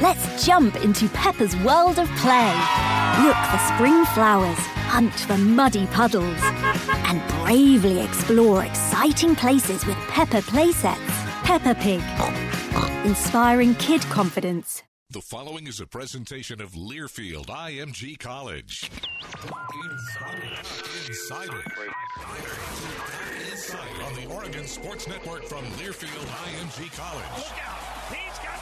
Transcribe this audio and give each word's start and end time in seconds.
Let's 0.00 0.46
jump 0.46 0.82
into 0.82 1.10
Peppa's 1.10 1.54
world 1.58 1.98
of 1.98 2.08
play. 2.16 2.54
Look 3.22 3.36
for 3.36 3.58
spring 3.74 4.02
flowers, 4.14 4.56
hunt 4.88 5.12
for 5.12 5.36
muddy 5.36 5.86
puddles, 5.88 6.38
and 6.40 7.20
bravely 7.44 8.00
explore 8.00 8.64
exciting 8.64 9.36
places 9.36 9.84
with 9.84 9.98
Peppa 10.08 10.40
playsets. 10.40 10.96
Peppa 11.44 11.74
Pig, 11.74 12.00
inspiring 13.06 13.74
kid 13.74 14.00
confidence. 14.04 14.82
The 15.10 15.20
following 15.20 15.66
is 15.66 15.80
a 15.80 15.86
presentation 15.86 16.62
of 16.62 16.70
Learfield 16.72 17.48
IMG 17.48 18.18
College. 18.18 18.90
Insider. 19.84 20.62
Insider. 21.08 21.62
Insider 23.50 24.04
on 24.04 24.14
the 24.14 24.34
Oregon 24.34 24.66
Sports 24.66 25.06
Network 25.06 25.44
from 25.44 25.62
Learfield 25.72 26.24
IMG 26.46 26.90
College. 26.96 27.89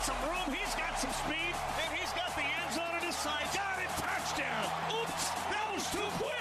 Some 0.08 0.30
room. 0.30 0.56
He's 0.56 0.74
got 0.74 0.98
some 0.98 1.12
speed. 1.12 1.52
And 1.84 1.98
he's 1.98 2.12
got 2.16 2.34
the 2.34 2.40
end 2.40 2.72
zone 2.72 2.94
on 2.96 3.02
his 3.04 3.14
side. 3.14 3.44
Got 3.52 3.76
it. 3.76 3.90
Touchdown. 4.00 4.64
Oops. 5.02 5.24
That 5.52 5.68
was 5.74 5.84
too 5.92 6.08
quick. 6.16 6.37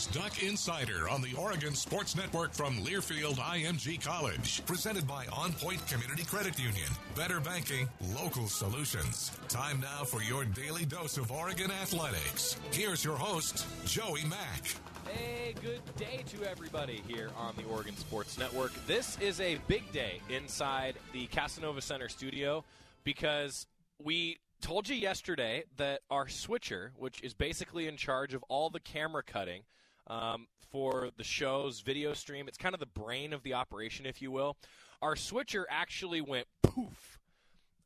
Is 0.00 0.06
Duck 0.06 0.42
Insider 0.42 1.10
on 1.10 1.20
the 1.20 1.34
Oregon 1.34 1.74
Sports 1.74 2.16
Network 2.16 2.54
from 2.54 2.78
Learfield 2.78 3.34
IMG 3.34 4.02
College. 4.02 4.64
Presented 4.64 5.06
by 5.06 5.26
On 5.26 5.52
Point 5.52 5.86
Community 5.88 6.24
Credit 6.24 6.58
Union. 6.58 6.88
Better 7.14 7.38
banking, 7.38 7.86
local 8.14 8.46
solutions. 8.46 9.30
Time 9.48 9.80
now 9.80 10.04
for 10.04 10.22
your 10.22 10.46
daily 10.46 10.86
dose 10.86 11.18
of 11.18 11.30
Oregon 11.30 11.70
athletics. 11.70 12.56
Here's 12.72 13.04
your 13.04 13.16
host, 13.16 13.66
Joey 13.84 14.24
Mack. 14.24 14.74
Hey, 15.06 15.54
good 15.60 15.82
day 15.96 16.24
to 16.28 16.48
everybody 16.48 17.02
here 17.06 17.30
on 17.36 17.54
the 17.56 17.64
Oregon 17.64 17.96
Sports 17.96 18.38
Network. 18.38 18.72
This 18.86 19.18
is 19.20 19.38
a 19.40 19.58
big 19.68 19.92
day 19.92 20.20
inside 20.30 20.94
the 21.12 21.26
Casanova 21.26 21.82
Center 21.82 22.08
studio 22.08 22.64
because 23.04 23.66
we 24.02 24.38
told 24.62 24.88
you 24.88 24.96
yesterday 24.96 25.64
that 25.76 26.00
our 26.10 26.26
switcher, 26.28 26.92
which 26.96 27.22
is 27.22 27.34
basically 27.34 27.86
in 27.86 27.98
charge 27.98 28.32
of 28.32 28.42
all 28.48 28.70
the 28.70 28.80
camera 28.80 29.22
cutting 29.22 29.62
um, 30.10 30.48
for 30.70 31.10
the 31.16 31.24
show's 31.24 31.80
video 31.80 32.12
stream, 32.12 32.48
it's 32.48 32.58
kind 32.58 32.74
of 32.74 32.80
the 32.80 32.86
brain 32.86 33.32
of 33.32 33.42
the 33.42 33.54
operation, 33.54 34.04
if 34.04 34.20
you 34.20 34.30
will. 34.30 34.56
Our 35.00 35.16
switcher 35.16 35.66
actually 35.70 36.20
went 36.20 36.46
poof. 36.62 37.18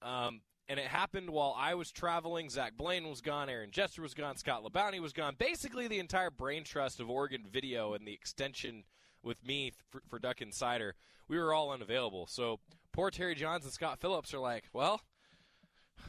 Um, 0.03 0.41
and 0.69 0.81
it 0.81 0.87
happened 0.87 1.29
while 1.31 1.55
I 1.57 1.75
was 1.75 1.91
traveling. 1.91 2.49
Zach 2.49 2.73
Blaine 2.77 3.09
was 3.09 3.21
gone, 3.21 3.51
Aaron 3.51 3.71
Jester 3.71 4.03
was 4.03 4.15
gone, 4.15 4.37
Scott 4.37 4.65
LeBounty 4.65 5.01
was 5.01 5.13
gone. 5.13 5.35
Basically, 5.39 5.87
the 5.87 5.99
entire 5.99 6.31
brain 6.31 6.65
trust 6.65 7.01
of 7.01 7.11
Oregon 7.11 7.45
Video 7.51 7.93
and 7.93 8.07
the 8.07 8.15
extension 8.15 8.85
with 9.23 9.45
me 9.47 9.73
for, 9.91 10.03
for 10.09 10.19
Duck 10.19 10.41
Insider, 10.41 10.95
we 11.29 11.39
were 11.39 11.53
all 11.53 11.71
unavailable. 11.71 12.27
So 12.27 12.61
poor 12.93 13.11
Terry 13.11 13.35
Johns 13.35 13.65
and 13.65 13.73
Scott 13.73 14.01
Phillips 14.01 14.33
are 14.33 14.39
like, 14.39 14.65
well, 14.73 15.03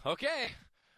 okay, 0.05 0.47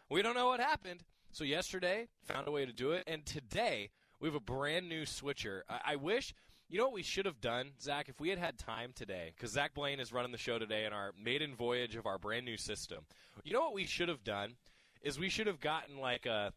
we 0.09 0.22
don't 0.22 0.35
know 0.35 0.47
what 0.47 0.59
happened. 0.59 1.03
So 1.31 1.44
yesterday, 1.44 2.07
found 2.23 2.47
a 2.47 2.51
way 2.51 2.66
to 2.66 2.73
do 2.73 2.91
it, 2.91 3.03
and 3.07 3.25
today 3.25 3.89
we 4.19 4.28
have 4.28 4.35
a 4.35 4.39
brand 4.39 4.89
new 4.89 5.05
switcher. 5.05 5.63
I, 5.69 5.94
I 5.94 5.95
wish. 5.95 6.33
You 6.69 6.78
know 6.78 6.85
what 6.85 6.94
we 6.94 7.03
should 7.03 7.25
have 7.25 7.39
done, 7.39 7.72
Zach, 7.79 8.09
if 8.09 8.19
we 8.19 8.28
had 8.28 8.39
had 8.39 8.57
time 8.57 8.91
today, 8.94 9.31
because 9.33 9.51
Zach 9.51 9.73
Blaine 9.73 10.01
is 10.01 10.11
running 10.11 10.33
the 10.33 10.38
show 10.38 10.59
today 10.59 10.83
in 10.83 10.91
our 10.91 11.13
maiden 11.17 11.55
voyage 11.55 11.95
of 11.95 12.05
our 12.05 12.17
brand 12.17 12.44
new 12.44 12.57
system. 12.57 13.05
You 13.45 13.53
know 13.53 13.61
what 13.61 13.73
we 13.73 13.85
should 13.85 14.09
have 14.09 14.25
done 14.25 14.55
is 15.01 15.17
we 15.17 15.29
should 15.29 15.47
have 15.47 15.61
gotten 15.61 15.97
like 15.97 16.25
a 16.25 16.51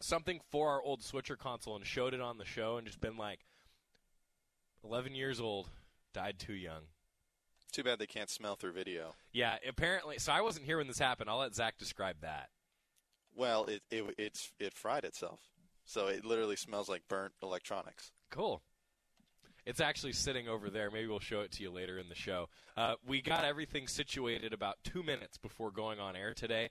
something 0.00 0.40
for 0.50 0.70
our 0.70 0.82
old 0.82 1.04
switcher 1.04 1.36
console 1.36 1.76
and 1.76 1.86
showed 1.86 2.14
it 2.14 2.20
on 2.20 2.38
the 2.38 2.44
show 2.44 2.78
and 2.78 2.86
just 2.86 3.00
been 3.00 3.16
like, 3.16 3.40
11 4.84 5.14
years 5.14 5.40
old, 5.40 5.68
died 6.12 6.38
too 6.38 6.54
young. 6.54 6.82
Too 7.72 7.84
bad 7.84 7.98
they 7.98 8.06
can't 8.06 8.30
smell 8.30 8.56
through 8.56 8.72
video. 8.72 9.14
Yeah, 9.32 9.56
apparently. 9.66 10.18
So 10.18 10.32
I 10.32 10.40
wasn't 10.40 10.66
here 10.66 10.78
when 10.78 10.86
this 10.86 10.98
happened. 10.98 11.28
I'll 11.28 11.38
let 11.38 11.54
Zach 11.54 11.78
describe 11.78 12.16
that. 12.22 12.48
Well, 13.34 13.66
it 13.66 13.82
it 13.90 14.04
it's 14.18 14.52
it 14.58 14.72
fried 14.74 15.04
itself, 15.04 15.40
so 15.88 16.06
it 16.08 16.24
literally 16.24 16.54
smells 16.54 16.88
like 16.88 17.02
burnt 17.08 17.32
electronics. 17.42 18.12
Cool. 18.30 18.60
It's 19.64 19.80
actually 19.80 20.12
sitting 20.12 20.46
over 20.46 20.68
there. 20.68 20.90
Maybe 20.90 21.08
we'll 21.08 21.18
show 21.18 21.40
it 21.40 21.50
to 21.52 21.62
you 21.62 21.70
later 21.70 21.98
in 21.98 22.10
the 22.10 22.14
show. 22.14 22.48
Uh, 22.76 22.94
we 23.06 23.22
got 23.22 23.44
everything 23.44 23.88
situated 23.88 24.52
about 24.52 24.76
two 24.84 25.02
minutes 25.02 25.38
before 25.38 25.70
going 25.70 25.98
on 25.98 26.14
air 26.14 26.34
today. 26.34 26.68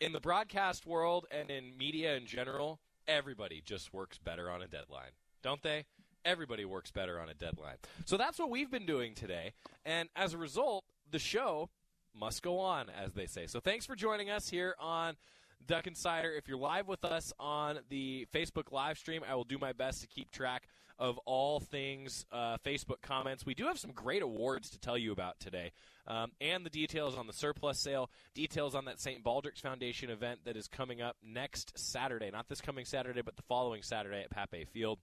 In 0.00 0.12
the 0.12 0.20
broadcast 0.20 0.86
world 0.86 1.26
and 1.32 1.50
in 1.50 1.76
media 1.76 2.14
in 2.14 2.26
general, 2.26 2.78
everybody 3.08 3.60
just 3.64 3.92
works 3.92 4.18
better 4.18 4.48
on 4.48 4.62
a 4.62 4.68
deadline, 4.68 5.12
don't 5.42 5.62
they? 5.62 5.84
Everybody 6.24 6.64
works 6.64 6.92
better 6.92 7.20
on 7.20 7.28
a 7.28 7.34
deadline. 7.34 7.76
So 8.04 8.16
that's 8.16 8.38
what 8.38 8.50
we've 8.50 8.70
been 8.70 8.86
doing 8.86 9.14
today. 9.14 9.52
And 9.84 10.08
as 10.14 10.32
a 10.32 10.38
result, 10.38 10.84
the 11.10 11.18
show 11.18 11.70
must 12.14 12.42
go 12.42 12.58
on, 12.60 12.86
as 12.88 13.14
they 13.14 13.26
say. 13.26 13.46
So 13.46 13.58
thanks 13.58 13.84
for 13.84 13.96
joining 13.96 14.30
us 14.30 14.48
here 14.48 14.76
on 14.78 15.16
Duck 15.66 15.86
Insider. 15.86 16.32
If 16.32 16.48
you're 16.48 16.58
live 16.58 16.88
with 16.88 17.04
us 17.04 17.32
on 17.38 17.78
the 17.88 18.26
Facebook 18.32 18.72
live 18.72 18.98
stream, 18.98 19.22
I 19.28 19.34
will 19.34 19.44
do 19.44 19.58
my 19.58 19.72
best 19.72 20.00
to 20.02 20.06
keep 20.06 20.30
track 20.30 20.68
of 20.98 21.18
all 21.24 21.60
things 21.60 22.26
uh, 22.30 22.58
Facebook 22.64 23.00
comments. 23.02 23.46
We 23.46 23.54
do 23.54 23.64
have 23.66 23.78
some 23.78 23.92
great 23.92 24.22
awards 24.22 24.70
to 24.70 24.78
tell 24.78 24.98
you 24.98 25.12
about 25.12 25.40
today, 25.40 25.72
um, 26.06 26.30
and 26.40 26.64
the 26.64 26.70
details 26.70 27.16
on 27.16 27.26
the 27.26 27.32
surplus 27.32 27.78
sale, 27.78 28.10
details 28.34 28.74
on 28.74 28.84
that 28.84 29.00
St. 29.00 29.24
Baldrick's 29.24 29.60
Foundation 29.60 30.10
event 30.10 30.40
that 30.44 30.56
is 30.56 30.68
coming 30.68 31.00
up 31.00 31.16
next 31.22 31.78
Saturday. 31.78 32.30
Not 32.30 32.48
this 32.48 32.60
coming 32.60 32.84
Saturday, 32.84 33.22
but 33.22 33.36
the 33.36 33.42
following 33.42 33.82
Saturday 33.82 34.24
at 34.30 34.50
Pape 34.50 34.68
Field 34.68 34.98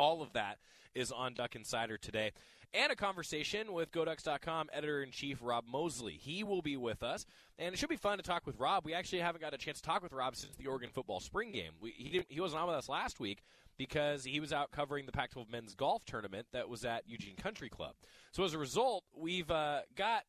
All 0.00 0.22
of 0.22 0.32
that 0.32 0.56
is 0.94 1.12
on 1.12 1.34
Duck 1.34 1.54
Insider 1.54 1.98
today. 1.98 2.32
And 2.72 2.90
a 2.90 2.96
conversation 2.96 3.74
with 3.74 3.92
GoDucks.com 3.92 4.70
editor 4.72 5.02
in 5.02 5.10
chief 5.10 5.40
Rob 5.42 5.64
Moseley. 5.70 6.14
He 6.14 6.42
will 6.42 6.62
be 6.62 6.78
with 6.78 7.02
us, 7.02 7.26
and 7.58 7.74
it 7.74 7.78
should 7.78 7.90
be 7.90 7.96
fun 7.96 8.16
to 8.16 8.22
talk 8.22 8.46
with 8.46 8.58
Rob. 8.58 8.86
We 8.86 8.94
actually 8.94 9.18
haven't 9.18 9.42
got 9.42 9.52
a 9.52 9.58
chance 9.58 9.78
to 9.82 9.86
talk 9.86 10.02
with 10.02 10.14
Rob 10.14 10.36
since 10.36 10.56
the 10.56 10.68
Oregon 10.68 10.88
football 10.90 11.20
spring 11.20 11.52
game. 11.52 11.72
We, 11.82 11.90
he, 11.90 12.24
he 12.30 12.40
wasn't 12.40 12.62
on 12.62 12.68
with 12.68 12.76
us 12.76 12.88
last 12.88 13.20
week 13.20 13.42
because 13.76 14.24
he 14.24 14.40
was 14.40 14.54
out 14.54 14.70
covering 14.70 15.04
the 15.04 15.12
Pac 15.12 15.32
12 15.32 15.50
men's 15.50 15.74
golf 15.74 16.02
tournament 16.06 16.46
that 16.54 16.70
was 16.70 16.86
at 16.86 17.02
Eugene 17.06 17.36
Country 17.36 17.68
Club. 17.68 17.92
So 18.32 18.42
as 18.42 18.54
a 18.54 18.58
result, 18.58 19.04
we've 19.14 19.50
uh, 19.50 19.80
got 19.96 20.22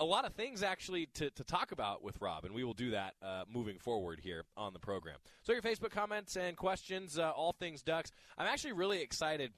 a 0.00 0.04
lot 0.04 0.24
of 0.24 0.32
things 0.32 0.62
actually 0.62 1.06
to, 1.14 1.30
to 1.30 1.44
talk 1.44 1.72
about 1.72 2.02
with 2.02 2.20
Rob, 2.20 2.46
and 2.46 2.54
we 2.54 2.64
will 2.64 2.74
do 2.74 2.90
that 2.92 3.14
uh, 3.22 3.44
moving 3.52 3.78
forward 3.78 4.18
here 4.18 4.44
on 4.56 4.72
the 4.72 4.78
program. 4.78 5.18
So 5.42 5.52
your 5.52 5.60
Facebook 5.60 5.90
comments 5.90 6.36
and 6.36 6.56
questions, 6.56 7.18
uh, 7.18 7.30
all 7.30 7.52
things 7.52 7.82
Ducks. 7.82 8.10
I'm 8.38 8.46
actually 8.46 8.72
really 8.72 9.02
excited 9.02 9.52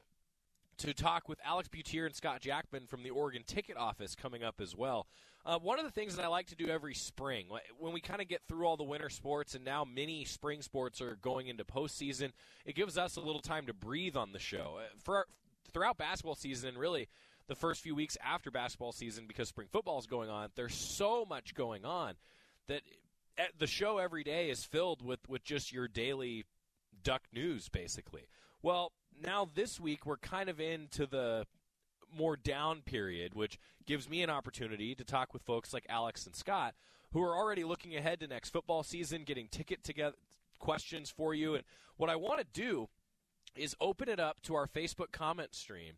to 0.79 0.93
talk 0.93 1.29
with 1.29 1.39
Alex 1.45 1.69
Butier 1.69 2.07
and 2.07 2.15
Scott 2.15 2.41
Jackman 2.41 2.87
from 2.89 3.05
the 3.05 3.11
Oregon 3.11 3.45
Ticket 3.47 3.77
Office 3.77 4.17
coming 4.17 4.43
up 4.43 4.61
as 4.61 4.75
well. 4.77 5.07
Uh, 5.47 5.59
one 5.59 5.79
of 5.79 5.85
the 5.85 5.91
things 5.91 6.17
that 6.17 6.25
I 6.25 6.29
like 6.29 6.49
to 6.49 6.57
do 6.57 6.69
every 6.69 6.95
spring, 6.95 7.47
when 7.79 7.93
we 7.93 8.01
kind 8.01 8.21
of 8.21 8.29
get 8.29 8.43
through 8.49 8.67
all 8.67 8.77
the 8.77 8.85
winter 8.85 9.11
sports 9.11 9.55
and 9.55 9.65
now 9.65 9.85
many 9.85 10.25
spring 10.25 10.63
sports 10.63 11.01
are 11.01 11.17
going 11.17 11.47
into 11.47 11.65
postseason, 11.65 12.31
it 12.65 12.75
gives 12.75 12.99
us 12.99 13.17
a 13.17 13.21
little 13.21 13.41
time 13.41 13.67
to 13.67 13.75
breathe 13.75 14.17
on 14.17 14.33
the 14.33 14.39
show. 14.39 14.79
Uh, 14.81 14.85
for 15.03 15.27
throughout 15.73 15.99
basketball 15.99 16.35
season, 16.35 16.71
and 16.71 16.79
really 16.79 17.09
the 17.53 17.57
first 17.57 17.83
few 17.83 17.95
weeks 17.95 18.17
after 18.25 18.51
basketball 18.51 18.93
season 18.93 19.27
because 19.29 19.47
spring 19.47 19.69
football 19.71 19.99
is 19.99 20.07
going 20.07 20.31
on. 20.31 20.49
There's 20.57 20.75
so 20.75 21.27
much 21.29 21.55
going 21.55 21.85
on 21.85 22.15
that 22.67 22.81
the 23.59 23.67
show 23.67 23.99
every 23.99 24.25
day 24.25 24.49
is 24.49 24.65
filled 24.65 25.05
with, 25.05 25.21
with 25.29 25.45
just 25.45 25.71
your 25.71 25.87
daily 25.87 26.47
duck 27.05 27.21
news, 27.31 27.69
basically. 27.69 28.23
Well, 28.63 28.93
now 29.23 29.51
this 29.55 29.79
week 29.79 30.07
we're 30.07 30.17
kind 30.17 30.49
of 30.49 30.61
into 30.61 31.05
the 31.05 31.47
more 32.17 32.37
down 32.37 32.81
period, 32.81 33.35
which 33.35 33.59
gives 33.85 34.09
me 34.09 34.23
an 34.23 34.31
opportunity 34.31 34.95
to 34.95 35.05
talk 35.05 35.35
with 35.35 35.43
folks 35.43 35.75
like 35.75 35.85
Alex 35.91 36.25
and 36.25 36.35
Scott, 36.35 36.75
who 37.13 37.23
are 37.23 37.37
already 37.37 37.65
looking 37.65 37.95
ahead 37.95 38.21
to 38.21 38.27
next 38.27 38.49
football 38.49 38.83
season, 38.83 39.25
getting 39.25 39.49
ticket 39.49 39.85
together 39.85 40.17
questions 40.59 41.11
for 41.11 41.35
you. 41.35 41.55
And 41.55 41.65
what 41.99 42.09
I 42.09 42.17
want 42.17 42.41
to 42.41 42.47
do 42.55 42.89
is 43.55 43.77
open 43.79 44.09
it 44.09 44.19
up 44.19 44.41
to 44.45 44.55
our 44.55 44.67
Facebook 44.67 45.13
comment 45.13 45.55
stream 45.55 45.95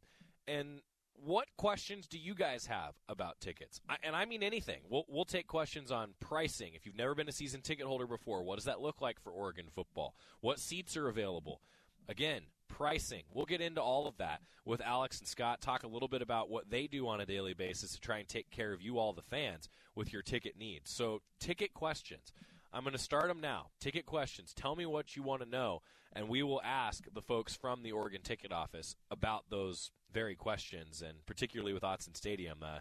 and 0.48 0.80
what 1.22 1.46
questions 1.56 2.06
do 2.06 2.18
you 2.18 2.34
guys 2.34 2.66
have 2.66 2.94
about 3.08 3.40
tickets? 3.40 3.80
I, 3.88 3.96
and 4.02 4.14
I 4.14 4.24
mean 4.24 4.42
anything. 4.42 4.80
We'll, 4.88 5.04
we'll 5.08 5.24
take 5.24 5.46
questions 5.46 5.90
on 5.90 6.14
pricing. 6.20 6.72
If 6.74 6.86
you've 6.86 6.96
never 6.96 7.14
been 7.14 7.28
a 7.28 7.32
season 7.32 7.60
ticket 7.62 7.86
holder 7.86 8.06
before, 8.06 8.42
what 8.42 8.56
does 8.56 8.64
that 8.64 8.80
look 8.80 9.00
like 9.00 9.20
for 9.20 9.30
Oregon 9.30 9.66
football? 9.74 10.14
What 10.40 10.58
seats 10.58 10.96
are 10.96 11.08
available? 11.08 11.60
Again, 12.08 12.42
pricing. 12.68 13.22
We'll 13.32 13.46
get 13.46 13.60
into 13.60 13.80
all 13.80 14.06
of 14.06 14.18
that 14.18 14.40
with 14.64 14.80
Alex 14.80 15.18
and 15.20 15.28
Scott. 15.28 15.60
Talk 15.60 15.84
a 15.84 15.88
little 15.88 16.08
bit 16.08 16.22
about 16.22 16.50
what 16.50 16.70
they 16.70 16.86
do 16.86 17.08
on 17.08 17.20
a 17.20 17.26
daily 17.26 17.54
basis 17.54 17.92
to 17.92 18.00
try 18.00 18.18
and 18.18 18.28
take 18.28 18.50
care 18.50 18.72
of 18.72 18.82
you, 18.82 18.98
all 18.98 19.12
the 19.12 19.22
fans, 19.22 19.68
with 19.94 20.12
your 20.12 20.22
ticket 20.22 20.58
needs. 20.58 20.90
So, 20.90 21.22
ticket 21.40 21.72
questions. 21.72 22.32
I'm 22.72 22.82
going 22.82 22.92
to 22.92 22.98
start 22.98 23.28
them 23.28 23.40
now. 23.40 23.68
Ticket 23.78 24.04
questions. 24.04 24.52
Tell 24.52 24.74
me 24.74 24.84
what 24.84 25.14
you 25.14 25.22
want 25.22 25.42
to 25.42 25.48
know, 25.48 25.82
and 26.12 26.28
we 26.28 26.42
will 26.42 26.60
ask 26.62 27.04
the 27.14 27.22
folks 27.22 27.54
from 27.54 27.82
the 27.82 27.92
Oregon 27.92 28.22
Ticket 28.22 28.52
Office 28.52 28.96
about 29.10 29.44
those 29.48 29.92
very 30.14 30.36
questions, 30.36 31.02
and 31.02 31.26
particularly 31.26 31.74
with 31.74 31.82
Autzen 31.82 32.16
Stadium. 32.16 32.58
Uh, 32.62 32.78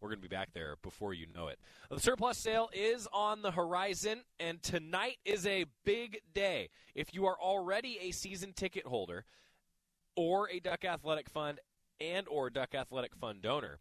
we're 0.00 0.10
going 0.10 0.20
to 0.20 0.28
be 0.28 0.34
back 0.34 0.52
there 0.54 0.76
before 0.80 1.12
you 1.12 1.26
know 1.34 1.48
it. 1.48 1.58
The 1.90 1.98
surplus 1.98 2.38
sale 2.38 2.70
is 2.72 3.08
on 3.12 3.42
the 3.42 3.50
horizon, 3.50 4.20
and 4.38 4.62
tonight 4.62 5.16
is 5.24 5.44
a 5.44 5.64
big 5.84 6.20
day. 6.32 6.68
If 6.94 7.12
you 7.12 7.26
are 7.26 7.36
already 7.36 7.98
a 8.00 8.12
season 8.12 8.52
ticket 8.52 8.86
holder 8.86 9.24
or 10.14 10.48
a 10.50 10.60
Duck 10.60 10.84
Athletic 10.84 11.28
Fund 11.28 11.58
and 12.00 12.28
or 12.28 12.48
Duck 12.48 12.76
Athletic 12.76 13.16
Fund 13.16 13.42
donor, 13.42 13.80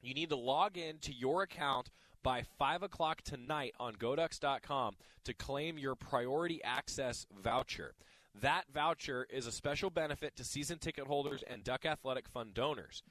you 0.00 0.14
need 0.14 0.30
to 0.30 0.36
log 0.36 0.78
in 0.78 0.98
to 1.00 1.12
your 1.12 1.42
account 1.42 1.90
by 2.22 2.42
5 2.58 2.82
o'clock 2.82 3.20
tonight 3.22 3.74
on 3.78 3.96
GoDucks.com 3.96 4.94
to 5.24 5.34
claim 5.34 5.78
your 5.78 5.94
priority 5.94 6.62
access 6.64 7.26
voucher. 7.42 7.94
That 8.40 8.64
voucher 8.72 9.26
is 9.30 9.46
a 9.46 9.52
special 9.52 9.90
benefit 9.90 10.36
to 10.36 10.44
season 10.44 10.78
ticket 10.78 11.06
holders 11.06 11.44
and 11.48 11.62
Duck 11.62 11.84
Athletic 11.84 12.28
Fund 12.28 12.54
donors. 12.54 13.02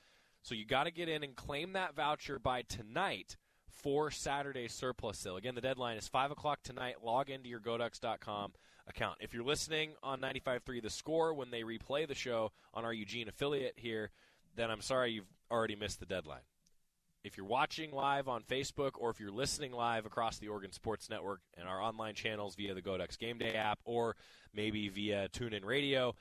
So 0.42 0.56
you 0.56 0.66
got 0.66 0.86
to 0.86 0.92
get 0.92 1.10
in 1.10 1.24
and 1.24 1.36
claim 1.36 1.74
that 1.74 1.96
voucher 1.96 2.40
by 2.40 2.64
tonight 2.64 3.38
for 3.70 4.12
Saturday's 4.12 4.74
surplus 4.74 5.20
sale. 5.20 5.38
Again, 5.38 5.56
the 5.56 5.62
deadline 5.62 5.98
is 5.98 6.08
5 6.08 6.32
o'clock 6.32 6.64
tonight. 6.64 7.04
Log 7.04 7.30
into 7.30 7.50
your 7.50 7.60
GoDucks.com 7.60 8.54
account. 8.88 9.18
If 9.22 9.34
you're 9.34 9.44
listening 9.44 9.92
on 10.02 10.20
95.3 10.20 10.82
The 10.82 10.90
Score 10.90 11.34
when 11.34 11.52
they 11.52 11.62
replay 11.62 12.08
the 12.08 12.16
show 12.16 12.52
on 12.74 12.84
our 12.84 12.94
Eugene 12.94 13.30
affiliate 13.30 13.76
here, 13.78 14.10
then 14.56 14.72
I'm 14.72 14.82
sorry 14.82 15.12
you've 15.12 15.32
already 15.52 15.76
missed 15.76 16.00
the 16.00 16.06
deadline 16.06 16.42
if 17.24 17.38
you're 17.38 17.46
watching 17.46 17.92
live 17.92 18.28
on 18.28 18.42
Facebook 18.44 18.92
or 18.98 19.10
if 19.10 19.20
you're 19.20 19.32
listening 19.32 19.72
live 19.72 20.06
across 20.06 20.40
the 20.40 20.48
Oregon 20.48 20.72
Sports 20.72 21.10
Network 21.10 21.42
and 21.58 21.68
our 21.68 21.82
online 21.82 22.16
channels 22.16 22.56
via 22.56 22.74
the 22.74 22.82
GoDucks 22.82 23.18
Game 23.18 23.38
Day 23.38 23.54
app 23.54 23.80
or 23.86 24.16
maybe 24.54 24.90
via 24.90 25.30
TuneIn 25.30 25.64
Radio, 25.64 26.16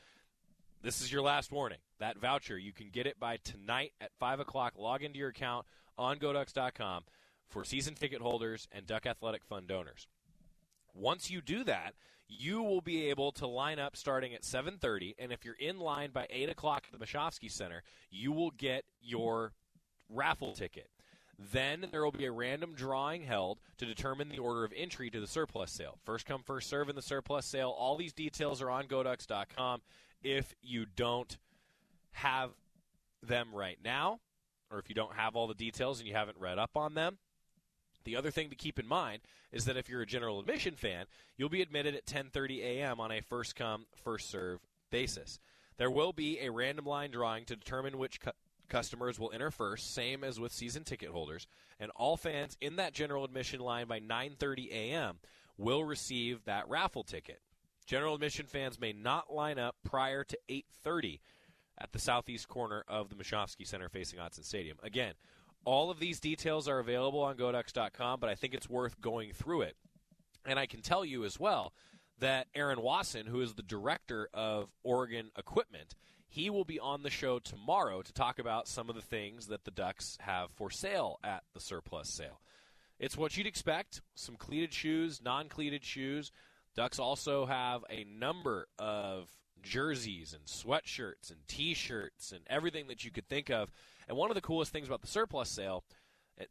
this 0.82 1.00
is 1.00 1.10
your 1.10 1.22
last 1.22 1.52
warning. 1.52 1.78
That 1.98 2.18
voucher, 2.18 2.58
you 2.58 2.72
can 2.72 2.90
get 2.90 3.06
it 3.06 3.18
by 3.18 3.38
tonight 3.38 3.92
at 4.00 4.10
5 4.18 4.40
o'clock. 4.40 4.74
Log 4.78 5.02
into 5.02 5.18
your 5.18 5.30
account 5.30 5.66
on 5.96 6.18
GoDucks.com 6.18 7.04
for 7.48 7.64
season 7.64 7.94
ticket 7.94 8.20
holders 8.20 8.68
and 8.70 8.86
Duck 8.86 9.06
Athletic 9.06 9.44
Fund 9.44 9.68
donors. 9.68 10.06
Once 10.94 11.30
you 11.30 11.40
do 11.40 11.64
that, 11.64 11.94
you 12.28 12.62
will 12.62 12.80
be 12.80 13.06
able 13.10 13.32
to 13.32 13.46
line 13.46 13.78
up 13.78 13.96
starting 13.96 14.34
at 14.34 14.42
7.30, 14.42 15.14
and 15.18 15.32
if 15.32 15.44
you're 15.44 15.54
in 15.58 15.78
line 15.78 16.10
by 16.12 16.26
8 16.30 16.48
o'clock 16.48 16.84
at 16.86 16.98
the 16.98 17.04
Moshofsky 17.04 17.50
Center, 17.50 17.82
you 18.10 18.32
will 18.32 18.52
get 18.52 18.84
your 19.00 19.52
raffle 20.12 20.52
ticket. 20.52 20.90
Then 21.52 21.86
there 21.90 22.04
will 22.04 22.12
be 22.12 22.26
a 22.26 22.32
random 22.32 22.74
drawing 22.74 23.22
held 23.22 23.60
to 23.78 23.86
determine 23.86 24.28
the 24.28 24.38
order 24.38 24.64
of 24.64 24.74
entry 24.76 25.08
to 25.10 25.20
the 25.20 25.26
surplus 25.26 25.70
sale. 25.70 25.98
First 26.04 26.26
come, 26.26 26.42
first 26.42 26.68
serve 26.68 26.90
in 26.90 26.96
the 26.96 27.02
surplus 27.02 27.46
sale. 27.46 27.70
All 27.70 27.96
these 27.96 28.12
details 28.12 28.60
are 28.60 28.70
on 28.70 28.86
GoDucks.com. 28.86 29.80
If 30.22 30.54
you 30.60 30.84
don't 30.84 31.38
have 32.12 32.50
them 33.22 33.54
right 33.54 33.78
now, 33.82 34.20
or 34.70 34.78
if 34.78 34.88
you 34.90 34.94
don't 34.94 35.14
have 35.14 35.34
all 35.34 35.46
the 35.46 35.54
details 35.54 35.98
and 35.98 36.06
you 36.06 36.14
haven't 36.14 36.38
read 36.38 36.58
up 36.58 36.76
on 36.76 36.94
them, 36.94 37.16
the 38.04 38.16
other 38.16 38.30
thing 38.30 38.50
to 38.50 38.56
keep 38.56 38.78
in 38.78 38.86
mind 38.86 39.22
is 39.52 39.64
that 39.64 39.76
if 39.76 39.88
you're 39.88 40.02
a 40.02 40.06
general 40.06 40.40
admission 40.40 40.74
fan, 40.74 41.06
you'll 41.36 41.48
be 41.48 41.62
admitted 41.62 41.94
at 41.94 42.06
10:30 42.06 42.60
a.m. 42.60 43.00
on 43.00 43.10
a 43.10 43.20
first 43.20 43.56
come, 43.56 43.86
first 43.94 44.30
serve 44.30 44.60
basis. 44.90 45.38
There 45.76 45.90
will 45.90 46.12
be 46.12 46.38
a 46.40 46.50
random 46.50 46.84
line 46.84 47.10
drawing 47.10 47.44
to 47.46 47.56
determine 47.56 47.98
which 47.98 48.20
customers 48.70 49.18
will 49.18 49.32
enter 49.32 49.50
first, 49.50 49.94
same 49.94 50.24
as 50.24 50.40
with 50.40 50.52
season 50.52 50.84
ticket 50.84 51.10
holders, 51.10 51.46
and 51.78 51.90
all 51.94 52.16
fans 52.16 52.56
in 52.60 52.76
that 52.76 52.94
general 52.94 53.24
admission 53.24 53.60
line 53.60 53.86
by 53.86 54.00
9:30 54.00 54.70
a.m. 54.70 55.18
will 55.58 55.84
receive 55.84 56.44
that 56.44 56.68
raffle 56.68 57.04
ticket. 57.04 57.42
General 57.84 58.14
admission 58.14 58.46
fans 58.46 58.80
may 58.80 58.92
not 58.92 59.32
line 59.32 59.58
up 59.58 59.76
prior 59.84 60.24
to 60.24 60.38
8:30 60.48 61.20
at 61.76 61.92
the 61.92 61.98
southeast 61.98 62.48
corner 62.48 62.84
of 62.88 63.08
the 63.08 63.16
Moshofsky 63.16 63.66
Center 63.66 63.88
facing 63.88 64.18
Autzen 64.18 64.44
Stadium. 64.44 64.78
Again, 64.82 65.14
all 65.64 65.90
of 65.90 65.98
these 65.98 66.20
details 66.20 66.68
are 66.68 66.78
available 66.78 67.22
on 67.22 67.36
GoDucks.com, 67.36 68.20
but 68.20 68.30
I 68.30 68.34
think 68.34 68.54
it's 68.54 68.68
worth 68.68 69.00
going 69.00 69.32
through 69.32 69.62
it. 69.62 69.76
And 70.46 70.58
I 70.58 70.66
can 70.66 70.80
tell 70.80 71.04
you 71.04 71.24
as 71.24 71.38
well 71.38 71.74
that 72.18 72.48
Aaron 72.54 72.80
Wasson, 72.80 73.26
who 73.26 73.40
is 73.40 73.54
the 73.54 73.62
director 73.62 74.28
of 74.32 74.72
Oregon 74.82 75.30
Equipment, 75.36 75.94
he 76.30 76.48
will 76.48 76.64
be 76.64 76.78
on 76.78 77.02
the 77.02 77.10
show 77.10 77.40
tomorrow 77.40 78.02
to 78.02 78.12
talk 78.12 78.38
about 78.38 78.68
some 78.68 78.88
of 78.88 78.94
the 78.94 79.02
things 79.02 79.48
that 79.48 79.64
the 79.64 79.70
Ducks 79.72 80.16
have 80.20 80.52
for 80.52 80.70
sale 80.70 81.18
at 81.24 81.42
the 81.54 81.60
surplus 81.60 82.08
sale. 82.08 82.40
It's 83.00 83.16
what 83.16 83.36
you'd 83.36 83.48
expect 83.48 84.00
some 84.14 84.36
cleated 84.36 84.72
shoes, 84.72 85.20
non 85.22 85.48
cleated 85.48 85.84
shoes. 85.84 86.30
Ducks 86.76 87.00
also 87.00 87.46
have 87.46 87.84
a 87.90 88.04
number 88.04 88.68
of 88.78 89.28
jerseys 89.60 90.32
and 90.32 90.44
sweatshirts 90.44 91.30
and 91.30 91.40
t 91.48 91.74
shirts 91.74 92.30
and 92.30 92.42
everything 92.48 92.86
that 92.86 93.04
you 93.04 93.10
could 93.10 93.28
think 93.28 93.50
of. 93.50 93.72
And 94.08 94.16
one 94.16 94.30
of 94.30 94.36
the 94.36 94.40
coolest 94.40 94.72
things 94.72 94.86
about 94.86 95.00
the 95.00 95.08
surplus 95.08 95.48
sale, 95.48 95.82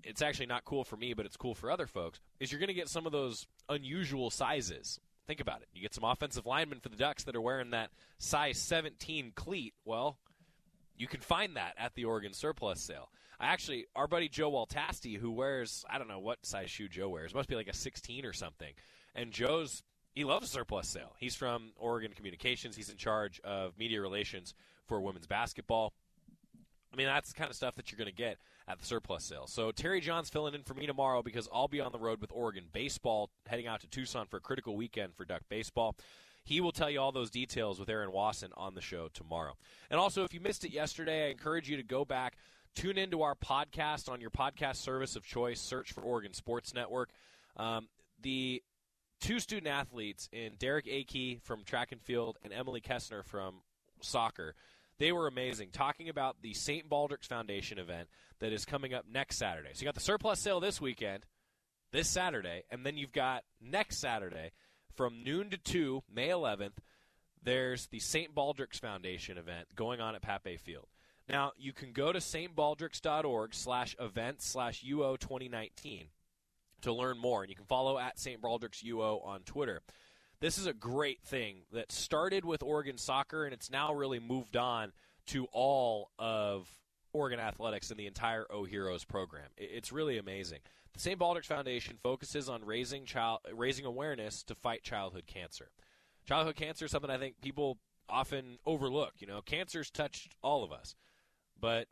it's 0.04 0.22
actually 0.22 0.48
not 0.48 0.66
cool 0.66 0.84
for 0.84 0.98
me, 0.98 1.14
but 1.14 1.26
it's 1.26 1.38
cool 1.38 1.56
for 1.56 1.72
other 1.72 1.88
folks, 1.88 2.20
is 2.42 2.52
you're 2.52 2.60
going 2.60 2.68
to 2.68 2.74
get 2.74 2.90
some 2.90 3.06
of 3.06 3.14
those 3.14 3.48
unusual 3.70 4.30
sizes. 4.30 5.00
Think 5.30 5.42
about 5.42 5.62
it. 5.62 5.68
You 5.76 5.82
get 5.84 5.94
some 5.94 6.04
offensive 6.04 6.48
linemen 6.48 6.80
for 6.80 6.90
the 6.90 6.96
Ducks 6.96 7.26
that 7.26 7.36
are 7.36 7.42
wearing 7.42 7.70
that 7.70 7.92
size 8.18 8.58
17 8.58 9.34
cleat. 9.36 9.76
Well, 9.86 10.18
you 10.98 11.06
can 11.06 11.20
find 11.20 11.56
that 11.56 11.76
at 11.78 11.94
the 11.94 12.06
Oregon 12.06 12.34
surplus 12.34 12.82
sale. 12.82 13.12
I 13.40 13.50
actually, 13.50 13.86
our 13.96 14.08
buddy 14.08 14.28
Joe 14.28 14.50
Waltasti, 14.52 15.20
who 15.20 15.30
wears, 15.30 15.86
I 15.88 16.00
don't 16.00 16.08
know 16.08 16.18
what 16.18 16.44
size 16.48 16.72
shoe 16.72 16.88
Joe 16.88 17.10
wears, 17.10 17.36
must 17.36 17.48
be 17.48 17.54
like 17.54 17.68
a 17.68 17.76
16 17.76 18.26
or 18.26 18.34
something. 18.34 18.74
And 19.14 19.32
Joe's, 19.32 19.84
he 20.16 20.24
loves 20.24 20.50
surplus 20.50 20.88
sale. 20.88 21.14
He's 21.20 21.36
from 21.36 21.74
Oregon 21.78 22.14
Communications. 22.16 22.76
He's 22.76 22.90
in 22.90 22.98
charge 22.98 23.40
of 23.42 23.78
media 23.78 24.02
relations 24.02 24.56
for 24.88 25.00
women's 25.00 25.28
basketball. 25.28 25.94
I 26.92 26.96
mean, 26.96 27.06
that's 27.06 27.34
the 27.34 27.38
kind 27.38 27.52
of 27.52 27.56
stuff 27.56 27.76
that 27.76 27.92
you're 27.92 28.00
going 28.00 28.10
to 28.10 28.12
get 28.12 28.40
at 28.70 28.78
the 28.78 28.86
surplus 28.86 29.26
sale. 29.26 29.48
So 29.48 29.72
Terry 29.72 30.00
John's 30.00 30.30
filling 30.30 30.54
in 30.54 30.62
for 30.62 30.76
me 30.76 30.86
tomorrow 30.86 31.24
because 31.24 31.50
I'll 31.52 31.68
be 31.68 31.82
on 31.82 31.92
the 31.92 31.98
road 31.98 32.22
with 32.22 32.32
Oregon 32.32 32.66
baseball, 32.72 33.32
heading 33.48 33.66
out 33.66 33.82
to 33.82 33.88
Tucson 33.88 34.28
for 34.28 34.38
a 34.38 34.42
critical 34.42 34.78
weekend 34.78 35.16
for 35.16 35.26
Duck 35.26 35.42
baseball. 35.50 35.96
He 36.44 36.62
will 36.62 36.72
tell 36.72 36.90
you 36.90 37.02
all 37.02 37.12
those 37.12 37.32
details 37.32 37.80
with 37.80 37.90
Aaron 37.90 38.12
Wasson 38.12 38.52
on 38.56 38.76
the 38.76 38.82
show 38.82 39.10
tomorrow. 39.14 39.54
And 39.90 40.00
also, 40.00 40.24
if 40.24 40.34
you 40.34 40.40
missed 40.40 40.64
it 40.64 40.72
yesterday, 40.72 41.28
I 41.28 41.32
encourage 41.32 41.68
you 41.68 41.78
to 41.78 41.84
go 41.84 42.06
back, 42.06 42.38
tune 42.76 42.98
into 42.98 43.24
our 43.24 43.36
podcast 43.36 44.08
on 44.08 44.22
your 44.22 44.30
podcast 44.30 44.78
service 44.78 45.16
of 45.16 45.24
choice. 45.24 45.60
Search 45.60 45.92
for 45.92 46.02
Oregon 46.02 46.34
Sports 46.34 46.74
Network. 46.74 47.10
Um, 47.58 47.88
the 48.22 48.64
two 49.20 49.40
student 49.40 49.68
athletes 49.68 50.30
in 50.32 50.54
Derek 50.60 50.86
Akey 50.86 51.42
from 51.42 51.64
track 51.64 51.92
and 51.92 52.02
field 52.02 52.38
and 52.44 52.54
Emily 52.54 52.82
Kessner 52.82 53.26
from 53.26 53.62
soccer. 54.02 54.56
They 55.00 55.12
were 55.12 55.28
amazing. 55.28 55.70
Talking 55.72 56.10
about 56.10 56.42
the 56.42 56.54
St. 56.54 56.90
Baldrick's 56.90 57.28
Foundation 57.28 57.80
event 57.80 58.10
that 58.40 58.54
is 58.54 58.66
coming 58.66 58.94
up 58.94 59.06
next 59.12 59.38
Saturday. 59.38 59.70
So 59.74 59.82
you 59.82 59.86
got 59.86 59.96
the 59.96 60.02
surplus 60.02 60.40
sale 60.40 60.60
this 60.60 60.80
weekend, 60.80 61.26
this 61.92 62.10
Saturday, 62.10 62.64
and 62.70 62.86
then 62.86 62.98
you've 62.98 63.14
got 63.14 63.44
next 63.62 63.98
Saturday 63.98 64.52
from 65.00 65.24
noon 65.24 65.50
to 65.50 65.58
2, 65.58 66.04
May 66.14 66.28
11th, 66.28 66.74
there's 67.42 67.88
the 67.88 68.00
St. 68.00 68.36
Baldrick's 68.36 68.80
Foundation 68.80 69.38
event 69.38 69.68
going 69.74 70.02
on 70.02 70.14
at 70.14 70.22
Pape 70.22 70.60
Field. 70.60 70.88
Now, 71.30 71.54
you 71.58 71.72
can 71.72 71.94
go 71.94 72.12
to 72.12 72.20
stbaldricks.org 72.20 73.54
slash 73.54 73.96
events 73.98 74.46
slash 74.46 74.84
UO 74.84 75.18
2019 75.18 76.08
to 76.82 76.92
learn 76.92 77.18
more. 77.18 77.44
And 77.44 77.50
you 77.50 77.56
can 77.56 77.66
follow 77.66 77.98
at 77.98 78.20
St. 78.20 78.42
Baldrick's 78.42 78.84
UO 78.84 79.26
on 79.26 79.42
Twitter. 79.44 79.82
This 80.42 80.58
is 80.58 80.68
a 80.68 80.74
great 80.74 81.22
thing 81.22 81.64
that 81.74 81.92
started 81.92 82.46
with 82.46 82.64
Oregon 82.64 82.98
soccer, 82.98 83.44
and 83.44 83.54
it's 83.54 83.70
now 83.70 83.94
really 83.94 84.20
moved 84.20 84.56
on 84.56 84.94
to 85.28 85.48
all 85.52 86.12
of 86.18 86.70
Oregon 87.12 87.42
athletics 87.42 87.92
and 87.92 88.00
the 88.00 88.08
entire 88.08 88.46
O 88.50 88.64
Heroes 88.64 89.04
program. 89.04 89.50
It's 89.58 89.92
really 89.92 90.18
amazing. 90.18 90.60
The 90.94 91.00
St. 91.02 91.20
Baldrick's 91.20 91.48
Foundation 91.48 91.98
focuses 92.02 92.48
on 92.48 92.64
raising 92.64 93.06
child 93.06 93.40
raising 93.54 93.86
awareness 93.86 94.42
to 94.44 94.56
fight 94.56 94.82
childhood 94.82 95.28
cancer. 95.28 95.72
Childhood 96.26 96.56
cancer 96.56 96.86
is 96.86 96.92
something 96.92 97.12
I 97.12 97.18
think 97.18 97.42
people 97.42 97.78
often 98.08 98.60
overlook. 98.66 99.16
You 99.20 99.28
know, 99.28 99.42
cancer's 99.42 99.92
touched 99.92 100.36
all 100.42 100.64
of 100.64 100.72
us, 100.72 100.96
but 101.60 101.88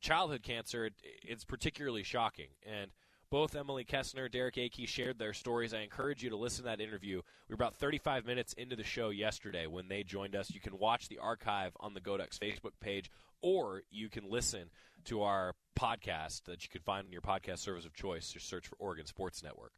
childhood 0.00 0.42
cancer 0.42 0.90
it's 1.22 1.44
particularly 1.44 2.02
shocking 2.02 2.48
and 2.64 2.90
both 3.30 3.56
Emily 3.56 3.84
Kessner, 3.84 4.24
and 4.24 4.32
Derek 4.32 4.54
Akey 4.54 4.86
shared 4.86 5.18
their 5.18 5.32
stories. 5.32 5.74
I 5.74 5.80
encourage 5.80 6.22
you 6.22 6.30
to 6.30 6.36
listen 6.36 6.64
to 6.64 6.70
that 6.70 6.80
interview. 6.80 7.22
We 7.48 7.52
were 7.52 7.56
about 7.56 7.76
35 7.76 8.24
minutes 8.24 8.52
into 8.54 8.76
the 8.76 8.84
show 8.84 9.10
yesterday 9.10 9.66
when 9.66 9.88
they 9.88 10.02
joined 10.02 10.36
us. 10.36 10.50
You 10.50 10.60
can 10.60 10.78
watch 10.78 11.08
the 11.08 11.18
archive 11.18 11.72
on 11.80 11.94
the 11.94 12.00
Goducks 12.00 12.38
Facebook 12.38 12.72
page, 12.80 13.10
or 13.42 13.82
you 13.90 14.08
can 14.08 14.30
listen 14.30 14.70
to 15.06 15.22
our 15.22 15.54
podcast 15.78 16.44
that 16.44 16.62
you 16.62 16.68
can 16.70 16.82
find 16.82 17.06
on 17.06 17.12
your 17.12 17.20
podcast 17.20 17.58
service 17.58 17.84
of 17.84 17.94
choice. 17.94 18.30
Just 18.30 18.48
search 18.48 18.66
for 18.66 18.76
Oregon 18.78 19.06
Sports 19.06 19.42
Network. 19.42 19.72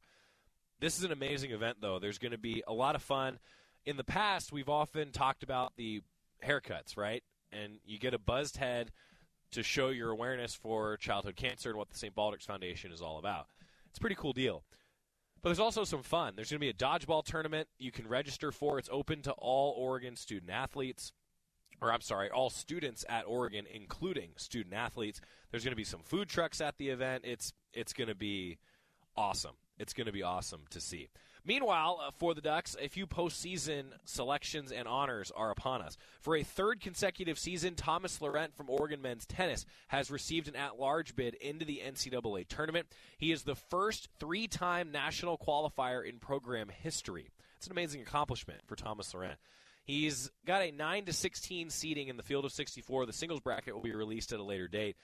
This 0.81 0.99
is 0.99 1.05
an 1.05 1.12
amazing 1.12 1.50
event, 1.50 1.78
though. 1.81 1.99
There's 1.99 2.19
going 2.19 2.33
to 2.33 2.38
be 2.38 2.62
a 2.67 2.73
lot 2.73 2.95
of 2.95 3.02
fun. 3.02 3.38
In 3.85 3.97
the 3.97 4.05
past, 4.05 4.52
we've 4.52 4.69
often 4.69 5.11
talked 5.11 5.43
about 5.43 5.73
the 5.76 6.02
haircuts, 6.45 6.97
right? 6.97 7.23
And 7.50 7.78
you 7.85 7.99
get 7.99 8.14
a 8.14 8.19
buzzed 8.19 8.59
head– 8.59 8.90
to 9.52 9.62
show 9.62 9.88
your 9.88 10.11
awareness 10.11 10.55
for 10.55 10.97
childhood 10.97 11.37
cancer 11.37 11.71
and 11.71 11.78
what 11.78 11.88
the 11.90 11.99
St. 11.99 12.14
Baldrick's 12.14 12.47
Foundation 12.47 12.93
is 12.93 13.00
all 13.00 13.19
about. 13.19 13.47
It's 13.88 13.99
a 13.99 14.00
pretty 14.00 14.17
cool 14.17 14.33
deal. 14.33 14.64
But 15.43 15.50
there's 15.50 15.61
also 15.61 15.85
some 15.85 16.02
fun. 16.02 16.35
There's 16.35 16.50
going 16.50 16.61
to 16.61 16.64
be 16.64 16.71
a 16.71 16.75
dodgeball 16.75 17.25
tournament 17.25 17.69
you 17.78 17.93
can 17.93 18.09
register 18.09 18.50
for. 18.50 18.78
It's 18.78 18.88
open 18.90 19.23
to 19.23 19.33
all 19.33 19.75
Oregon 19.78 20.17
student 20.17 20.50
athletes. 20.50 21.12
Or, 21.81 21.93
I'm 21.93 22.00
sorry, 22.00 22.28
all 22.28 22.50
students 22.50 23.05
at 23.09 23.25
Oregon, 23.25 23.64
including 23.73 24.31
student 24.37 24.75
athletes. 24.75 25.21
There's 25.50 25.62
going 25.62 25.73
to 25.73 25.76
be 25.76 25.85
some 25.85 26.02
food 26.02 26.28
trucks 26.28 26.61
at 26.61 26.76
the 26.76 26.88
event. 26.88 27.25
It's, 27.25 27.52
it's 27.73 27.93
going 27.93 28.09
to 28.09 28.17
be 28.17 28.59
awesome. 29.17 29.55
It's 29.78 29.92
going 29.92 30.06
to 30.06 30.12
be 30.12 30.23
awesome 30.23 30.62
to 30.70 30.80
see. 30.80 31.08
Meanwhile, 31.44 32.00
uh, 32.02 32.11
for 32.18 32.35
the 32.35 32.40
Ducks, 32.40 32.76
a 32.78 32.88
few 32.88 33.06
postseason 33.06 33.85
selections 34.04 34.70
and 34.70 34.87
honors 34.87 35.32
are 35.35 35.50
upon 35.50 35.80
us. 35.80 35.97
For 36.20 36.37
a 36.37 36.42
third 36.42 36.80
consecutive 36.80 37.38
season, 37.38 37.75
Thomas 37.75 38.20
Laurent 38.20 38.54
from 38.54 38.68
Oregon 38.68 39.00
men's 39.00 39.25
tennis 39.25 39.64
has 39.87 40.11
received 40.11 40.49
an 40.49 40.56
at 40.56 40.78
large 40.78 41.16
bid 41.16 41.35
into 41.35 41.64
the 41.64 41.80
NCAA 41.87 42.47
tournament. 42.49 42.88
He 43.16 43.32
is 43.32 43.44
the 43.44 43.54
first 43.54 44.08
three 44.18 44.47
time 44.47 44.92
national 44.92 45.38
qualifier 45.38 46.06
in 46.06 46.18
program 46.18 46.68
history. 46.68 47.30
It's 47.56 47.66
an 47.66 47.73
amazing 47.73 48.02
accomplishment 48.02 48.61
for 48.66 48.76
Thomas 48.76 49.14
Laurent. 49.14 49.38
He's 49.85 50.30
got 50.44 50.61
a 50.61 50.70
9 50.70 51.06
to 51.06 51.14
16 51.14 51.70
seeding 51.70 52.08
in 52.08 52.18
the 52.18 52.23
field 52.23 52.44
of 52.44 52.52
64. 52.52 53.06
The 53.06 53.12
singles 53.14 53.40
bracket 53.40 53.75
will 53.75 53.80
be 53.80 53.94
released 53.94 54.32
at 54.32 54.38
a 54.38 54.42
later 54.42 54.68
date. 54.68 54.97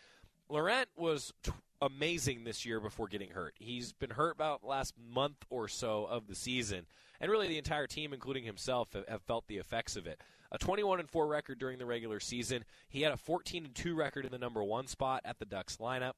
Laurent 0.50 0.88
was 0.94 1.32
t- 1.42 1.52
amazing 1.84 2.44
this 2.44 2.64
year 2.64 2.80
before 2.80 3.08
getting 3.08 3.30
hurt. 3.30 3.54
He's 3.58 3.92
been 3.92 4.10
hurt 4.10 4.34
about 4.34 4.64
last 4.64 4.94
month 4.98 5.44
or 5.50 5.68
so 5.68 6.04
of 6.04 6.26
the 6.26 6.34
season, 6.34 6.86
and 7.20 7.30
really 7.30 7.48
the 7.48 7.58
entire 7.58 7.86
team, 7.86 8.12
including 8.12 8.44
himself, 8.44 8.92
have, 8.94 9.06
have 9.08 9.22
felt 9.22 9.46
the 9.46 9.58
effects 9.58 9.96
of 9.96 10.06
it. 10.06 10.20
A 10.50 10.58
21 10.58 11.00
and 11.00 11.10
4 11.10 11.26
record 11.26 11.58
during 11.58 11.78
the 11.78 11.86
regular 11.86 12.20
season. 12.20 12.64
He 12.88 13.02
had 13.02 13.12
a 13.12 13.16
14 13.16 13.64
and 13.66 13.74
2 13.74 13.94
record 13.94 14.24
in 14.24 14.32
the 14.32 14.38
number 14.38 14.62
one 14.62 14.86
spot 14.86 15.20
at 15.24 15.38
the 15.38 15.44
Ducks 15.44 15.78
lineup. 15.78 16.12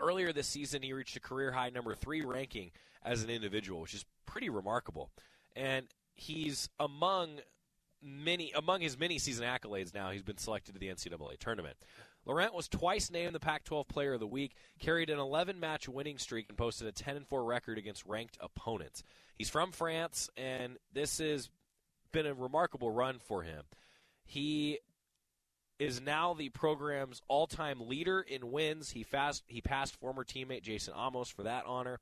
Earlier 0.00 0.32
this 0.32 0.46
season, 0.46 0.82
he 0.82 0.92
reached 0.92 1.16
a 1.16 1.20
career 1.20 1.52
high 1.52 1.70
number 1.70 1.94
three 1.94 2.22
ranking 2.22 2.70
as 3.02 3.22
an 3.22 3.30
individual, 3.30 3.80
which 3.80 3.94
is 3.94 4.04
pretty 4.26 4.50
remarkable. 4.50 5.10
And 5.54 5.86
he's 6.14 6.68
among 6.78 7.40
many 8.02 8.52
among 8.52 8.80
his 8.82 8.98
many 8.98 9.18
season 9.18 9.46
accolades 9.46 9.94
now. 9.94 10.10
He's 10.10 10.22
been 10.22 10.38
selected 10.38 10.74
to 10.74 10.78
the 10.78 10.88
NCAA 10.88 11.38
tournament. 11.38 11.76
Laurent 12.26 12.52
was 12.52 12.68
twice 12.68 13.10
named 13.10 13.34
the 13.34 13.40
Pac 13.40 13.64
12 13.64 13.86
Player 13.88 14.14
of 14.14 14.20
the 14.20 14.26
Week, 14.26 14.54
carried 14.80 15.10
an 15.10 15.18
11 15.18 15.60
match 15.60 15.88
winning 15.88 16.18
streak, 16.18 16.46
and 16.48 16.58
posted 16.58 16.88
a 16.88 16.92
10 16.92 17.24
4 17.24 17.44
record 17.44 17.78
against 17.78 18.04
ranked 18.04 18.36
opponents. 18.40 19.04
He's 19.36 19.48
from 19.48 19.70
France, 19.70 20.28
and 20.36 20.76
this 20.92 21.18
has 21.18 21.48
been 22.12 22.26
a 22.26 22.34
remarkable 22.34 22.90
run 22.90 23.18
for 23.20 23.42
him. 23.42 23.62
He 24.24 24.80
is 25.78 26.00
now 26.00 26.34
the 26.34 26.48
program's 26.48 27.22
all-time 27.28 27.88
leader 27.88 28.20
in 28.20 28.50
wins. 28.50 28.90
He 28.90 29.04
fast 29.04 29.44
he 29.46 29.60
passed 29.60 29.94
former 29.94 30.24
teammate 30.24 30.62
Jason 30.62 30.94
Amos 30.96 31.28
for 31.28 31.44
that 31.44 31.64
honor 31.66 32.00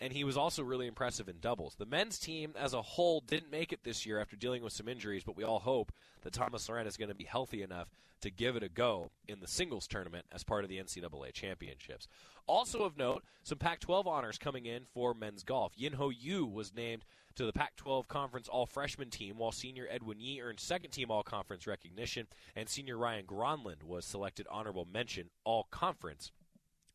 and 0.00 0.12
he 0.12 0.24
was 0.24 0.36
also 0.36 0.62
really 0.62 0.86
impressive 0.86 1.28
in 1.28 1.36
doubles. 1.40 1.76
The 1.76 1.86
men's 1.86 2.18
team 2.18 2.54
as 2.58 2.74
a 2.74 2.82
whole 2.82 3.20
didn't 3.20 3.50
make 3.50 3.72
it 3.72 3.84
this 3.84 4.04
year 4.04 4.20
after 4.20 4.36
dealing 4.36 4.62
with 4.62 4.72
some 4.72 4.88
injuries, 4.88 5.24
but 5.24 5.36
we 5.36 5.44
all 5.44 5.60
hope 5.60 5.92
that 6.22 6.32
Thomas 6.32 6.68
Laurent 6.68 6.88
is 6.88 6.96
going 6.96 7.08
to 7.08 7.14
be 7.14 7.24
healthy 7.24 7.62
enough 7.62 7.88
to 8.20 8.30
give 8.30 8.56
it 8.56 8.62
a 8.62 8.68
go 8.68 9.10
in 9.28 9.40
the 9.40 9.46
singles 9.46 9.86
tournament 9.86 10.24
as 10.32 10.42
part 10.42 10.64
of 10.64 10.70
the 10.70 10.78
NCAA 10.78 11.32
championships. 11.32 12.08
Also 12.46 12.82
of 12.82 12.96
note, 12.96 13.22
some 13.42 13.58
Pac-12 13.58 14.06
honors 14.06 14.38
coming 14.38 14.66
in 14.66 14.84
for 14.84 15.14
men's 15.14 15.42
golf. 15.42 15.72
Yin 15.76 15.94
Ho 15.94 16.10
Yu 16.10 16.46
was 16.46 16.74
named 16.74 17.04
to 17.36 17.44
the 17.44 17.52
Pac-12 17.52 18.08
Conference 18.08 18.48
All-Freshman 18.48 19.10
team, 19.10 19.38
while 19.38 19.52
senior 19.52 19.86
Edwin 19.90 20.20
Yee 20.20 20.40
earned 20.40 20.60
second-team 20.60 21.10
All-Conference 21.10 21.66
recognition, 21.66 22.26
and 22.54 22.68
senior 22.68 22.96
Ryan 22.96 23.26
Gronlund 23.26 23.82
was 23.82 24.04
selected 24.04 24.46
honorable 24.50 24.86
mention 24.90 25.30
All-Conference, 25.44 26.30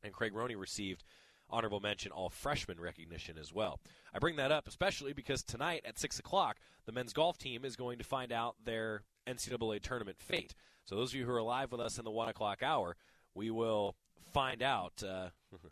and 0.03 0.13
Craig 0.13 0.33
Roney 0.33 0.55
received 0.55 1.03
honorable 1.49 1.79
mention 1.79 2.11
all 2.11 2.29
freshman 2.29 2.79
recognition 2.79 3.37
as 3.37 3.53
well. 3.53 3.79
I 4.13 4.19
bring 4.19 4.35
that 4.37 4.51
up 4.51 4.67
especially 4.67 5.13
because 5.13 5.43
tonight 5.43 5.83
at 5.85 5.99
6 5.99 6.19
o'clock, 6.19 6.57
the 6.85 6.91
men's 6.91 7.13
golf 7.13 7.37
team 7.37 7.65
is 7.65 7.75
going 7.75 7.97
to 7.97 8.03
find 8.03 8.31
out 8.31 8.55
their 8.63 9.03
NCAA 9.27 9.81
tournament 9.81 10.17
fate. 10.19 10.55
So, 10.85 10.95
those 10.95 11.11
of 11.11 11.15
you 11.15 11.25
who 11.25 11.31
are 11.31 11.41
live 11.41 11.71
with 11.71 11.81
us 11.81 11.99
in 11.99 12.05
the 12.05 12.11
1 12.11 12.29
o'clock 12.29 12.63
hour, 12.63 12.95
we 13.35 13.51
will 13.51 13.95
find 14.33 14.63
out. 14.63 15.03
Uh, 15.03 15.29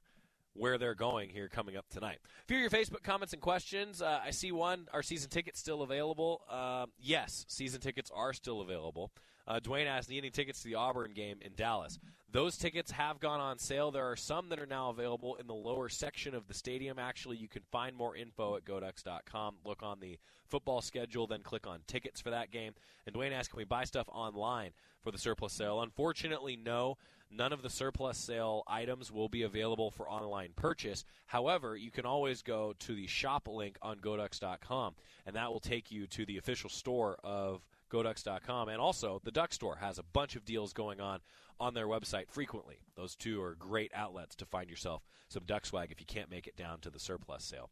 where 0.57 0.77
they're 0.77 0.96
going 0.96 1.29
here 1.29 1.48
coming 1.48 1.77
up 1.77 1.88
tonight. 1.89 2.17
A 2.43 2.46
few 2.48 2.57
of 2.57 2.62
your 2.62 2.69
Facebook 2.72 3.03
comments 3.03 3.34
and 3.34 3.41
questions. 3.41 4.01
Uh, 4.01 4.19
I 4.24 4.31
see 4.31 4.51
one. 4.51 4.88
Are 4.91 5.03
season 5.03 5.29
tickets 5.29 5.60
still 5.60 5.81
available? 5.84 6.41
Uh, 6.50 6.88
yes, 7.00 7.46
season 7.48 7.79
tickets 7.79 8.12
are 8.13 8.34
still 8.34 8.62
available. 8.62 9.12
Uh, 9.48 9.60
Dwayne 9.60 9.88
asked, 9.88 10.10
needing 10.10 10.32
tickets 10.32 10.62
to 10.62 10.68
the 10.68 10.75
Auburn 10.75 11.13
game 11.13 11.38
in 11.42 11.54
Dallas. 11.56 12.00
Those 12.30 12.58
tickets 12.58 12.92
have 12.92 13.22
gone 13.22 13.39
on 13.39 13.58
sale. 13.58 13.89
There 13.89 14.12
are 14.12 14.18
some 14.18 14.50
that 14.50 14.60
are 14.60 14.66
now 14.66 14.89
available 14.89 15.36
in 15.36 15.48
the 15.48 15.54
lower 15.54 15.88
section 15.88 16.36
of 16.36 16.48
the 16.48 16.54
stadium. 16.54 17.00
Actually, 17.00 17.38
you 17.38 17.48
can 17.48 17.62
find 17.72 17.96
more 17.96 18.18
info 18.18 18.58
at 18.58 18.66
goducks.com. 18.66 19.56
Look 19.63 19.82
on 19.82 20.01
the 20.01 20.20
football 20.46 20.82
schedule, 20.82 21.25
then 21.25 21.42
click 21.42 21.66
on 21.66 21.80
tickets 21.88 22.20
for 22.20 22.32
that 22.32 22.51
game. 22.51 22.74
And 23.06 23.16
Dwayne 23.16 23.32
asked, 23.32 23.51
can 23.51 23.58
we 23.58 23.63
buy 23.63 23.86
stuff 23.86 24.10
online 24.12 24.72
for 25.01 25.12
the 25.12 25.18
surplus 25.18 25.54
sale? 25.54 25.82
Unfortunately, 25.82 26.58
no. 26.58 26.98
None 27.30 27.54
of 27.54 27.62
the 27.62 27.70
surplus 27.70 28.18
sale 28.18 28.63
items 28.68 29.12
will 29.12 29.30
be 29.30 29.44
available 29.44 29.92
for 29.92 30.10
online 30.10 30.51
purchase. 30.56 31.06
However, 31.25 31.75
you 31.75 31.92
can 31.92 32.06
always 32.06 32.42
go 32.42 32.74
to 32.80 32.96
the 32.96 33.08
shop 33.08 33.48
link 33.48 33.77
on 33.82 34.00
goducks.com, 34.00 34.96
and 35.25 35.36
that 35.36 35.51
will 35.51 35.60
take 35.60 35.92
you 35.92 36.08
to 36.08 36.25
the 36.25 36.38
official 36.38 36.70
store 36.70 37.18
of 37.24 37.66
goducks.com. 37.89 38.70
And 38.70 38.79
also, 38.79 39.22
the 39.24 39.32
Duck 39.32 39.53
Store 39.53 39.77
has 39.77 40.00
a 40.00 40.03
bunch 40.03 40.36
of 40.36 40.46
deals 40.46 40.74
going 40.74 41.00
on 41.00 41.20
on 41.60 41.74
their 41.74 41.88
website 41.88 42.29
frequently. 42.29 42.79
Those 42.96 43.15
two 43.15 43.41
are 43.41 43.56
great 43.56 43.91
outlets 43.94 44.36
to 44.38 44.46
find 44.46 44.70
yourself 44.70 45.03
some 45.27 45.44
duck 45.46 45.65
swag 45.65 45.91
if 45.91 46.00
you 46.00 46.06
can't 46.06 46.29
make 46.29 46.48
it 46.48 46.56
down 46.56 46.79
to 46.82 46.89
the 46.89 47.00
surplus 47.00 47.44
sale. 47.44 47.70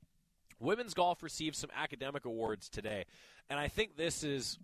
Women's 0.59 0.93
golf 0.93 1.21
received 1.21 1.55
some 1.55 1.69
academic 1.75 2.25
awards 2.25 2.69
today, 2.69 3.05
and 3.49 3.59
I 3.59 3.67
think 3.67 3.97
this 3.97 4.23
is 4.23 4.57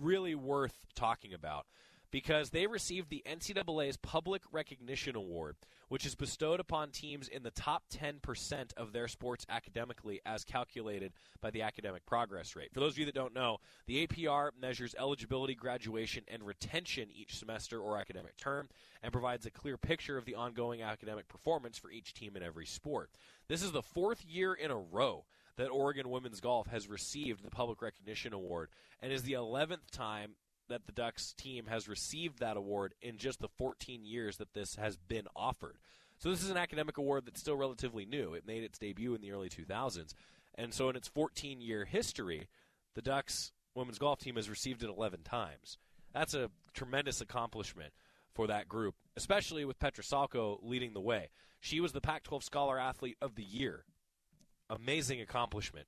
really 0.00 0.34
worth 0.34 0.76
talking 0.94 1.34
about 1.34 1.66
because 2.14 2.50
they 2.50 2.68
received 2.68 3.10
the 3.10 3.24
NCAA's 3.28 3.96
Public 3.96 4.42
Recognition 4.52 5.16
Award, 5.16 5.56
which 5.88 6.06
is 6.06 6.14
bestowed 6.14 6.60
upon 6.60 6.92
teams 6.92 7.26
in 7.26 7.42
the 7.42 7.50
top 7.50 7.82
10% 7.92 8.72
of 8.76 8.92
their 8.92 9.08
sports 9.08 9.44
academically 9.48 10.20
as 10.24 10.44
calculated 10.44 11.12
by 11.40 11.50
the 11.50 11.62
academic 11.62 12.06
progress 12.06 12.54
rate. 12.54 12.72
For 12.72 12.78
those 12.78 12.92
of 12.92 12.98
you 12.98 13.06
that 13.06 13.16
don't 13.16 13.34
know, 13.34 13.58
the 13.88 14.06
APR 14.06 14.50
measures 14.56 14.94
eligibility, 14.96 15.56
graduation, 15.56 16.22
and 16.28 16.44
retention 16.44 17.08
each 17.12 17.36
semester 17.36 17.80
or 17.80 17.98
academic 17.98 18.36
term 18.36 18.68
and 19.02 19.10
provides 19.10 19.44
a 19.44 19.50
clear 19.50 19.76
picture 19.76 20.16
of 20.16 20.24
the 20.24 20.36
ongoing 20.36 20.82
academic 20.82 21.26
performance 21.26 21.78
for 21.78 21.90
each 21.90 22.14
team 22.14 22.36
in 22.36 22.44
every 22.44 22.64
sport. 22.64 23.10
This 23.48 23.60
is 23.60 23.72
the 23.72 23.82
fourth 23.82 24.24
year 24.24 24.54
in 24.54 24.70
a 24.70 24.78
row 24.78 25.24
that 25.56 25.66
Oregon 25.66 26.08
women's 26.10 26.40
golf 26.40 26.68
has 26.68 26.88
received 26.88 27.42
the 27.42 27.50
Public 27.50 27.82
Recognition 27.82 28.32
Award 28.32 28.68
and 29.02 29.12
is 29.12 29.24
the 29.24 29.32
11th 29.32 29.90
time 29.90 30.36
that 30.68 30.86
the 30.86 30.92
Ducks 30.92 31.32
team 31.34 31.66
has 31.66 31.88
received 31.88 32.38
that 32.38 32.56
award 32.56 32.94
in 33.02 33.18
just 33.18 33.40
the 33.40 33.48
14 33.48 34.04
years 34.04 34.38
that 34.38 34.54
this 34.54 34.76
has 34.76 34.96
been 34.96 35.26
offered. 35.36 35.76
So 36.18 36.30
this 36.30 36.42
is 36.42 36.50
an 36.50 36.56
academic 36.56 36.96
award 36.98 37.26
that's 37.26 37.40
still 37.40 37.56
relatively 37.56 38.04
new. 38.04 38.34
It 38.34 38.46
made 38.46 38.62
its 38.62 38.78
debut 38.78 39.14
in 39.14 39.20
the 39.20 39.32
early 39.32 39.48
2000s. 39.48 40.14
And 40.54 40.72
so 40.72 40.88
in 40.88 40.96
its 40.96 41.08
14 41.08 41.60
year 41.60 41.84
history, 41.84 42.48
the 42.94 43.02
Ducks 43.02 43.52
women's 43.74 43.98
golf 43.98 44.20
team 44.20 44.36
has 44.36 44.48
received 44.48 44.82
it 44.82 44.88
11 44.88 45.22
times. 45.22 45.78
That's 46.12 46.34
a 46.34 46.50
tremendous 46.72 47.20
accomplishment 47.20 47.92
for 48.32 48.46
that 48.46 48.68
group, 48.68 48.94
especially 49.16 49.64
with 49.64 49.78
Petra 49.78 50.04
Salko 50.04 50.58
leading 50.62 50.94
the 50.94 51.00
way. 51.00 51.30
She 51.60 51.80
was 51.80 51.92
the 51.92 52.00
Pac 52.00 52.22
12 52.22 52.44
Scholar 52.44 52.78
Athlete 52.78 53.16
of 53.20 53.34
the 53.34 53.42
Year. 53.42 53.84
Amazing 54.70 55.20
accomplishment 55.20 55.86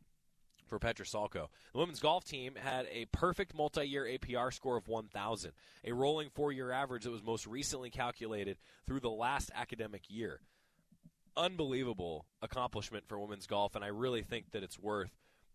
for 0.67 0.79
Petra 0.79 1.05
Salko. 1.05 1.49
The 1.73 1.79
women's 1.79 2.01
golf 2.01 2.25
team 2.25 2.55
had 2.57 2.87
a 2.91 3.07
perfect 3.07 3.55
multi 3.55 3.87
year 3.87 4.05
APR 4.05 4.53
score 4.53 4.77
of 4.77 4.89
1,000, 4.89 5.53
a 5.85 5.93
rolling 5.93 6.31
four 6.31 6.53
year 6.53 6.71
average 6.71 7.05
that 7.05 7.11
was 7.11 7.23
most 7.23 7.47
recently 7.47 7.91
calculated 7.91 8.59
through 8.87 9.01
the 9.01 9.11
last 9.11 9.51
academic 9.55 10.03
year. 10.09 10.41
Unbelievable 11.37 12.27
accomplishment 12.41 13.05
for 13.07 13.19
women's 13.19 13.47
golf, 13.47 13.75
and 13.75 13.85
I 13.85 13.89
really 13.89 14.23
think 14.23 14.53
that 14.53 14.63
it's 14.63 14.79
worth 14.79 15.11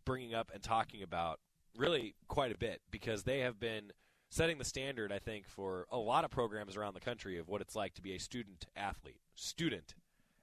bringing 0.06 0.34
up 0.34 0.52
and 0.54 0.62
talking 0.62 1.02
about 1.04 1.40
really 1.76 2.16
quite 2.28 2.54
a 2.54 2.58
bit 2.58 2.82
because 2.92 3.24
they 3.24 3.40
have 3.40 3.60
been 3.60 3.92
setting 4.30 4.58
the 4.58 4.66
standard, 4.66 5.12
I 5.12 5.20
think, 5.20 5.48
for 5.48 5.88
a 5.92 5.98
lot 5.98 6.24
of 6.24 6.32
programs 6.32 6.78
around 6.78 6.94
the 6.94 7.00
country 7.00 7.38
of 7.38 7.48
what 7.48 7.62
it's 7.62 7.76
like 7.76 7.94
to 7.96 8.02
be 8.02 8.16
a 8.16 8.20
student 8.20 8.66
athlete. 8.76 9.20
Student 9.36 9.94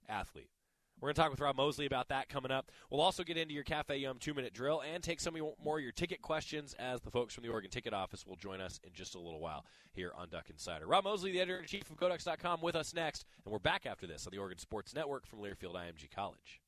athlete. 0.09 0.51
We're 1.01 1.09
going 1.09 1.15
to 1.15 1.21
talk 1.21 1.31
with 1.31 1.41
Rob 1.41 1.57
Moseley 1.57 1.87
about 1.87 2.09
that 2.09 2.29
coming 2.29 2.51
up. 2.51 2.73
We'll 2.91 3.01
also 3.01 3.23
get 3.23 3.37
into 3.37 3.55
your 3.55 3.63
Cafe 3.63 3.97
Yum 3.97 4.19
two 4.19 4.35
minute 4.35 4.53
drill 4.53 4.83
and 4.83 5.03
take 5.03 5.21
some 5.21 5.37
more 5.63 5.79
of 5.79 5.83
your 5.83 5.93
ticket 5.93 6.23
questions 6.23 6.75
as 6.79 7.01
the 7.01 7.11
folks 7.11 7.35
from 7.35 7.45
the 7.45 7.51
Oregon 7.51 7.71
Ticket 7.71 7.93
Office 7.95 8.27
will 8.27 8.37
join 8.37 8.61
us 8.61 8.81
in 8.83 8.93
just 8.93 9.15
a 9.15 9.19
little 9.21 9.41
while 9.41 9.65
here 9.93 10.13
on 10.17 10.29
Duck 10.29 10.51
Insider. 10.51 10.87
Rob 10.87 11.05
Moseley, 11.05 11.31
the 11.31 11.41
editor 11.41 11.59
in 11.59 11.67
chief 11.67 11.89
of 11.89 11.97
GoDucks.com, 11.97 12.61
with 12.61 12.75
us 12.75 12.95
next. 12.95 13.25
And 13.45 13.53
we're 13.53 13.61
back 13.61 13.87
after 13.87 14.07
this 14.07 14.27
on 14.27 14.33
the 14.33 14.39
Oregon 14.39 14.59
Sports 14.59 14.93
Network 14.95 15.25
from 15.25 15.39
Learfield 15.39 15.75
IMG 15.75 16.11
College. 16.15 16.61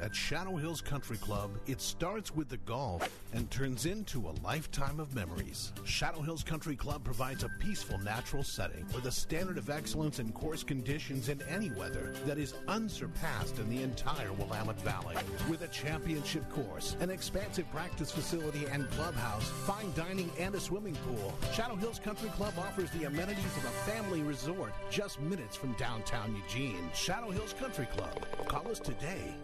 At 0.00 0.14
Shadow 0.14 0.56
Hills 0.56 0.80
Country 0.80 1.16
Club, 1.16 1.50
it 1.66 1.80
starts 1.80 2.34
with 2.34 2.48
the 2.48 2.56
golf 2.58 3.08
and 3.32 3.50
turns 3.50 3.86
into 3.86 4.28
a 4.28 4.34
lifetime 4.44 4.98
of 4.98 5.14
memories. 5.14 5.72
Shadow 5.84 6.20
Hills 6.20 6.42
Country 6.42 6.74
Club 6.74 7.04
provides 7.04 7.44
a 7.44 7.48
peaceful 7.60 7.98
natural 7.98 8.42
setting 8.42 8.84
with 8.94 9.06
a 9.06 9.12
standard 9.12 9.56
of 9.56 9.70
excellence 9.70 10.18
in 10.18 10.32
course 10.32 10.64
conditions 10.64 11.28
in 11.28 11.40
any 11.42 11.70
weather 11.70 12.12
that 12.26 12.38
is 12.38 12.54
unsurpassed 12.66 13.58
in 13.58 13.70
the 13.70 13.82
entire 13.82 14.32
Willamette 14.32 14.80
Valley. 14.82 15.16
With 15.48 15.62
a 15.62 15.68
championship 15.68 16.48
course, 16.50 16.96
an 17.00 17.10
expansive 17.10 17.70
practice 17.70 18.10
facility 18.10 18.66
and 18.66 18.90
clubhouse, 18.90 19.48
fine 19.64 19.92
dining, 19.94 20.30
and 20.38 20.54
a 20.54 20.60
swimming 20.60 20.96
pool, 21.06 21.34
Shadow 21.52 21.76
Hills 21.76 22.00
Country 22.00 22.30
Club 22.30 22.54
offers 22.58 22.90
the 22.90 23.04
amenities 23.04 23.56
of 23.56 23.64
a 23.64 23.90
family 23.90 24.22
resort 24.22 24.74
just 24.90 25.20
minutes 25.20 25.56
from 25.56 25.72
downtown 25.74 26.36
Eugene. 26.36 26.90
Shadow 26.94 27.30
Hills 27.30 27.54
Country 27.54 27.86
Club. 27.86 28.26
Call 28.48 28.68
us 28.68 28.80
today. 28.80 29.34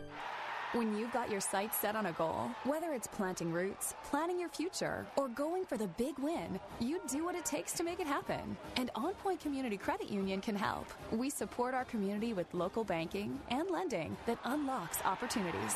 When 0.72 0.96
you've 0.96 1.12
got 1.12 1.32
your 1.32 1.40
sights 1.40 1.78
set 1.78 1.96
on 1.96 2.06
a 2.06 2.12
goal, 2.12 2.48
whether 2.62 2.92
it's 2.92 3.08
planting 3.08 3.52
roots, 3.52 3.94
planning 4.04 4.38
your 4.38 4.48
future, 4.48 5.04
or 5.16 5.26
going 5.26 5.64
for 5.64 5.76
the 5.76 5.88
big 5.88 6.16
win, 6.20 6.60
you 6.78 7.00
do 7.08 7.24
what 7.24 7.34
it 7.34 7.44
takes 7.44 7.72
to 7.72 7.82
make 7.82 7.98
it 7.98 8.06
happen. 8.06 8.56
And 8.76 8.88
On 8.94 9.12
Point 9.14 9.40
Community 9.40 9.76
Credit 9.76 10.08
Union 10.08 10.40
can 10.40 10.54
help. 10.54 10.86
We 11.10 11.28
support 11.28 11.74
our 11.74 11.84
community 11.86 12.34
with 12.34 12.54
local 12.54 12.84
banking 12.84 13.40
and 13.48 13.68
lending 13.68 14.16
that 14.26 14.38
unlocks 14.44 14.98
opportunities. 15.04 15.74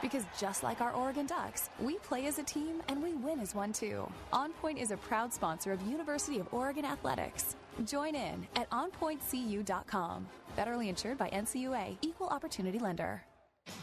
Because 0.00 0.24
just 0.38 0.62
like 0.62 0.80
our 0.80 0.92
Oregon 0.92 1.26
Ducks, 1.26 1.68
we 1.80 1.96
play 1.98 2.26
as 2.26 2.38
a 2.38 2.44
team 2.44 2.80
and 2.86 3.02
we 3.02 3.14
win 3.14 3.40
as 3.40 3.56
one 3.56 3.72
too. 3.72 4.08
On 4.32 4.52
Point 4.52 4.78
is 4.78 4.92
a 4.92 4.96
proud 4.98 5.34
sponsor 5.34 5.72
of 5.72 5.82
University 5.82 6.38
of 6.38 6.46
Oregon 6.54 6.84
Athletics. 6.84 7.56
Join 7.84 8.14
in 8.14 8.46
at 8.54 8.70
onpointcu.com. 8.70 10.28
Federally 10.56 10.88
insured 10.88 11.18
by 11.18 11.28
NCUA, 11.30 11.96
Equal 12.02 12.28
Opportunity 12.28 12.78
Lender. 12.78 13.24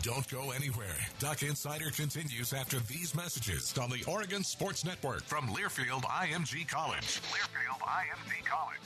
Don't 0.02 0.28
go 0.30 0.52
anywhere. 0.52 0.96
Duck 1.20 1.44
Insider 1.44 1.90
continues 1.90 2.54
after 2.54 2.80
these 2.82 3.16
messages 3.16 3.76
on 3.78 3.90
the 3.90 4.04
Oregon 4.08 4.44
Sports 4.44 4.86
Network 4.86 5.24
from 5.24 5.48
Learfield 5.48 6.04
IMG 6.04 6.68
College. 6.68 7.22
Learfield 7.32 7.80
IMG 7.80 8.46
College. 8.46 8.80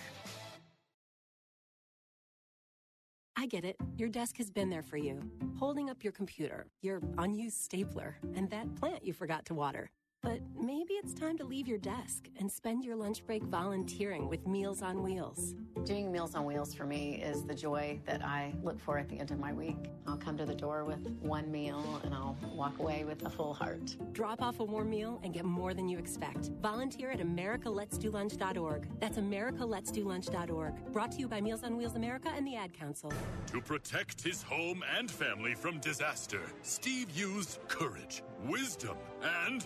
I 3.38 3.46
get 3.46 3.64
it. 3.64 3.78
Your 3.98 4.10
desk 4.10 4.38
has 4.38 4.52
been 4.52 4.70
there 4.70 4.84
for 4.84 4.98
you, 4.98 5.22
holding 5.58 5.90
up 5.90 6.04
your 6.04 6.12
computer, 6.12 6.66
your 6.82 7.02
unused 7.18 7.56
stapler, 7.56 8.18
and 8.36 8.50
that 8.50 8.76
plant 8.76 9.06
you 9.06 9.14
forgot 9.14 9.46
to 9.46 9.54
water. 9.54 9.92
But 10.22 10.42
maybe 10.60 10.94
it's 10.96 11.14
time 11.14 11.38
to 11.38 11.46
leave 11.46 11.66
your 11.66 11.78
desk 11.78 12.28
and 12.40 12.52
spend 12.52 12.84
your 12.84 12.98
lunch 12.98 13.26
break 13.26 13.42
volunteering 13.44 14.28
with 14.28 14.46
Meals 14.46 14.82
on 14.82 15.02
Wheels. 15.02 15.56
Doing 15.86 16.12
Meals 16.12 16.36
on 16.36 16.44
Wheels 16.44 16.74
for 16.74 16.84
me 16.84 17.22
is 17.24 17.44
the 17.44 17.56
joy 17.56 18.02
that 18.06 18.24
I 18.24 18.54
look 18.62 18.80
for 18.82 18.98
at 18.98 19.08
the 19.08 19.18
end 19.18 19.32
of 19.32 19.40
my 19.40 19.54
week. 19.54 19.78
I'll 20.06 20.18
come 20.18 20.38
to 20.38 20.46
the 20.46 20.54
door 20.54 20.84
with 20.84 21.08
one 21.22 21.50
meal 21.50 22.02
and 22.04 22.14
I'll 22.14 22.38
walk 22.54 22.80
away 22.80 23.06
with 23.06 23.26
a 23.26 23.30
full 23.30 23.54
heart. 23.54 23.96
Drop 24.12 24.42
off 24.42 24.60
a 24.60 24.64
warm 24.64 24.90
meal 24.90 25.22
and 25.24 25.34
get 25.34 25.46
more 25.46 25.74
than 25.74 25.88
you 25.88 25.98
expect. 25.98 26.52
Volunteer 26.62 27.12
at 27.12 27.20
americaletsdolunch.org. 27.20 28.88
That's 29.00 29.18
americaletsdolunch.org. 29.18 30.92
Brought 30.92 31.12
to 31.14 31.20
you 31.20 31.30
by 31.30 31.40
Meals 31.40 31.64
on 31.64 31.78
Wheels 31.78 31.96
America 31.96 32.30
and 32.36 32.46
the 32.46 32.58
Ad 32.58 32.74
Council. 32.74 33.14
To 33.54 33.62
protect 33.62 34.22
his 34.22 34.44
home 34.44 34.84
and 34.98 35.10
family 35.10 35.56
from 35.56 35.80
disaster, 35.80 36.42
Steve 36.62 37.10
used 37.12 37.60
courage, 37.70 38.22
wisdom, 38.46 38.98
and 39.24 39.66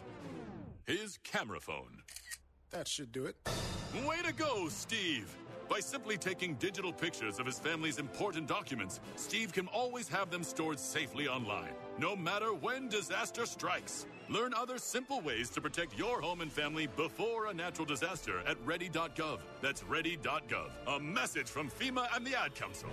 his 0.86 1.20
camera 1.24 1.60
phone. 1.60 2.02
That 2.72 2.88
should 2.88 3.12
do 3.12 3.26
it. 3.26 3.36
Way 4.08 4.22
to 4.26 4.34
go, 4.34 4.68
Steve! 4.70 5.36
By 5.70 5.80
simply 5.80 6.18
taking 6.18 6.56
digital 6.56 6.92
pictures 6.92 7.40
of 7.40 7.46
his 7.46 7.58
family's 7.58 7.98
important 7.98 8.48
documents, 8.48 9.00
Steve 9.16 9.54
can 9.54 9.68
always 9.68 10.08
have 10.08 10.30
them 10.30 10.44
stored 10.44 10.80
safely 10.80 11.28
online, 11.28 11.74
no 11.98 12.16
matter 12.16 12.54
when 12.54 12.90
disaster 12.90 13.46
strikes. 13.46 14.06
Learn 14.30 14.54
other 14.54 14.78
simple 14.78 15.22
ways 15.22 15.50
to 15.52 15.62
protect 15.62 15.98
your 15.98 16.22
home 16.22 16.42
and 16.42 16.52
family 16.52 16.88
before 16.88 17.48
a 17.48 17.54
natural 17.54 17.86
disaster 17.86 18.42
at 18.46 18.58
ready.gov. 18.66 19.40
That's 19.62 19.84
ready.gov. 19.84 20.70
A 20.88 21.00
message 21.00 21.48
from 21.48 21.70
FEMA 21.70 22.08
and 22.16 22.26
the 22.26 22.38
Ad 22.40 22.56
Council. 22.56 22.90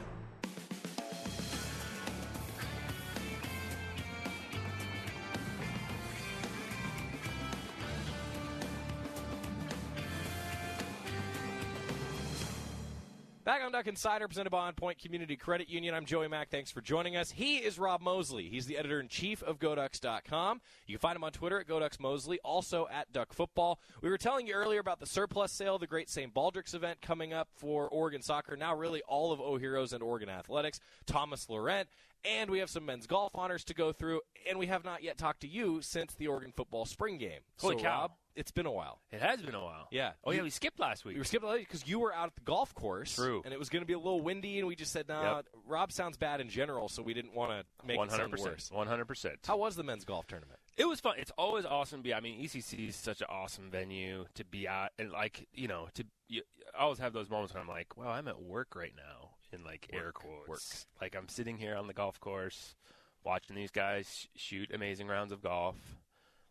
Back 13.50 13.64
on 13.64 13.72
Duck 13.72 13.88
Insider, 13.88 14.28
presented 14.28 14.50
by 14.50 14.68
On 14.68 14.74
Point 14.74 15.00
Community 15.00 15.34
Credit 15.34 15.68
Union. 15.68 15.92
I'm 15.92 16.04
Joey 16.04 16.28
Mack. 16.28 16.50
Thanks 16.50 16.70
for 16.70 16.80
joining 16.80 17.16
us. 17.16 17.32
He 17.32 17.56
is 17.56 17.80
Rob 17.80 18.00
Moseley. 18.00 18.48
He's 18.48 18.66
the 18.66 18.78
editor 18.78 19.00
in 19.00 19.08
chief 19.08 19.42
of 19.42 19.58
GoDucks.com. 19.58 20.60
You 20.86 20.94
can 20.94 21.00
find 21.00 21.16
him 21.16 21.24
on 21.24 21.32
Twitter 21.32 21.58
at 21.58 21.66
GoDucks 21.66 21.98
Moseley, 21.98 22.38
also 22.44 22.86
at 22.92 23.10
Duck 23.10 23.32
Football. 23.32 23.80
We 24.02 24.08
were 24.08 24.18
telling 24.18 24.46
you 24.46 24.54
earlier 24.54 24.78
about 24.78 25.00
the 25.00 25.06
surplus 25.06 25.50
sale, 25.50 25.80
the 25.80 25.88
Great 25.88 26.08
St. 26.08 26.32
Baldrick's 26.32 26.74
event 26.74 27.02
coming 27.02 27.32
up 27.32 27.48
for 27.56 27.88
Oregon 27.88 28.22
soccer. 28.22 28.56
Now, 28.56 28.76
really, 28.76 29.02
all 29.08 29.32
of 29.32 29.40
O 29.40 29.56
Heroes 29.56 29.92
and 29.92 30.00
Oregon 30.00 30.28
Athletics. 30.28 30.78
Thomas 31.06 31.48
Laurent. 31.48 31.88
And 32.24 32.50
we 32.50 32.60
have 32.60 32.70
some 32.70 32.86
men's 32.86 33.08
golf 33.08 33.32
honors 33.34 33.64
to 33.64 33.74
go 33.74 33.92
through, 33.92 34.20
and 34.48 34.60
we 34.60 34.66
have 34.66 34.84
not 34.84 35.02
yet 35.02 35.18
talked 35.18 35.40
to 35.40 35.48
you 35.48 35.82
since 35.82 36.14
the 36.14 36.28
Oregon 36.28 36.52
football 36.54 36.84
spring 36.84 37.18
game. 37.18 37.40
Holy 37.58 37.78
so, 37.78 37.82
cow. 37.82 38.00
Rob, 38.02 38.12
it's 38.40 38.50
been 38.50 38.66
a 38.66 38.72
while. 38.72 39.00
It 39.12 39.20
has 39.20 39.40
been 39.42 39.54
a 39.54 39.62
while. 39.62 39.86
Yeah. 39.90 40.12
Oh, 40.24 40.30
yeah, 40.32 40.42
we 40.42 40.50
skipped 40.50 40.80
last 40.80 41.04
week. 41.04 41.14
We 41.14 41.20
were 41.20 41.24
skipping 41.24 41.48
because 41.58 41.86
you 41.86 41.98
were 42.00 42.12
out 42.12 42.28
at 42.28 42.34
the 42.34 42.40
golf 42.40 42.74
course. 42.74 43.14
True. 43.14 43.42
And 43.44 43.52
it 43.52 43.58
was 43.58 43.68
going 43.68 43.82
to 43.82 43.86
be 43.86 43.92
a 43.92 43.98
little 43.98 44.20
windy, 44.20 44.58
and 44.58 44.66
we 44.66 44.74
just 44.74 44.92
said, 44.92 45.06
nah, 45.08 45.36
Yep. 45.36 45.46
Rob 45.66 45.92
sounds 45.92 46.16
bad 46.16 46.40
in 46.40 46.48
general, 46.48 46.88
so 46.88 47.02
we 47.02 47.14
didn't 47.14 47.34
want 47.34 47.52
to 47.52 47.86
make 47.86 48.00
it 48.00 48.10
sound 48.10 48.32
100%. 48.32 48.40
worse. 48.40 48.70
100%. 48.74 49.36
How 49.46 49.56
was 49.58 49.76
the 49.76 49.82
men's 49.84 50.04
golf 50.04 50.26
tournament? 50.26 50.58
It 50.76 50.86
was 50.88 50.98
fun. 51.00 51.14
It's 51.18 51.32
always 51.36 51.66
awesome 51.66 52.00
to 52.00 52.02
be. 52.02 52.14
I 52.14 52.20
mean, 52.20 52.40
ECC 52.42 52.88
is 52.88 52.96
such 52.96 53.20
an 53.20 53.26
awesome 53.28 53.70
venue 53.70 54.24
to 54.34 54.44
be 54.44 54.66
at, 54.66 54.92
and 54.98 55.10
like 55.12 55.46
you 55.52 55.68
know, 55.68 55.88
to 55.94 56.06
you, 56.28 56.40
I 56.78 56.82
always 56.84 56.98
have 57.00 57.12
those 57.12 57.28
moments 57.28 57.52
when 57.52 57.60
I'm 57.62 57.68
like, 57.68 57.98
"Wow, 57.98 58.08
I'm 58.08 58.26
at 58.28 58.40
work 58.40 58.74
right 58.74 58.94
now." 58.96 59.30
In 59.52 59.62
like 59.64 59.90
air 59.92 60.04
Work, 60.06 60.14
quotes, 60.14 60.48
work. 60.48 60.60
like 61.02 61.14
I'm 61.16 61.28
sitting 61.28 61.58
here 61.58 61.74
on 61.74 61.86
the 61.86 61.92
golf 61.92 62.18
course, 62.20 62.76
watching 63.24 63.56
these 63.56 63.70
guys 63.72 64.08
sh- 64.08 64.40
shoot 64.40 64.70
amazing 64.72 65.06
rounds 65.08 65.32
of 65.32 65.42
golf, 65.42 65.76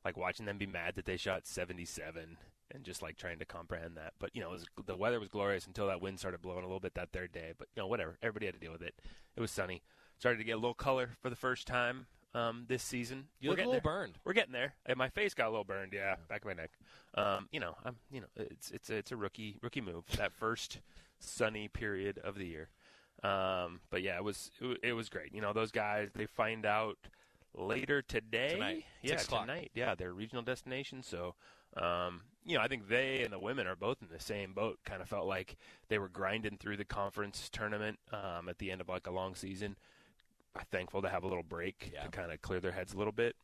like 0.06 0.18
watching 0.18 0.46
them 0.46 0.58
be 0.58 0.66
mad 0.66 0.96
that 0.96 1.06
they 1.06 1.18
shot 1.18 1.46
77 1.48 2.38
and 2.72 2.84
just 2.84 3.02
like 3.02 3.18
trying 3.18 3.40
to 3.40 3.46
comprehend 3.46 3.98
that. 3.98 4.14
But 4.20 4.32
you 4.34 4.42
know, 4.42 4.50
it 4.50 4.54
was, 4.54 4.66
the 4.86 4.96
weather 4.96 5.20
was 5.20 5.30
glorious 5.30 5.66
until 5.68 5.88
that 5.88 6.02
wind 6.02 6.20
started 6.20 6.42
blowing 6.42 6.64
a 6.64 6.68
little 6.68 6.80
bit 6.80 6.94
that 6.96 7.12
third 7.12 7.32
day. 7.32 7.54
But 7.58 7.68
you 7.76 7.82
know, 7.82 7.88
whatever. 7.88 8.18
Everybody 8.22 8.46
had 8.46 8.56
to 8.56 8.60
deal 8.60 8.72
with 8.72 8.82
it. 8.82 8.96
It 9.36 9.42
was 9.42 9.52
sunny. 9.52 9.82
Started 10.18 10.38
to 10.38 10.44
get 10.44 10.54
a 10.54 10.58
little 10.58 10.74
color 10.74 11.12
for 11.22 11.30
the 11.30 11.36
first 11.36 11.66
time 11.66 12.06
um, 12.36 12.66
this 12.68 12.84
season. 12.84 13.26
You 13.40 13.50
We're 13.50 13.54
look 13.54 13.60
a 13.60 13.62
little 13.62 13.74
there. 13.74 13.82
burned. 13.82 14.18
We're 14.26 14.34
getting 14.34 14.52
there. 14.52 14.76
And 14.86 14.98
my 14.98 15.10
face 15.10 15.34
got 15.34 15.48
a 15.48 15.50
little 15.50 15.64
burned. 15.64 15.94
Yeah, 15.94 16.16
back 16.28 16.42
of 16.42 16.46
my 16.46 16.54
neck. 16.54 16.72
Um, 17.16 17.48
you 17.52 17.60
know, 17.60 17.76
I'm. 17.86 17.96
You 18.12 18.22
know, 18.22 18.28
it's 18.36 18.72
it's 18.72 18.90
a, 18.90 18.96
it's 18.98 19.12
a 19.12 19.16
rookie 19.16 19.58
rookie 19.62 19.82
move. 19.82 20.04
That 20.18 20.34
first 20.34 20.80
sunny 21.20 21.68
period 21.68 22.20
of 22.24 22.36
the 22.36 22.46
year. 22.46 22.70
Um, 23.24 23.82
but 23.90 24.02
yeah, 24.02 24.16
it 24.16 24.24
was 24.24 24.52
it, 24.62 24.80
it 24.84 24.94
was 24.94 25.10
great. 25.10 25.34
You 25.34 25.42
know, 25.42 25.54
those 25.54 25.72
guys 25.72 26.10
they 26.14 26.26
find 26.26 26.66
out 26.66 26.98
later 27.54 28.02
today. 28.02 28.54
Tonight. 28.54 28.86
yeah, 29.02 29.18
tonight. 29.18 29.72
Yeah, 29.74 29.96
their 29.96 30.14
regional 30.14 30.44
destination. 30.44 31.04
So, 31.04 31.36
um, 31.76 32.22
you 32.46 32.58
know, 32.58 32.64
I 32.64 32.68
think 32.68 32.88
they 32.88 33.24
and 33.24 33.34
the 33.34 33.40
women 33.40 33.68
are 33.68 33.76
both 33.76 33.98
in 34.02 34.08
the 34.12 34.20
same 34.24 34.54
boat. 34.54 34.80
Kind 34.86 35.02
of 35.02 35.10
felt 35.10 35.28
like 35.28 35.56
they 35.88 36.00
were 36.00 36.10
grinding 36.10 36.58
through 36.58 36.78
the 36.78 36.86
conference 36.86 37.50
tournament 37.52 38.00
um, 38.12 38.50
at 38.50 38.58
the 38.58 38.72
end 38.72 38.82
of 38.82 38.90
like 38.90 39.08
a 39.08 39.12
long 39.12 39.36
season. 39.36 39.76
I'm 40.56 40.66
thankful 40.72 41.02
to 41.04 41.10
have 41.10 41.24
a 41.24 41.28
little 41.28 41.44
break 41.44 41.94
to 42.02 42.10
kind 42.10 42.32
of 42.32 42.42
clear 42.42 42.60
their 42.60 42.72
heads 42.72 42.94
a 42.94 42.98
little 42.98 43.14
bit, 43.14 43.36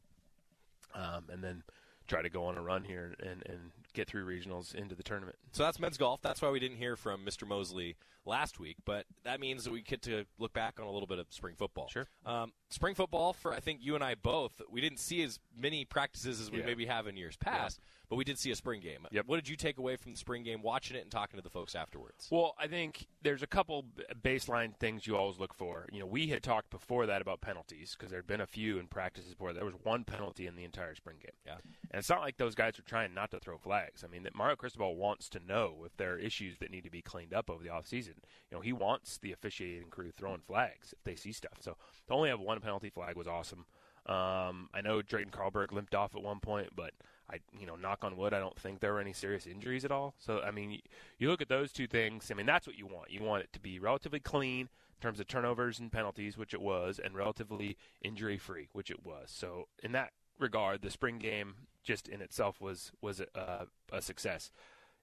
um, 0.96 1.26
and 1.32 1.44
then 1.44 1.64
try 2.08 2.22
to 2.22 2.30
go 2.30 2.46
on 2.46 2.58
a 2.58 2.62
run 2.62 2.84
here 2.84 3.16
and, 3.20 3.44
and 3.48 3.72
get 3.96 4.08
through 4.08 4.26
regionals 4.26 4.76
into 4.76 4.94
the 4.96 5.04
tournament. 5.04 5.38
So 5.52 5.64
that's 5.64 5.80
men's 5.80 5.98
golf. 5.98 6.22
That's 6.22 6.42
why 6.42 6.50
we 6.50 6.60
didn't 6.60 6.78
hear 6.78 6.96
from 6.96 7.26
Mr. 7.26 7.48
Moseley 7.48 7.96
last 8.28 8.60
week, 8.60 8.78
but 8.86 9.06
that 9.24 9.40
means 9.40 9.64
that 9.66 9.72
we 9.72 9.82
get 9.82 10.02
to 10.02 10.26
look 10.40 10.52
back 10.52 10.80
on 10.80 10.88
a 10.88 10.92
little 10.92 11.06
bit 11.08 11.20
of 11.20 11.28
spring 11.30 11.54
football. 11.56 11.88
Sure. 11.90 12.08
Um, 12.26 12.54
spring 12.70 12.96
football 12.96 13.34
for 13.34 13.54
I 13.54 13.60
think 13.60 13.80
you 13.84 13.94
and 13.96 14.04
I 14.04 14.16
both. 14.16 14.62
We 14.70 14.82
didn't 14.82 14.98
see 15.00 15.22
as 15.24 15.40
many 15.56 15.86
practices 15.86 16.42
as 16.42 16.50
we 16.52 16.60
Yeah. 16.60 16.66
maybe 16.66 16.88
have 16.88 17.06
in 17.06 17.18
years 17.18 17.38
past, 17.38 17.80
but 18.10 18.16
we 18.16 18.24
did 18.24 18.40
see 18.40 18.50
a 18.50 18.56
spring 18.56 18.82
game. 18.82 19.06
Yep. 19.12 19.28
What 19.28 19.36
did 19.36 19.48
you 19.48 19.56
take 19.56 19.78
away 19.78 19.96
from 19.96 20.12
the 20.14 20.18
spring 20.18 20.42
game, 20.44 20.64
watching 20.64 20.98
it 20.98 21.02
and 21.04 21.12
talking 21.12 21.38
to 21.38 21.44
the 21.44 21.52
folks 21.52 21.76
afterwards? 21.76 22.28
Well, 22.32 22.56
I 22.58 22.66
think 22.68 23.06
there's 23.22 23.44
a 23.44 23.48
couple 23.48 23.86
baseline 24.24 24.76
things 24.76 25.06
you 25.06 25.16
always 25.16 25.38
look 25.38 25.54
for. 25.54 25.88
You 25.92 26.00
know, 26.00 26.08
we 26.08 26.28
had 26.28 26.42
talked 26.42 26.72
before 26.72 27.06
that 27.06 27.22
about 27.22 27.42
penalties 27.42 27.96
because 27.96 28.10
there 28.10 28.20
had 28.20 28.28
been 28.28 28.42
a 28.42 28.48
few 28.48 28.80
in 28.80 28.88
practices 28.88 29.32
before. 29.34 29.54
There 29.54 29.66
was 29.66 29.76
one 29.84 30.04
penalty 30.04 30.48
in 30.48 30.56
the 30.56 30.64
entire 30.64 30.96
spring 30.96 31.18
game. 31.22 31.32
Yeah. 31.46 31.58
And 31.92 32.00
it's 32.00 32.10
not 32.10 32.22
like 32.22 32.38
those 32.38 32.56
guys 32.56 32.80
are 32.80 32.84
trying 32.84 33.14
not 33.14 33.30
to 33.32 33.40
throw 33.40 33.60
flags. 33.60 33.85
I 34.04 34.08
mean, 34.08 34.24
that 34.24 34.36
Mario 34.36 34.56
Cristobal 34.56 34.96
wants 34.96 35.30
to 35.30 35.40
know 35.40 35.84
if 35.86 35.96
there 35.98 36.14
are 36.14 36.18
issues 36.18 36.58
that 36.60 36.72
need 36.72 36.84
to 36.84 36.90
be 36.90 37.02
cleaned 37.02 37.34
up 37.34 37.50
over 37.50 37.64
the 37.64 37.70
offseason. 37.70 38.16
You 38.50 38.58
know, 38.58 38.62
he 38.62 38.74
wants 38.74 39.18
the 39.18 39.32
officiating 39.32 39.90
crew 39.90 40.12
throwing 40.12 40.42
flags 40.42 40.94
if 40.94 41.04
they 41.04 41.16
see 41.16 41.32
stuff. 41.32 41.58
So 41.62 41.78
to 42.08 42.14
only 42.14 42.30
have 42.30 42.40
one 42.40 42.60
penalty 42.60 42.90
flag 42.90 43.16
was 43.16 43.28
awesome. 43.28 43.66
Um, 44.06 44.70
I 44.74 44.82
know 44.84 45.02
Drayton 45.02 45.32
Carlberg 45.32 45.72
limped 45.72 45.96
off 45.96 46.16
at 46.16 46.22
one 46.22 46.40
point, 46.40 46.70
but 46.76 46.92
I, 47.30 47.40
you 47.60 47.66
know, 47.66 47.76
knock 47.76 48.04
on 48.04 48.18
wood, 48.18 48.34
I 48.34 48.40
don't 48.40 48.60
think 48.60 48.80
there 48.80 48.94
were 48.94 49.00
any 49.00 49.14
serious 49.14 49.48
injuries 49.48 49.84
at 49.84 49.92
all. 49.92 50.14
So, 50.20 50.42
I 50.42 50.52
mean, 50.52 50.72
you, 50.72 50.80
you 51.18 51.30
look 51.30 51.42
at 51.42 51.50
those 51.50 51.72
two 51.72 51.88
things. 51.88 52.30
I 52.30 52.36
mean, 52.36 52.46
that's 52.46 52.68
what 52.68 52.78
you 52.78 52.86
want. 52.86 53.10
You 53.10 53.24
want 53.24 53.44
it 53.44 53.54
to 53.54 53.60
be 53.60 53.80
relatively 53.80 54.20
clean 54.20 54.62
in 54.62 55.02
terms 55.02 55.20
of 55.20 55.28
turnovers 55.28 55.80
and 55.80 55.92
penalties, 55.92 56.38
which 56.38 56.54
it 56.54 56.62
was, 56.62 57.00
and 57.04 57.16
relatively 57.16 57.78
injury 58.04 58.38
free, 58.38 58.70
which 58.74 58.92
it 58.92 59.04
was. 59.04 59.32
So, 59.32 59.68
in 59.82 59.92
that 59.94 60.12
regard, 60.40 60.82
the 60.84 60.92
spring 60.92 61.18
game 61.18 61.56
just 61.86 62.10
in 62.10 62.22
itself 62.22 62.60
was 62.60 62.92
was 63.02 63.22
a, 63.22 63.68
a 63.92 64.02
success. 64.02 64.52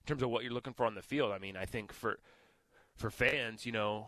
In 0.01 0.07
terms 0.07 0.23
of 0.23 0.31
what 0.31 0.43
you're 0.43 0.53
looking 0.53 0.75
for 0.75 0.85
on 0.85 0.95
the 0.95 1.03
field, 1.03 1.33
I 1.33 1.39
mean, 1.39 1.57
I 1.57 1.65
think 1.65 1.93
for 1.93 2.19
for 2.97 3.11
fans, 3.11 3.65
you 3.65 3.73
know, 3.73 4.07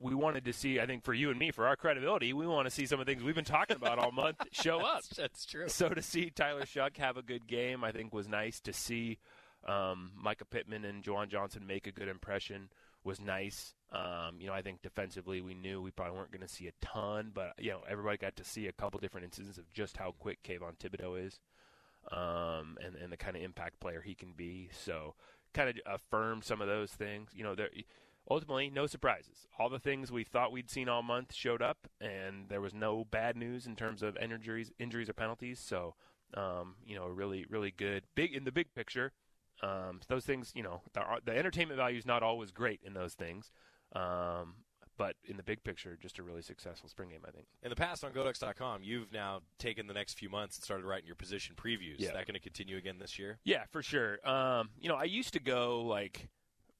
we 0.00 0.14
wanted 0.14 0.44
to 0.46 0.52
see. 0.52 0.80
I 0.80 0.86
think 0.86 1.04
for 1.04 1.14
you 1.14 1.30
and 1.30 1.38
me, 1.38 1.50
for 1.50 1.66
our 1.66 1.76
credibility, 1.76 2.32
we 2.32 2.46
want 2.46 2.66
to 2.66 2.70
see 2.70 2.86
some 2.86 2.98
of 2.98 3.06
the 3.06 3.12
things 3.12 3.22
we've 3.22 3.34
been 3.34 3.44
talking 3.44 3.76
about 3.76 3.98
all 3.98 4.10
month 4.10 4.38
show 4.52 4.80
up. 4.80 5.04
That's 5.16 5.46
true. 5.46 5.68
So 5.68 5.90
to 5.90 6.02
see 6.02 6.30
Tyler 6.30 6.64
Shough 6.64 6.96
have 6.96 7.16
a 7.16 7.22
good 7.22 7.46
game, 7.46 7.84
I 7.84 7.92
think 7.92 8.12
was 8.12 8.26
nice. 8.26 8.60
To 8.60 8.72
see 8.72 9.18
um, 9.66 10.12
Mycah 10.22 10.48
Pittman 10.50 10.84
and 10.84 11.04
Juwan 11.04 11.28
Johnson 11.28 11.66
make 11.66 11.86
a 11.86 11.92
good 11.92 12.08
impression 12.08 12.70
was 13.04 13.20
nice. 13.20 13.74
Um, 13.92 14.40
you 14.40 14.46
know, 14.46 14.54
I 14.54 14.62
think 14.62 14.82
defensively, 14.82 15.40
we 15.40 15.54
knew 15.54 15.80
we 15.80 15.90
probably 15.90 16.16
weren't 16.16 16.32
going 16.32 16.46
to 16.46 16.48
see 16.48 16.66
a 16.66 16.72
ton, 16.80 17.30
but 17.32 17.52
you 17.58 17.70
know, 17.70 17.80
everybody 17.88 18.16
got 18.16 18.34
to 18.36 18.44
see 18.44 18.66
a 18.66 18.72
couple 18.72 18.98
different 18.98 19.26
instances 19.26 19.58
of 19.58 19.70
just 19.72 19.96
how 19.96 20.14
quick 20.18 20.42
Kayvon 20.42 20.76
Thibodeaux 20.78 21.24
is, 21.24 21.38
um, 22.12 22.78
and 22.84 22.94
and 22.96 23.12
the 23.12 23.16
kind 23.16 23.36
of 23.36 23.42
impact 23.42 23.80
player 23.80 24.00
he 24.00 24.14
can 24.14 24.32
be. 24.32 24.68
So 24.72 25.14
kind 25.52 25.70
of 25.70 25.76
affirm 25.86 26.42
some 26.42 26.60
of 26.60 26.68
those 26.68 26.90
things. 26.90 27.30
You 27.34 27.44
know, 27.44 27.54
there 27.54 27.70
ultimately 28.30 28.70
no 28.70 28.86
surprises. 28.86 29.46
All 29.58 29.68
the 29.68 29.78
things 29.78 30.10
we 30.10 30.24
thought 30.24 30.52
we'd 30.52 30.70
seen 30.70 30.88
all 30.88 31.02
month 31.02 31.34
showed 31.34 31.62
up, 31.62 31.88
and 32.00 32.48
there 32.48 32.60
was 32.60 32.74
no 32.74 33.04
bad 33.04 33.36
news 33.36 33.66
in 33.66 33.76
terms 33.76 34.02
of 34.02 34.16
injuries, 34.16 34.72
injuries 34.78 35.08
or 35.08 35.12
penalties. 35.14 35.60
So, 35.60 35.94
um, 36.34 36.76
you 36.86 36.96
know, 36.96 37.06
really, 37.06 37.44
really 37.48 37.70
good. 37.70 38.04
Big 38.14 38.34
in 38.34 38.44
the 38.44 38.52
big 38.52 38.74
picture. 38.74 39.12
Um, 39.62 40.00
those 40.08 40.24
things, 40.24 40.52
you 40.54 40.62
know, 40.62 40.82
the, 40.92 41.02
the 41.24 41.36
entertainment 41.36 41.78
value 41.78 41.98
is 41.98 42.06
not 42.06 42.22
always 42.22 42.50
great 42.50 42.80
in 42.84 42.94
those 42.94 43.14
things. 43.14 43.50
Um, 43.94 44.54
but 44.96 45.16
in 45.24 45.36
the 45.36 45.42
big 45.42 45.64
picture, 45.64 45.98
just 46.00 46.18
a 46.18 46.22
really 46.22 46.42
successful 46.42 46.88
spring 46.88 47.10
game, 47.10 47.20
I 47.26 47.30
think. 47.30 47.46
In 47.62 47.70
the 47.70 47.76
past 47.76 48.04
on 48.04 48.12
Goducks.com, 48.12 48.82
you've 48.82 49.12
now 49.12 49.40
taken 49.58 49.86
the 49.86 49.94
next 49.94 50.18
few 50.18 50.28
months 50.28 50.56
and 50.56 50.64
started 50.64 50.86
writing 50.86 51.06
your 51.06 51.16
position 51.16 51.54
previews. 51.56 51.98
Yeah. 51.98 52.08
Is 52.08 52.14
that 52.14 52.26
going 52.26 52.34
to 52.34 52.40
continue 52.40 52.76
again 52.76 52.98
this 52.98 53.18
year? 53.18 53.38
Yeah, 53.44 53.64
for 53.70 53.82
sure. 53.82 54.26
Um, 54.28 54.70
you 54.78 54.88
know, 54.88 54.96
I 54.96 55.04
used 55.04 55.32
to 55.34 55.40
go 55.40 55.82
like 55.82 56.28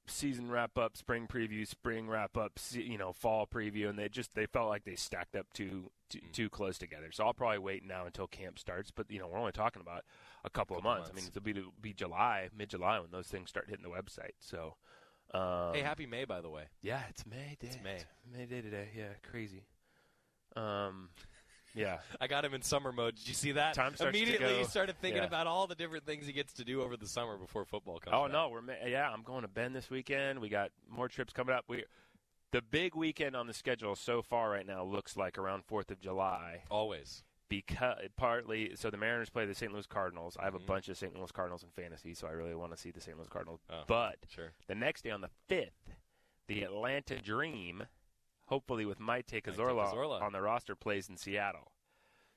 season 0.07 0.49
wrap 0.51 0.77
up, 0.77 0.95
spring 0.97 1.27
preview, 1.27 1.67
spring 1.67 2.07
wrap 2.07 2.37
up, 2.37 2.59
you 2.71 2.97
know, 2.97 3.11
fall 3.11 3.47
preview, 3.47 3.89
and 3.89 3.97
they 3.97 4.09
just 4.09 4.35
they 4.35 4.45
felt 4.45 4.69
like 4.69 4.83
they 4.85 4.95
stacked 4.95 5.35
up 5.35 5.47
too 5.53 5.91
too, 6.09 6.19
too 6.31 6.49
close 6.49 6.77
together. 6.77 7.11
So 7.11 7.25
I'll 7.25 7.33
probably 7.33 7.59
wait 7.59 7.85
now 7.85 8.05
until 8.05 8.27
camp 8.27 8.59
starts. 8.59 8.91
But 8.91 9.09
you 9.09 9.19
know, 9.19 9.27
we're 9.27 9.39
only 9.39 9.51
talking 9.51 9.81
about 9.81 10.03
a 10.43 10.49
couple, 10.49 10.77
of 10.77 10.83
Couple 10.83 10.97
months. 10.97 11.09
I 11.11 11.15
mean, 11.15 11.25
it'll 11.27 11.41
be 11.41 11.53
to 11.53 11.71
be 11.81 11.93
July, 11.93 12.49
mid 12.55 12.69
July 12.69 12.99
when 12.99 13.11
those 13.11 13.27
things 13.27 13.49
start 13.49 13.67
hitting 13.69 13.83
the 13.83 13.89
website. 13.89 14.33
So. 14.39 14.75
Um, 15.35 15.73
hey, 15.73 15.81
happy 15.81 16.05
May, 16.05 16.25
by 16.25 16.41
the 16.41 16.49
way. 16.49 16.63
Yeah, 16.81 17.01
it's 17.09 17.25
May 17.25 17.57
Day. 17.59 17.67
It's 17.67 17.77
May. 17.83 17.97
May 18.31 18.45
Day 18.45 18.61
today. 18.61 18.89
Yeah, 18.97 19.09
crazy. 19.29 19.63
Um, 20.55 21.09
yeah. 21.73 21.97
I 22.21 22.27
got 22.27 22.45
him 22.45 22.53
in 22.53 22.61
summer 22.61 22.91
mode. 22.91 23.15
Did 23.15 23.27
you 23.27 23.33
see 23.33 23.51
that? 23.53 23.73
Time 23.73 23.95
starts 23.95 24.13
to 24.17 24.17
Immediately, 24.23 24.47
go. 24.53 24.57
he 24.59 24.63
started 24.63 24.95
thinking 25.01 25.21
Yeah. 25.21 25.27
about 25.27 25.47
all 25.47 25.67
the 25.67 25.75
different 25.75 26.05
things 26.05 26.25
he 26.25 26.33
gets 26.33 26.53
to 26.53 26.63
do 26.63 26.81
over 26.81 26.95
the 26.95 27.07
summer 27.07 27.37
before 27.37 27.65
football 27.65 27.99
comes. 27.99 28.15
Oh 28.17 28.27
no, 28.27 28.49
we're 28.49 28.61
yeah. 28.87 29.09
I'm 29.11 29.23
going 29.23 29.41
to 29.41 29.47
Bend 29.49 29.75
this 29.75 29.89
weekend. 29.89 30.39
We 30.39 30.49
got 30.49 30.71
more 30.89 31.09
trips 31.09 31.33
coming 31.33 31.53
up. 31.53 31.65
We 31.67 31.83
the 32.51 32.61
big 32.61 32.95
weekend 32.95 33.35
on 33.35 33.47
the 33.47 33.53
schedule 33.53 33.95
so 33.95 34.21
far 34.21 34.49
right 34.49 34.65
now 34.65 34.83
looks 34.83 35.17
like 35.17 35.37
around 35.37 35.65
Fourth 35.65 35.91
of 35.91 35.99
July. 35.99 36.61
Always 36.71 37.23
because 37.49 37.97
partly 38.17 38.71
so 38.75 38.89
the 38.89 38.97
Mariners 38.97 39.29
play 39.29 39.45
the 39.45 39.53
St. 39.55 39.71
Louis 39.71 39.85
Cardinals. 39.85 40.35
I 40.39 40.45
have 40.45 40.55
a 40.55 40.59
bunch 40.59 40.89
of 40.89 40.97
St. 40.97 41.15
Louis 41.15 41.31
Cardinals 41.31 41.63
in 41.63 41.69
fantasy, 41.69 42.13
so 42.13 42.27
I 42.27 42.31
really 42.31 42.55
want 42.55 42.71
to 42.71 42.77
see 42.77 42.91
the 42.91 43.01
St. 43.01 43.17
Louis 43.17 43.27
Cardinals. 43.29 43.61
Oh, 43.69 43.83
but 43.87 44.17
sure. 44.29 44.51
the 44.67 44.75
next 44.75 45.03
day 45.03 45.11
on 45.11 45.21
the 45.21 45.29
fifth, 45.47 45.91
the 46.47 46.63
Atlanta 46.63 47.21
Dream, 47.21 47.83
hopefully 48.45 48.85
with 48.85 48.99
Cazorla, 48.99 49.41
Cazorla. 49.93 50.21
on 50.21 50.31
the 50.33 50.41
roster, 50.41 50.75
plays 50.75 51.09
in 51.09 51.17
Seattle. 51.17 51.71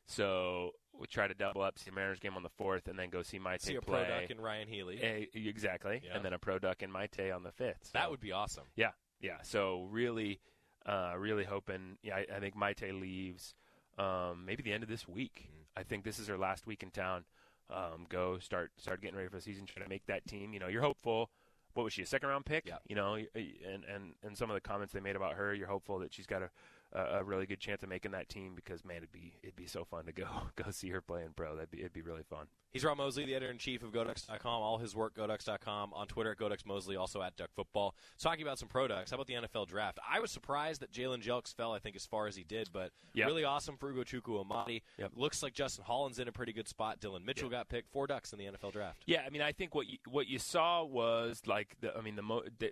So 0.07 0.71
we 0.99 1.07
try 1.07 1.29
to 1.29 1.35
double 1.35 1.63
up, 1.63 1.79
see 1.79 1.91
the 1.91 1.95
Mariners 1.97 2.19
game 2.19 2.35
on 2.37 2.43
the 2.43 2.49
fourth, 2.49 2.89
and 2.89 2.99
then 2.99 3.11
go 3.11 3.23
see 3.23 3.39
Maite 3.39 3.61
See 3.61 3.75
a 3.75 3.81
play. 3.81 4.05
pro 4.07 4.21
duck 4.21 4.31
in 4.31 4.41
Ryan 4.41 4.69
Healy. 4.69 4.99
Eh, 5.03 5.25
exactly, 5.35 6.01
Yeah. 6.05 6.17
and 6.17 6.25
then 6.25 6.33
a 6.33 6.39
pro 6.39 6.59
duck 6.59 6.83
in 6.83 6.91
Maite 6.91 7.35
on 7.35 7.43
the 7.43 7.53
fifth. 7.53 7.93
that 7.93 8.11
would 8.11 8.21
be 8.21 8.33
awesome. 8.33 8.65
yeah, 8.75 8.93
yeah. 9.21 9.43
So 9.43 9.87
really, 9.91 10.41
uh, 10.87 11.13
really 11.19 11.45
hoping. 11.45 11.99
Yeah, 12.03 12.17
I, 12.17 12.27
I 12.37 12.41
think 12.41 12.57
Maite 12.57 12.99
leaves 12.99 13.55
um, 13.99 14.45
maybe 14.47 14.63
the 14.63 14.73
end 14.73 14.83
of 14.83 14.89
this 14.89 15.09
week. 15.09 15.49
I 15.77 15.83
think 15.83 16.05
this 16.05 16.19
is 16.19 16.29
her 16.29 16.39
last 16.39 16.67
week 16.67 16.83
in 16.83 16.91
town. 16.91 17.25
Um, 17.71 18.07
go 18.09 18.39
start 18.39 18.71
start 18.79 19.03
getting 19.03 19.17
ready 19.17 19.29
for 19.29 19.37
the 19.37 19.43
season. 19.43 19.67
Try 19.67 19.83
to 19.83 19.89
make 19.89 20.07
that 20.07 20.27
team. 20.27 20.53
You 20.53 20.61
know, 20.61 20.69
you're 20.69 20.83
hopeful. 20.83 21.31
What 21.75 21.85
was 21.85 21.93
she 21.93 22.03
a 22.03 22.07
second 22.07 22.29
round 22.31 22.47
pick? 22.47 22.67
Yeah. 22.67 22.79
You 22.89 22.97
know, 22.97 23.15
and 23.15 23.85
and 23.85 24.15
and 24.25 24.37
some 24.37 24.51
of 24.51 24.55
the 24.55 24.61
comments 24.61 24.93
they 24.93 25.01
made 25.01 25.17
about 25.17 25.35
her, 25.35 25.55
you're 25.55 25.69
hopeful 25.69 25.99
that 26.01 26.13
she's 26.13 26.27
got 26.27 26.43
a 26.43 26.51
a, 26.93 27.19
a 27.19 27.25
really 27.25 27.47
good 27.47 27.61
chance 27.61 27.83
of 27.83 27.89
making 27.89 28.13
that 28.13 28.29
team 28.29 28.55
because 28.55 28.85
man, 28.85 28.99
it'd 28.99 29.13
be 29.13 29.35
it'd 29.43 29.57
be 29.57 29.67
so 29.67 29.85
fun 29.85 30.07
to 30.07 30.13
go 30.13 30.27
go 30.57 30.71
see 30.71 30.89
her 30.91 31.01
playing 31.01 31.31
pro. 31.37 31.55
That'd 31.55 31.71
be 31.71 31.81
it'd 31.81 31.93
be 31.93 32.03
really 32.03 32.23
fun. 32.23 32.47
He's 32.71 32.85
Rob 32.85 32.99
Moseley, 32.99 33.25
the 33.25 33.35
editor 33.35 33.51
in 33.51 33.57
chief 33.57 33.83
of 33.83 33.93
Goducks.com. 33.93 34.47
All 34.63 34.77
his 34.77 34.95
work, 34.95 35.15
Goducks.com. 35.17 35.95
On 35.95 36.07
Twitter 36.07 36.33
at 36.33 36.39
Goducks 36.39 36.67
Moseley, 36.67 36.97
also 36.97 37.23
at 37.23 37.35
Duck 37.35 37.49
Football. 37.57 37.95
Talking 38.19 38.43
about 38.43 38.59
some 38.59 38.69
products. 38.69 39.11
How 39.11 39.15
about 39.15 39.27
the 39.27 39.35
NFL 39.35 39.69
draft? 39.69 39.99
I 40.07 40.21
was 40.21 40.31
surprised 40.31 40.83
that 40.83 40.93
Jalen 40.93 41.23
Jelks 41.23 41.55
fell, 41.55 41.73
I 41.73 41.79
think, 41.79 41.97
as 41.97 42.05
far 42.05 42.27
as 42.27 42.37
he 42.37 42.45
did, 42.45 42.69
but 42.73 42.91
Yep. 43.15 43.27
really 43.27 43.45
awesome 43.45 43.79
for 43.79 43.91
Ugochukwu 43.91 44.39
Amadi. 44.45 44.83
Yep. 44.99 45.13
Looks 45.17 45.43
like 45.43 45.55
Justin 45.55 45.85
Hollins's 45.87 46.19
in 46.21 46.29
a 46.29 46.33
pretty 46.33 46.53
good 46.53 46.69
spot. 46.69 47.01
Dillon 47.01 47.25
Mitchell 47.25 47.49
got 47.49 47.71
picked. 47.71 47.91
Four 47.91 48.07
Ducks 48.07 48.35
in 48.35 48.39
the 48.39 48.45
NFL 48.45 48.71
draft. 48.73 49.03
Yeah, 49.07 49.23
I 49.27 49.31
mean, 49.31 49.41
I 49.43 49.53
think 49.53 49.75
what 49.75 49.87
you, 49.89 49.97
what 50.07 50.27
you 50.29 50.39
saw 50.39 50.85
was 50.85 51.41
like 51.47 51.75
the. 51.81 51.97
I 51.97 52.03
mean, 52.03 52.17
the, 52.17 52.23
mo- 52.23 52.45
the 52.59 52.71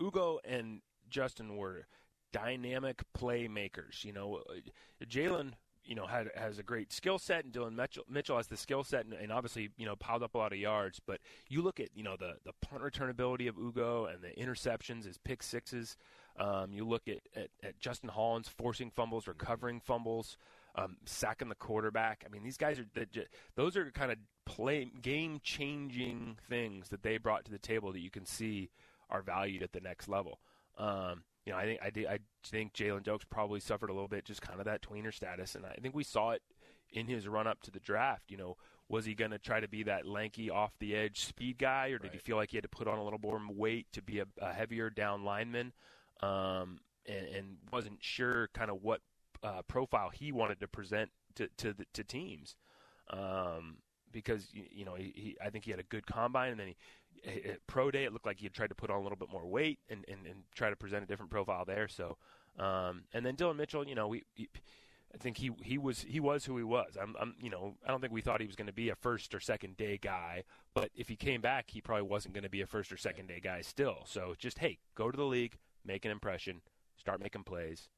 Ugo 0.00 0.38
and 0.44 0.82
Justin 1.08 1.56
were 1.56 1.86
dynamic 2.32 3.02
playmakers. 3.16 4.04
You 4.04 4.12
know, 4.12 4.42
Uh, 4.48 4.60
Jalen, 5.04 5.52
you 5.84 5.94
know, 5.94 6.06
had 6.06 6.30
has 6.36 6.58
a 6.58 6.62
great 6.62 6.92
skill 6.92 7.18
set, 7.18 7.44
and 7.44 7.52
Dillon 7.52 7.74
Mitchell, 7.74 8.04
Mitchell 8.08 8.36
has 8.36 8.46
the 8.48 8.56
skill 8.56 8.84
set, 8.84 9.04
and, 9.06 9.14
and 9.14 9.32
obviously, 9.32 9.70
you 9.76 9.86
know, 9.86 9.96
piled 9.96 10.22
up 10.22 10.34
a 10.34 10.38
lot 10.38 10.52
of 10.52 10.58
yards. 10.58 11.00
But 11.04 11.20
you 11.48 11.62
look 11.62 11.80
at 11.80 11.88
you 11.94 12.02
know 12.02 12.16
the 12.16 12.36
the 12.44 12.52
punt 12.60 12.82
return 12.82 13.10
ability 13.10 13.46
of 13.46 13.56
Ugo 13.58 14.06
and 14.06 14.22
the 14.22 14.30
interceptions, 14.40 15.04
his 15.04 15.18
pick 15.18 15.42
sixes. 15.42 15.96
Um, 16.36 16.72
you 16.72 16.86
look 16.86 17.08
at, 17.08 17.18
at, 17.36 17.50
at 17.62 17.78
Justin 17.80 18.08
Hollins 18.10 18.48
forcing 18.48 18.90
fumbles, 18.90 19.26
recovering 19.26 19.80
fumbles. 19.80 20.36
um, 20.76 20.96
sacking 21.04 21.48
the 21.48 21.56
quarterback. 21.56 22.22
I 22.24 22.28
mean, 22.30 22.44
these 22.44 22.56
guys 22.56 22.78
are 22.78 22.86
those 23.56 23.76
are 23.76 23.90
kind 23.90 24.12
of 24.12 24.18
play 24.46 24.84
game 25.02 25.40
changing 25.42 26.38
things 26.48 26.88
that 26.90 27.02
they 27.02 27.18
brought 27.18 27.44
to 27.46 27.50
the 27.50 27.58
table 27.58 27.90
that 27.92 27.98
you 28.00 28.10
can 28.10 28.24
see 28.24 28.70
are 29.10 29.20
valued 29.22 29.62
at 29.64 29.72
the 29.72 29.80
next 29.80 30.08
level. 30.08 30.38
Um, 30.78 31.24
you 31.50 31.56
know, 31.56 31.60
I 31.60 31.64
think 31.64 31.80
I, 31.82 31.90
did, 31.90 32.06
I 32.06 32.18
think 32.44 32.74
Jalen 32.74 33.02
Dokes 33.02 33.28
probably 33.28 33.58
suffered 33.58 33.90
a 33.90 33.92
little 33.92 34.06
bit, 34.06 34.24
just 34.24 34.40
kind 34.40 34.60
of 34.60 34.66
that 34.66 34.82
tweener 34.82 35.12
status, 35.12 35.56
and 35.56 35.66
I 35.66 35.74
think 35.82 35.96
we 35.96 36.04
saw 36.04 36.30
it 36.30 36.42
in 36.92 37.08
his 37.08 37.26
run 37.26 37.48
up 37.48 37.60
to 37.62 37.72
the 37.72 37.80
draft. 37.80 38.22
You 38.28 38.36
know, 38.36 38.56
was 38.88 39.04
he 39.04 39.14
going 39.14 39.32
to 39.32 39.38
try 39.38 39.58
to 39.58 39.66
be 39.66 39.82
that 39.82 40.06
lanky, 40.06 40.48
off 40.48 40.70
the 40.78 40.94
edge 40.94 41.24
speed 41.24 41.58
guy, 41.58 41.88
or 41.88 41.98
did 41.98 42.04
right. 42.04 42.12
he 42.12 42.18
feel 42.18 42.36
like 42.36 42.50
he 42.50 42.56
had 42.56 42.62
to 42.62 42.68
put 42.68 42.86
on 42.86 42.98
a 42.98 43.02
little 43.02 43.18
more 43.18 43.40
weight 43.50 43.88
to 43.94 44.02
be 44.02 44.20
a, 44.20 44.26
a 44.40 44.52
heavier 44.52 44.90
down 44.90 45.24
lineman? 45.24 45.72
Um, 46.22 46.78
and, 47.08 47.26
and, 47.34 47.56
wasn't 47.72 47.96
sure 48.00 48.50
kind 48.52 48.70
of 48.70 48.82
what 48.82 49.00
uh, 49.42 49.62
profile 49.66 50.10
he 50.10 50.30
wanted 50.30 50.60
to 50.60 50.68
present 50.68 51.10
to 51.34 51.48
to, 51.56 51.72
the, 51.72 51.84
to 51.94 52.04
teams. 52.04 52.54
Um, 53.08 53.78
because 54.12 54.48
you 54.52 54.84
know 54.84 54.94
he, 54.94 55.12
he, 55.16 55.36
I 55.44 55.50
think 55.50 55.64
he 55.64 55.72
had 55.72 55.80
a 55.80 55.84
good 55.84 56.06
combine, 56.06 56.52
and 56.52 56.60
then 56.60 56.68
he 56.68 56.76
pro 57.66 57.90
day 57.90 58.04
it 58.04 58.12
looked 58.12 58.26
like 58.26 58.38
he 58.38 58.46
had 58.46 58.54
tried 58.54 58.68
to 58.68 58.74
put 58.74 58.90
on 58.90 58.98
a 58.98 59.02
little 59.02 59.18
bit 59.18 59.30
more 59.30 59.46
weight 59.46 59.78
and, 59.88 60.04
and, 60.08 60.26
and 60.26 60.42
try 60.54 60.70
to 60.70 60.76
present 60.76 61.04
a 61.04 61.06
different 61.06 61.30
profile 61.30 61.64
there. 61.64 61.88
So, 61.88 62.16
um, 62.58 63.04
and 63.12 63.24
then 63.24 63.34
Dillon 63.34 63.56
Mitchell, 63.56 63.86
you 63.86 63.94
know, 63.94 64.08
we, 64.08 64.24
I 65.14 65.18
think 65.18 65.38
he 65.38 65.50
he 65.62 65.76
was 65.76 66.02
he 66.02 66.20
was 66.20 66.44
who 66.44 66.56
he 66.56 66.62
was. 66.62 66.96
I'm, 67.00 67.16
I'm 67.20 67.34
you 67.40 67.50
know 67.50 67.74
I 67.84 67.90
don't 67.90 68.00
think 68.00 68.12
we 68.12 68.20
thought 68.20 68.40
he 68.40 68.46
was 68.46 68.56
going 68.56 68.68
to 68.68 68.72
be 68.72 68.90
a 68.90 68.94
first 68.94 69.34
or 69.34 69.40
second 69.40 69.76
day 69.76 69.98
guy, 70.00 70.44
but 70.74 70.90
if 70.94 71.08
he 71.08 71.16
came 71.16 71.40
back, 71.40 71.70
he 71.70 71.80
probably 71.80 72.06
wasn't 72.06 72.34
going 72.34 72.44
to 72.44 72.50
be 72.50 72.60
a 72.60 72.66
first 72.66 72.92
or 72.92 72.96
second 72.96 73.26
day 73.26 73.40
guy 73.42 73.60
still. 73.62 74.04
So 74.06 74.34
just 74.38 74.58
hey, 74.58 74.78
go 74.94 75.10
to 75.10 75.16
the 75.16 75.24
league, 75.24 75.58
make 75.84 76.04
an 76.04 76.10
impression, 76.10 76.60
start 76.96 77.20
making 77.20 77.44
plays, 77.44 77.88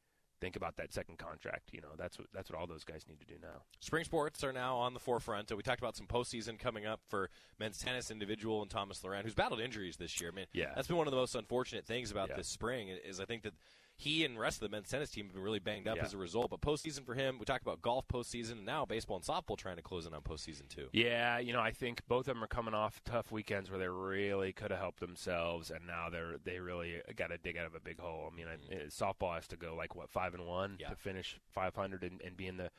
think 0.43 0.57
about 0.57 0.77
that 0.77 0.93
second 0.93 1.19
contract. 1.19 1.71
You 1.73 1.81
know, 1.81 1.95
that's 1.97 2.19
what 2.19 2.27
that's 2.35 2.51
what 2.51 2.59
all 2.59 2.67
those 2.67 2.83
guys 2.83 3.05
need 3.09 3.21
to 3.21 3.27
do 3.27 3.37
now. 3.41 3.63
Spring 3.79 4.05
sports 4.05 4.43
are 4.43 4.53
now 4.53 4.77
on 4.77 4.93
the 4.93 5.01
forefront. 5.01 5.49
So 5.49 5.57
we 5.57 5.63
talked 5.63 5.81
about 5.81 5.97
some 5.97 6.07
postseason 6.07 6.59
coming 6.59 6.85
up 6.85 7.01
for 7.09 7.31
men's 7.61 7.79
tennis 7.79 8.11
individual 8.11 8.61
and 8.61 8.71
Thomas 8.71 9.03
Laurent, 9.05 9.25
who's 9.25 9.35
battled 9.35 9.61
injuries 9.61 9.97
this 9.97 10.21
year. 10.21 10.31
I 10.33 10.37
mean, 10.37 10.47
yeah. 10.53 10.73
that's 10.75 10.89
been 10.89 10.97
one 10.97 11.07
of 11.07 11.13
the 11.13 11.17
most 11.17 11.37
unfortunate 11.37 11.87
things 11.87 12.11
about 12.11 12.29
yeah. 12.29 12.37
this 12.37 12.49
spring 12.49 12.89
is 12.89 13.21
I 13.21 13.25
think 13.25 13.45
that 13.45 13.55
he 14.03 14.25
and 14.25 14.37
the 14.37 14.41
rest 14.41 14.61
of 14.61 14.69
the 14.69 14.75
men's 14.75 14.89
tennis 14.89 15.11
team 15.11 15.27
have 15.27 15.35
been 15.35 15.43
really 15.43 15.61
banged 15.61 15.87
up 15.87 15.97
yeah. 15.97 16.05
as 16.05 16.13
a 16.13 16.17
result. 16.17 16.51
But 16.51 16.61
postseason 16.61 17.07
for 17.07 17.15
him, 17.15 17.39
we 17.39 17.45
talked 17.45 17.63
about 17.63 17.81
golf 17.83 18.07
postseason, 18.09 18.53
and 18.53 18.67
now 18.67 18.85
baseball 18.85 19.17
and 19.17 19.25
softball 19.25 19.57
trying 19.57 19.77
to 19.77 19.83
close 19.83 20.07
in 20.07 20.13
on 20.13 20.23
postseason 20.23 20.69
too. 20.69 20.89
Yeah, 20.93 21.39
you 21.39 21.53
know, 21.53 21.61
I 21.61 21.71
think 21.71 22.03
both 22.09 22.27
of 22.27 22.35
them 22.35 22.43
are 22.43 22.49
coming 22.49 22.75
off 22.75 23.01
tough 23.05 23.31
weekends 23.31 23.71
where 23.71 23.79
they 23.79 23.89
really 23.89 24.53
could 24.53 24.73
have 24.73 24.81
helped 24.81 24.99
themselves, 24.99 25.71
and 25.71 25.87
now 25.87 26.09
they're 26.11 26.35
they 26.43 26.59
really 26.59 27.01
got 27.15 27.29
to 27.29 27.39
dig 27.39 27.57
out 27.57 27.67
of 27.67 27.77
a 27.77 27.81
big 27.81 28.01
hole. 28.01 28.29
I 28.31 28.37
mean, 28.37 28.47
mm-hmm. 28.47 28.89
softball 28.89 29.35
has 29.35 29.47
to 29.49 29.57
go 29.57 29.77
like 29.77 29.95
what 29.95 30.11
five 30.11 30.35
and 30.35 30.47
one 30.47 30.79
yeah. 30.81 30.89
to 30.89 30.97
finish 30.97 31.39
500 31.53 32.03
and, 32.03 32.21
and 32.25 32.37
be 32.37 32.49
in 32.49 32.57
the 32.57 32.71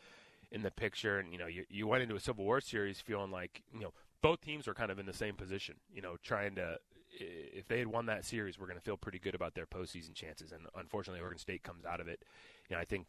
in 0.51 0.61
the 0.61 0.71
picture. 0.71 1.19
And 1.19 1.31
you 1.31 1.39
know, 1.39 1.47
you 1.47 1.63
you 1.69 1.87
went 1.87 2.03
into 2.03 2.15
a 2.15 2.19
Civil 2.19 2.43
War 2.43 2.59
series 2.59 2.99
feeling 2.99 3.31
like 3.31 3.63
you 3.73 3.79
know 3.79 3.93
both 4.21 4.41
teams 4.41 4.67
are 4.67 4.73
kind 4.73 4.91
of 4.91 4.99
in 4.99 5.05
the 5.05 5.13
same 5.13 5.35
position. 5.35 5.75
You 5.93 6.01
know, 6.01 6.17
trying 6.21 6.55
to 6.55 6.79
if 7.19 7.67
they 7.67 7.79
had 7.79 7.87
won 7.87 8.07
that 8.07 8.25
series, 8.25 8.59
we're 8.59 8.67
going 8.67 8.77
to 8.77 8.83
feel 8.83 8.97
pretty 8.97 9.19
good 9.19 9.35
about 9.35 9.55
their 9.55 9.65
postseason 9.65 10.13
chances. 10.13 10.51
And 10.51 10.67
unfortunately, 10.75 11.21
Oregon 11.21 11.39
State 11.39 11.63
comes 11.63 11.85
out 11.85 11.99
of 11.99 12.07
it. 12.07 12.23
You 12.69 12.75
know, 12.75 12.81
I 12.81 12.85
think 12.85 13.07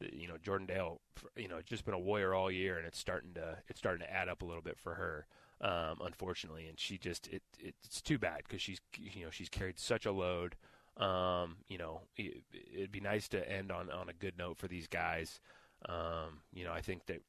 you 0.00 0.28
know 0.28 0.36
Jordan 0.42 0.66
Dail, 0.66 1.00
you 1.36 1.48
know, 1.48 1.60
just 1.64 1.84
been 1.84 1.94
a 1.94 1.98
warrior 1.98 2.34
all 2.34 2.50
year, 2.50 2.76
and 2.76 2.86
it's 2.86 2.98
starting 2.98 3.34
to 3.34 3.58
it's 3.68 3.78
starting 3.78 4.06
to 4.06 4.12
add 4.12 4.28
up 4.28 4.42
a 4.42 4.44
little 4.44 4.62
bit 4.62 4.78
for 4.78 4.94
her. 4.94 5.26
Um, 5.58 6.00
unfortunately, 6.04 6.66
and 6.66 6.78
she 6.78 6.98
just 6.98 7.28
it, 7.28 7.42
it's 7.58 8.02
too 8.02 8.18
bad 8.18 8.42
because 8.46 8.60
she's 8.60 8.80
you 8.96 9.24
know 9.24 9.30
she's 9.30 9.48
carried 9.48 9.78
such 9.78 10.04
a 10.06 10.12
load. 10.12 10.56
Um, 10.98 11.56
you 11.68 11.78
know, 11.78 12.02
it, 12.16 12.42
would 12.78 12.92
be 12.92 13.00
nice 13.00 13.28
to 13.28 13.50
end 13.50 13.72
on 13.72 13.90
on 13.90 14.08
a 14.08 14.12
good 14.12 14.36
note 14.38 14.58
for 14.58 14.68
these 14.68 14.86
guys. 14.86 15.40
Um, 15.88 16.40
you 16.52 16.64
know, 16.64 16.72
I 16.72 16.80
think 16.80 17.06
that 17.06 17.22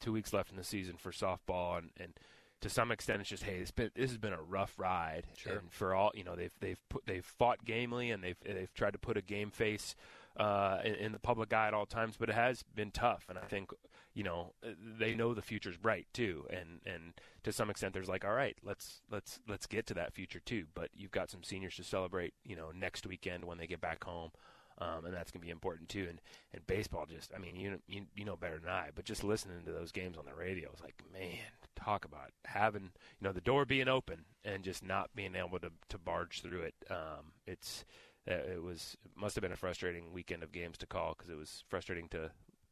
two 0.00 0.12
weeks 0.12 0.32
left 0.32 0.50
in 0.50 0.56
the 0.56 0.64
season 0.64 0.94
for 0.96 1.10
softball, 1.10 1.78
and 1.78 1.90
and 1.98 2.12
to 2.60 2.68
some 2.68 2.92
extent, 2.92 3.20
it's 3.20 3.30
just 3.30 3.42
hey, 3.42 3.56
it's 3.56 3.70
been 3.70 3.90
this 3.94 4.10
has 4.10 4.18
been 4.18 4.32
a 4.32 4.42
rough 4.42 4.74
ride. 4.78 5.26
Sure. 5.36 5.54
And 5.54 5.72
for 5.72 5.94
all 5.94 6.10
you 6.14 6.24
know, 6.24 6.36
they've 6.36 6.54
they've 6.60 6.80
put 6.88 7.06
they've 7.06 7.24
fought 7.24 7.64
gamely 7.64 8.10
and 8.10 8.22
they've 8.22 8.36
they've 8.44 8.72
tried 8.74 8.92
to 8.92 8.98
put 8.98 9.16
a 9.16 9.22
game 9.22 9.50
face 9.50 9.94
uh, 10.36 10.78
in, 10.84 10.94
in, 10.94 11.12
the 11.12 11.18
public 11.18 11.52
eye 11.52 11.66
at 11.66 11.74
all 11.74 11.86
times, 11.86 12.16
but 12.16 12.28
it 12.28 12.34
has 12.34 12.62
been 12.74 12.90
tough. 12.90 13.26
And 13.28 13.38
I 13.38 13.42
think 13.42 13.70
you 14.14 14.24
know 14.24 14.52
they 14.98 15.14
know 15.14 15.34
the 15.34 15.42
future's 15.42 15.76
bright 15.76 16.06
too. 16.12 16.46
And 16.50 16.80
and 16.86 17.14
to 17.44 17.52
some 17.52 17.70
extent, 17.70 17.94
there's 17.94 18.08
like, 18.08 18.24
all 18.24 18.34
right, 18.34 18.56
let's 18.62 19.02
let's 19.10 19.40
let's 19.48 19.66
get 19.66 19.86
to 19.86 19.94
that 19.94 20.12
future 20.12 20.40
too. 20.40 20.66
But 20.74 20.90
you've 20.94 21.10
got 21.10 21.30
some 21.30 21.42
seniors 21.42 21.76
to 21.76 21.84
celebrate, 21.84 22.34
you 22.44 22.56
know, 22.56 22.70
next 22.74 23.06
weekend 23.06 23.44
when 23.44 23.58
they 23.58 23.66
get 23.66 23.80
back 23.80 24.04
home. 24.04 24.30
Um, 24.78 25.04
and 25.04 25.12
that's 25.12 25.30
going 25.30 25.42
to 25.42 25.46
be 25.46 25.50
important 25.50 25.90
too. 25.90 26.06
And 26.08 26.20
and 26.54 26.66
baseball, 26.66 27.06
just 27.06 27.32
I 27.34 27.38
mean, 27.38 27.56
you, 27.56 27.78
you 27.86 28.06
you 28.14 28.24
know 28.24 28.36
better 28.36 28.58
than 28.58 28.70
I, 28.70 28.90
but 28.94 29.04
just 29.04 29.24
listening 29.24 29.62
to 29.64 29.72
those 29.72 29.92
games 29.92 30.16
on 30.16 30.24
the 30.24 30.34
radio, 30.34 30.70
it's 30.72 30.82
like, 30.82 31.02
man, 31.12 31.36
talk 31.76 32.04
about 32.04 32.30
having 32.44 32.82
you 32.82 33.22
know 33.22 33.32
the 33.32 33.40
door 33.40 33.64
being 33.64 33.88
open 33.88 34.24
and 34.44 34.62
just 34.62 34.84
not 34.84 35.10
being 35.14 35.34
able 35.34 35.58
to 35.58 35.70
to 35.88 35.98
barge 35.98 36.42
through 36.42 36.62
it. 36.62 36.74
Um, 36.90 37.32
it's 37.46 37.84
uh, 38.28 38.34
it 38.34 38.62
was 38.62 38.96
must 39.16 39.34
have 39.34 39.42
been 39.42 39.52
a 39.52 39.56
frustrating 39.56 40.12
weekend 40.12 40.42
of 40.42 40.52
games 40.52 40.78
to 40.78 40.86
call 40.86 41.14
because 41.16 41.30
it 41.30 41.36
was 41.36 41.64
frustrating 41.68 42.08
to 42.08 42.30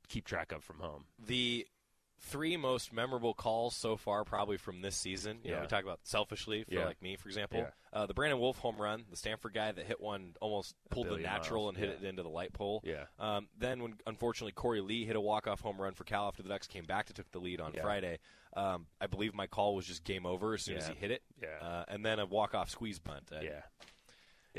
keep 0.08 0.26
track 0.26 0.52
of 0.52 0.64
from 0.64 0.78
home. 0.78 1.04
The 1.18 1.66
three 2.20 2.56
most 2.56 2.92
memorable 2.92 3.34
calls 3.34 3.74
so 3.74 3.96
far, 3.96 4.24
probably 4.24 4.56
from 4.56 4.82
this 4.82 4.96
season. 4.96 5.38
You 5.42 5.50
yeah. 5.50 5.56
know, 5.56 5.62
we 5.62 5.68
talk 5.68 5.84
about 5.84 6.00
selfishly 6.02 6.64
for 6.64 6.74
yeah. 6.74 6.84
like 6.84 7.00
me, 7.02 7.16
for 7.16 7.28
example. 7.28 7.60
Yeah. 7.60 7.70
Uh, 7.92 8.06
the 8.06 8.14
Brandon 8.14 8.38
Wolf 8.38 8.58
home 8.58 8.76
run, 8.76 9.04
the 9.10 9.16
Stanford 9.16 9.54
guy 9.54 9.72
that 9.72 9.84
hit 9.86 10.00
one, 10.00 10.34
almost 10.40 10.74
pulled 10.90 11.08
the 11.08 11.16
natural 11.16 11.64
miles. 11.64 11.76
and 11.76 11.84
hit 11.84 11.98
it 12.02 12.06
into 12.06 12.22
the 12.22 12.28
light 12.28 12.52
pole. 12.52 12.82
Yeah. 12.84 13.04
Um, 13.18 13.48
then 13.58 13.82
when 13.82 13.94
unfortunately 14.06 14.52
Korey 14.52 14.86
Lee 14.86 15.04
hit 15.04 15.16
a 15.16 15.20
walk 15.20 15.46
off 15.46 15.60
home 15.60 15.80
run 15.80 15.94
for 15.94 16.04
Cal 16.04 16.28
after 16.28 16.42
the 16.42 16.48
Ducks 16.48 16.66
came 16.66 16.84
back 16.84 17.06
to 17.06 17.12
took 17.12 17.30
the 17.30 17.38
lead 17.38 17.60
on 17.60 17.72
Friday. 17.72 18.18
Um, 18.56 18.86
I 19.00 19.06
believe 19.06 19.34
my 19.34 19.46
call 19.46 19.74
was 19.74 19.86
just 19.86 20.04
game 20.04 20.26
over 20.26 20.54
as 20.54 20.62
soon 20.62 20.76
as 20.78 20.88
he 20.88 20.94
hit 20.94 21.10
it. 21.10 21.22
Yeah. 21.40 21.66
Uh, 21.66 21.84
and 21.88 22.04
then 22.04 22.18
a 22.18 22.26
walk 22.26 22.54
off 22.54 22.70
squeeze 22.70 22.98
bunt. 22.98 23.30
Uh, 23.32 23.40
yeah. 23.42 23.60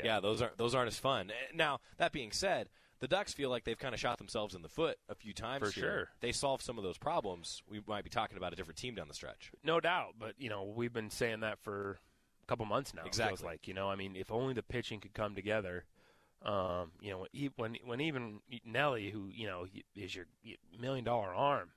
yeah. 0.02 0.20
those 0.20 0.40
aren't 0.40 0.56
those 0.56 0.74
aren't 0.74 0.88
as 0.88 0.98
fun. 0.98 1.30
Now 1.54 1.80
that 1.98 2.12
being 2.12 2.32
said, 2.32 2.68
the 3.00 3.08
Ducks 3.08 3.32
feel 3.32 3.50
like 3.50 3.64
they've 3.64 3.78
kind 3.78 3.94
of 3.94 4.00
shot 4.00 4.18
themselves 4.18 4.54
in 4.54 4.62
the 4.62 4.68
foot 4.68 4.98
a 5.08 5.14
few 5.14 5.32
times. 5.32 5.66
For 5.66 5.80
here. 5.80 5.90
sure. 5.90 6.08
They 6.20 6.32
solve 6.32 6.62
some 6.62 6.78
of 6.78 6.84
those 6.84 6.98
problems. 6.98 7.62
We 7.68 7.80
might 7.86 8.04
be 8.04 8.10
talking 8.10 8.36
about 8.36 8.52
a 8.52 8.56
different 8.56 8.78
team 8.78 8.94
down 8.94 9.08
the 9.08 9.14
stretch. 9.14 9.50
No 9.64 9.80
doubt, 9.80 10.14
but 10.18 10.34
you 10.38 10.50
know 10.50 10.64
we've 10.64 10.92
been 10.92 11.10
saying 11.10 11.40
that 11.40 11.58
for 11.58 11.98
a 12.42 12.46
couple 12.46 12.66
months 12.66 12.94
now. 12.94 13.02
Exactly. 13.04 13.46
Like 13.46 13.66
you 13.66 13.74
know, 13.74 13.88
I 13.88 13.96
mean, 13.96 14.16
if 14.16 14.30
only 14.30 14.54
the 14.54 14.62
pitching 14.62 15.00
could 15.00 15.14
come 15.14 15.34
together. 15.34 15.84
Um, 16.42 16.92
you 17.02 17.10
know, 17.10 17.26
when 17.56 17.76
when 17.84 18.00
even 18.00 18.40
Nelly, 18.64 19.10
who 19.10 19.28
you 19.28 19.46
know 19.46 19.66
is 19.94 20.14
your 20.14 20.24
million 20.78 21.04
dollar 21.04 21.34
arm, 21.34 21.68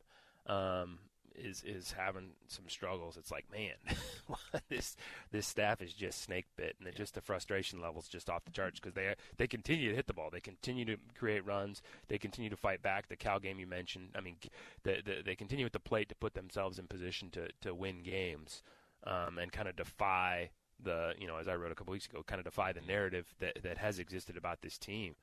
um, 0.47 0.99
is 1.35 1.63
is 1.65 1.91
having 1.91 2.31
some 2.47 2.65
struggles. 2.67 3.17
It's 3.17 3.31
like, 3.31 3.45
man, 3.51 3.95
this 4.69 4.95
this 5.31 5.47
staff 5.47 5.81
is 5.81 5.93
just 5.93 6.21
snake 6.21 6.45
bit, 6.55 6.75
and 6.79 6.87
it 6.87 6.95
just 6.95 7.15
the 7.15 7.21
frustration 7.21 7.81
levels 7.81 8.07
just 8.07 8.29
off 8.29 8.45
the 8.45 8.51
charts 8.51 8.79
because 8.79 8.93
they 8.93 9.13
they 9.37 9.47
continue 9.47 9.89
to 9.89 9.95
hit 9.95 10.07
the 10.07 10.13
ball, 10.13 10.29
they 10.31 10.39
continue 10.39 10.85
to 10.85 10.97
create 11.17 11.45
runs, 11.45 11.81
they 12.07 12.17
continue 12.17 12.49
to 12.49 12.55
fight 12.55 12.81
back. 12.81 13.07
The 13.07 13.15
Cal 13.15 13.39
game 13.39 13.59
you 13.59 13.67
mentioned, 13.67 14.09
I 14.15 14.21
mean, 14.21 14.35
the, 14.83 15.01
the, 15.03 15.21
they 15.25 15.35
continue 15.35 15.65
at 15.65 15.73
the 15.73 15.79
plate 15.79 16.09
to 16.09 16.15
put 16.15 16.33
themselves 16.33 16.79
in 16.79 16.87
position 16.87 17.29
to 17.31 17.49
to 17.61 17.73
win 17.73 18.03
games, 18.03 18.63
um, 19.05 19.37
and 19.37 19.51
kind 19.51 19.67
of 19.67 19.75
defy 19.75 20.49
the 20.81 21.13
you 21.17 21.27
know 21.27 21.37
as 21.37 21.47
I 21.47 21.55
wrote 21.55 21.71
a 21.71 21.75
couple 21.75 21.91
weeks 21.91 22.07
ago, 22.07 22.23
kind 22.25 22.39
of 22.39 22.45
defy 22.45 22.73
the 22.73 22.81
narrative 22.81 23.33
that 23.39 23.59
that 23.63 23.77
has 23.77 23.99
existed 23.99 24.37
about 24.37 24.61
this 24.61 24.77
team, 24.77 25.15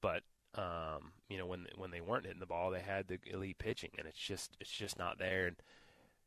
but 0.00 0.22
um, 0.56 1.12
you 1.28 1.38
know, 1.38 1.46
when 1.46 1.66
when 1.76 1.90
they 1.90 2.00
weren't 2.00 2.24
hitting 2.24 2.40
the 2.40 2.46
ball, 2.46 2.70
they 2.70 2.80
had 2.80 3.08
the 3.08 3.18
elite 3.26 3.58
pitching, 3.58 3.90
and 3.98 4.06
it's 4.06 4.18
just 4.18 4.56
it's 4.60 4.70
just 4.70 4.98
not 4.98 5.18
there. 5.18 5.46
And 5.46 5.56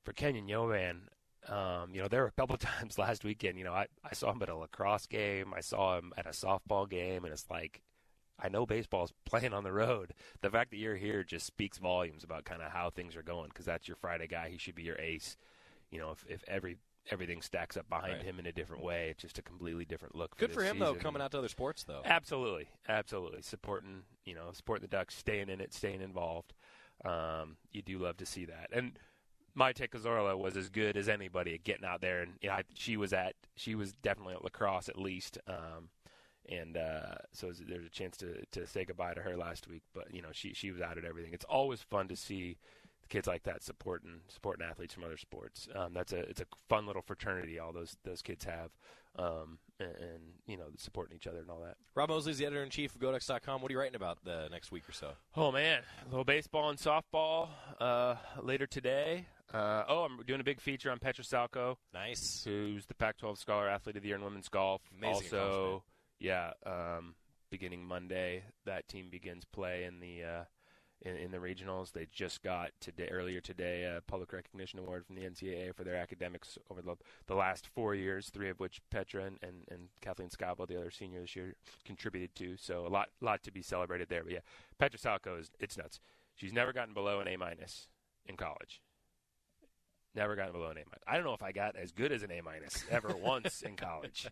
for 0.04 0.14
Kenyon 0.14 0.48
Yovan, 0.48 1.08
um, 1.52 1.94
you 1.94 2.02
know, 2.02 2.08
there 2.08 2.22
were 2.22 2.28
a 2.28 2.32
couple 2.32 2.56
of 2.56 2.60
times 2.80 2.98
last 2.98 3.24
weekend. 3.24 3.58
You 3.58 3.64
know, 3.64 3.74
I 3.74 3.88
I 4.04 4.14
saw 4.14 4.32
him 4.32 4.42
at 4.42 4.50
a 4.50 4.56
lacrosse 4.56 5.08
game, 5.08 5.54
I 5.56 5.62
saw 5.62 5.98
him 5.98 6.14
at 6.18 6.26
a 6.26 6.32
softball 6.32 6.90
game, 6.90 7.24
and 7.26 7.34
it's 7.34 7.50
like. 7.50 7.82
I 8.42 8.48
know 8.48 8.66
baseball's 8.66 9.12
playing 9.26 9.54
on 9.54 9.66
the 9.66 9.74
road. 9.74 10.14
The 10.40 10.50
fact 10.50 10.72
that 10.72 10.78
you're 10.78 10.96
here 10.96 11.26
just 11.26 11.46
speaks 11.46 11.78
volumes 11.78 12.24
about 12.24 12.46
kind 12.46 12.62
of 12.62 12.72
how 12.72 12.90
things 12.90 13.18
are 13.18 13.22
going 13.22 13.50
because 13.50 13.66
that's 13.66 13.86
your 13.86 13.98
Friday 13.98 14.28
guy. 14.28 14.48
He 14.48 14.58
should 14.58 14.76
be 14.76 14.84
your 14.84 14.96
ace. 14.98 15.36
You 15.92 16.00
know, 16.00 16.12
if, 16.12 16.26
if 16.26 16.44
every 16.48 16.78
everything 17.12 17.42
stacks 17.42 17.78
up 17.78 17.90
behind 17.90 18.14
Right. 18.18 18.24
him 18.24 18.40
in 18.40 18.46
a 18.46 18.52
different 18.52 18.84
way. 18.84 19.10
It's 19.10 19.22
just 19.22 19.38
a 19.40 19.42
completely 19.42 19.86
different 19.86 20.16
look. 20.16 20.38
Good 20.38 20.50
for, 20.52 20.56
for 20.56 20.62
this 20.62 20.72
him 20.72 20.80
though, 20.80 20.96
coming 20.96 21.22
out 21.22 21.32
to 21.32 21.40
other 21.40 21.48
sports 21.50 21.84
though. 21.84 22.02
Absolutely, 22.06 22.70
absolutely 22.88 23.42
supporting 23.42 24.04
you 24.26 24.36
know 24.36 24.50
supporting 24.54 24.82
the 24.82 24.88
Ducks, 24.96 25.16
staying 25.16 25.50
in 25.50 25.62
it, 25.62 25.74
staying 25.74 26.02
involved. 26.02 26.54
Um, 27.06 27.58
you 27.72 27.82
do 27.82 27.98
love 28.00 28.18
to 28.18 28.26
see 28.26 28.46
that. 28.46 28.70
And 28.74 29.00
my 29.56 29.74
Cazorla 29.74 30.38
was 30.38 30.56
as 30.56 30.70
good 30.70 30.96
as 30.98 31.10
anybody 31.10 31.54
at 31.54 31.64
getting 31.64 31.86
out 31.86 32.02
there, 32.02 32.22
and 32.22 32.34
you 32.42 32.50
know, 32.50 32.56
I, 32.56 32.64
she 32.74 32.98
was 32.98 33.14
at 33.14 33.36
she 33.56 33.76
was 33.76 33.94
definitely 33.94 34.36
at 34.36 34.44
lacrosse 34.44 34.90
at 34.90 34.98
least. 34.98 35.38
Um, 35.48 35.90
and 36.48 36.78
uh, 36.78 37.16
so 37.32 37.52
there's 37.68 37.86
a 37.86 37.90
chance 37.90 38.18
to 38.18 38.44
to 38.52 38.66
say 38.68 38.86
goodbye 38.86 39.14
to 39.14 39.22
her 39.22 39.38
last 39.38 39.68
week. 39.68 39.84
But 39.94 40.14
you 40.14 40.22
know, 40.22 40.30
she 40.32 40.54
she 40.54 40.72
was 40.72 40.82
out 40.82 40.98
at 40.98 41.06
everything. 41.06 41.34
It's 41.34 41.46
always 41.46 41.82
fun 41.82 42.08
to 42.10 42.16
see 42.16 42.58
kids 43.10 43.28
like 43.28 43.44
that 43.44 43.64
supporting 43.64 44.22
supporting 44.28 44.66
athletes 44.66 44.94
from 44.94 45.04
other 45.04 45.18
sports. 45.18 45.68
Um, 45.76 45.94
that's 45.94 46.14
a 46.14 46.20
it's 46.20 46.42
a 46.42 46.46
fun 46.68 46.86
little 46.86 47.02
fraternity 47.02 47.60
all 47.60 47.74
those 47.74 47.98
those 48.04 48.22
kids 48.22 48.46
have, 48.46 48.70
um, 49.18 49.58
and, 49.80 49.90
and, 49.90 50.22
you 50.48 50.58
know 50.58 50.68
supporting 50.78 51.16
each 51.16 51.28
other 51.28 51.40
and 51.40 51.50
all 51.50 51.62
that. 51.62 51.76
Rob 51.96 52.10
Moseley's 52.10 52.38
the 52.38 52.46
editor 52.46 52.64
in 52.64 52.70
chief 52.70 52.96
of 52.96 53.02
GoDucks.com. 53.02 53.62
What 53.62 53.70
are 53.70 53.74
you 53.74 53.80
writing 53.80 53.96
about 53.96 54.24
the 54.24 54.48
next 54.52 54.72
week 54.72 54.88
or 54.88 54.94
so? 54.94 55.12
Oh 55.36 55.52
man, 55.52 55.82
a 56.06 56.10
little 56.10 56.24
baseball 56.24 56.70
and 56.70 56.80
softball 56.80 57.50
uh, 57.80 58.16
later 58.42 58.68
today. 58.68 59.26
Uh, 59.54 59.84
oh, 59.88 60.04
I'm 60.04 60.22
doing 60.28 60.42
a 60.42 60.44
big 60.44 60.62
feature 60.62 60.92
on 60.92 61.00
Petra 61.00 61.24
Salko. 61.24 61.78
Nice. 61.92 62.44
Who's 62.46 62.86
the 62.86 62.94
Pac-12 62.94 63.40
Scholar 63.40 63.68
Athlete 63.68 63.96
of 63.96 64.04
the 64.04 64.10
Year 64.10 64.18
in 64.18 64.24
women's 64.24 64.48
golf. 64.48 64.80
Amazing 64.96 65.40
also, 65.40 65.84
yeah, 66.20 66.52
um, 66.68 67.16
beginning 67.50 67.84
Monday, 67.84 68.44
that 68.66 68.88
team 68.88 69.10
begins 69.10 69.46
play 69.46 69.86
in 69.86 70.00
the 70.00 70.24
uh, 70.24 70.44
in, 71.02 71.16
in, 71.16 71.32
the 71.32 71.38
regionals. 71.38 71.92
They 71.92 72.08
just 72.12 72.44
got 72.44 72.72
today 72.80 73.08
earlier 73.12 73.40
today 73.40 73.84
a 73.84 74.02
public 74.02 74.34
recognition 74.34 74.80
award 74.80 75.06
from 75.06 75.16
the 75.16 75.22
NCAA 75.22 75.74
for 75.74 75.84
their 75.84 75.96
academics 75.96 76.58
over 76.70 76.82
the, 76.82 76.96
the 77.28 77.36
last 77.36 77.68
four 77.68 77.96
years, 77.96 78.30
three 78.30 78.50
of 78.50 78.60
which 78.60 78.82
Petra 78.90 79.26
and, 79.26 79.38
and, 79.42 79.64
and 79.70 79.90
Kathleen 80.02 80.30
Scavo, 80.30 80.68
the 80.68 80.78
other 80.78 80.92
senior 80.92 81.22
this 81.22 81.36
year, 81.36 81.56
contributed 81.86 82.36
to. 82.36 82.58
So 82.58 82.86
a 82.86 82.90
lot 82.90 83.10
lot 83.22 83.44
to 83.44 83.52
be 83.52 83.62
celebrated 83.62 84.10
there. 84.10 84.24
But 84.24 84.34
yeah, 84.34 84.40
Petra 84.78 85.00
Salko 85.00 85.40
is 85.40 85.52
it's 85.60 85.78
nuts. 85.78 86.00
She's 86.36 86.54
never 86.54 86.74
gotten 86.74 86.94
below 86.94 87.20
an 87.20 87.28
A 87.28 87.38
minus 87.38 87.88
in 88.26 88.38
college. 88.38 88.82
Never 90.16 90.36
gotten 90.36 90.54
below 90.54 90.70
an 90.70 90.78
A 90.78 90.82
minus. 90.82 91.04
I 91.08 91.16
don't 91.16 91.26
know 91.26 91.34
if 91.34 91.44
I 91.44 91.52
got 91.52 91.76
as 91.76 91.92
good 91.92 92.12
as 92.12 92.24
an 92.24 92.32
A 92.32 92.42
minus 92.42 92.84
ever 92.90 93.16
once 93.22 93.62
in 93.62 93.76
college, 93.76 94.28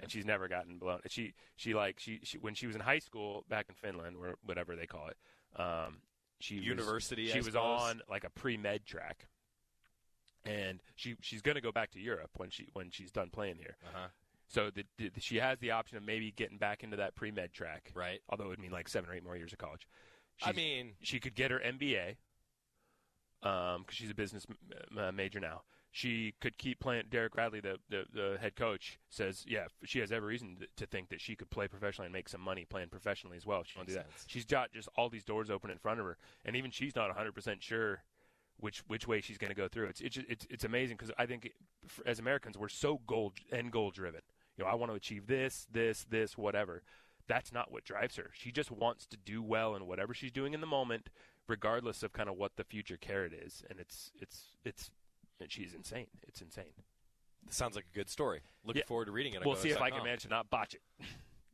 and 0.00 0.10
she's 0.10 0.26
never 0.26 0.46
gotten 0.46 0.78
below. 0.78 0.98
She 1.08 1.34
she 1.56 1.74
like 1.74 1.98
she, 1.98 2.20
she 2.22 2.38
when 2.38 2.54
she 2.54 2.66
was 2.66 2.76
in 2.76 2.82
high 2.82 2.98
school 2.98 3.44
back 3.48 3.66
in 3.68 3.74
Finland 3.74 4.16
or 4.20 4.36
whatever 4.44 4.76
they 4.76 4.86
call 4.86 5.08
it. 5.08 5.16
Um, 5.56 5.98
she 6.40 6.56
university. 6.56 7.22
Was, 7.22 7.30
she 7.32 7.38
I 7.38 7.40
was 7.40 7.46
suppose? 7.46 7.80
on 7.80 8.02
like 8.08 8.24
a 8.24 8.30
pre 8.30 8.56
med 8.56 8.84
track, 8.84 9.28
and 10.44 10.80
she 10.94 11.16
she's 11.20 11.42
going 11.42 11.54
to 11.54 11.60
go 11.60 11.72
back 11.72 11.90
to 11.92 12.00
Europe 12.00 12.30
when 12.36 12.50
she 12.50 12.68
when 12.74 12.90
she's 12.90 13.10
done 13.10 13.30
playing 13.30 13.56
here. 13.56 13.76
Uh-huh. 13.86 14.08
So 14.48 14.70
the, 14.70 14.84
the, 14.98 15.10
she 15.18 15.36
has 15.36 15.58
the 15.58 15.72
option 15.72 15.96
of 15.96 16.04
maybe 16.04 16.30
getting 16.30 16.58
back 16.58 16.84
into 16.84 16.96
that 16.98 17.14
pre 17.16 17.30
med 17.30 17.52
track, 17.52 17.90
right? 17.94 18.20
Although 18.28 18.44
it 18.44 18.48
would 18.48 18.60
mean 18.60 18.70
like 18.70 18.88
seven 18.88 19.10
or 19.10 19.14
eight 19.14 19.24
more 19.24 19.36
years 19.36 19.52
of 19.52 19.58
college. 19.58 19.86
I 20.42 20.52
mean, 20.52 20.92
she 21.00 21.18
could 21.18 21.34
get 21.34 21.50
her 21.50 21.58
MBA 21.58 22.16
because 23.40 23.84
she's 23.90 24.10
a 24.10 24.14
business 24.14 24.46
m- 24.48 24.98
uh, 24.98 25.12
major 25.12 25.40
now. 25.40 25.62
She 25.96 26.34
could 26.42 26.58
keep 26.58 26.78
playing. 26.78 27.04
Derek 27.08 27.34
Radley, 27.34 27.60
the, 27.60 27.78
the, 27.88 28.04
the 28.12 28.36
head 28.38 28.54
coach, 28.54 28.98
says, 29.08 29.46
yeah, 29.48 29.68
she 29.82 29.98
has 30.00 30.12
every 30.12 30.28
reason 30.28 30.58
to, 30.60 30.66
to 30.76 30.86
think 30.86 31.08
that 31.08 31.22
she 31.22 31.34
could 31.34 31.48
play 31.48 31.68
professionally 31.68 32.04
and 32.04 32.12
make 32.12 32.28
some 32.28 32.42
money 32.42 32.66
playing 32.68 32.90
professionally 32.90 33.38
as 33.38 33.46
well. 33.46 33.62
She 33.64 33.78
want 33.78 33.88
to 33.88 33.94
do 33.94 33.98
that. 34.00 34.12
sense. 34.12 34.24
She's 34.26 34.44
got 34.44 34.74
just 34.74 34.90
all 34.94 35.08
these 35.08 35.24
doors 35.24 35.48
open 35.48 35.70
in 35.70 35.78
front 35.78 35.98
of 35.98 36.04
her, 36.04 36.18
and 36.44 36.54
even 36.54 36.70
she's 36.70 36.94
not 36.94 37.08
100 37.08 37.34
percent 37.34 37.62
sure 37.62 38.02
which 38.58 38.80
which 38.88 39.08
way 39.08 39.22
she's 39.22 39.38
going 39.38 39.48
to 39.48 39.56
go 39.56 39.68
through. 39.68 39.86
It's 39.86 40.02
it's 40.02 40.18
it's, 40.28 40.46
it's 40.50 40.64
amazing 40.64 40.98
because 40.98 41.14
I 41.16 41.24
think 41.24 41.50
as 42.04 42.18
Americans 42.18 42.58
we're 42.58 42.68
so 42.68 43.00
goal 43.06 43.32
end 43.50 43.72
goal 43.72 43.90
driven. 43.90 44.20
You 44.58 44.64
know, 44.64 44.70
I 44.70 44.74
want 44.74 44.92
to 44.92 44.96
achieve 44.96 45.28
this, 45.28 45.66
this, 45.72 46.04
this, 46.10 46.36
whatever. 46.36 46.82
That's 47.26 47.52
not 47.54 47.72
what 47.72 47.84
drives 47.84 48.16
her. 48.16 48.30
She 48.34 48.52
just 48.52 48.70
wants 48.70 49.06
to 49.06 49.16
do 49.16 49.42
well 49.42 49.74
in 49.74 49.86
whatever 49.86 50.12
she's 50.12 50.32
doing 50.32 50.52
in 50.52 50.60
the 50.60 50.66
moment, 50.66 51.08
regardless 51.48 52.02
of 52.02 52.12
kind 52.12 52.28
of 52.28 52.36
what 52.36 52.56
the 52.56 52.64
future 52.64 52.98
carrot 52.98 53.32
is. 53.32 53.64
And 53.70 53.80
it's 53.80 54.12
it's 54.20 54.56
it's 54.62 54.90
and 55.40 55.50
she's 55.50 55.74
insane. 55.74 56.06
It's 56.26 56.40
insane. 56.40 56.72
sounds 57.50 57.76
like 57.76 57.86
a 57.92 57.94
good 57.96 58.08
story. 58.10 58.40
Looking 58.64 58.80
Yeah. 58.80 58.86
forward 58.86 59.04
to 59.06 59.12
reading 59.12 59.34
it. 59.34 59.44
We'll 59.44 59.54
see 59.56 59.70
if 59.70 59.80
I 59.80 59.90
can 59.90 60.02
manage 60.02 60.22
to 60.22 60.28
not 60.28 60.50
botch 60.50 60.74
it. 60.74 60.80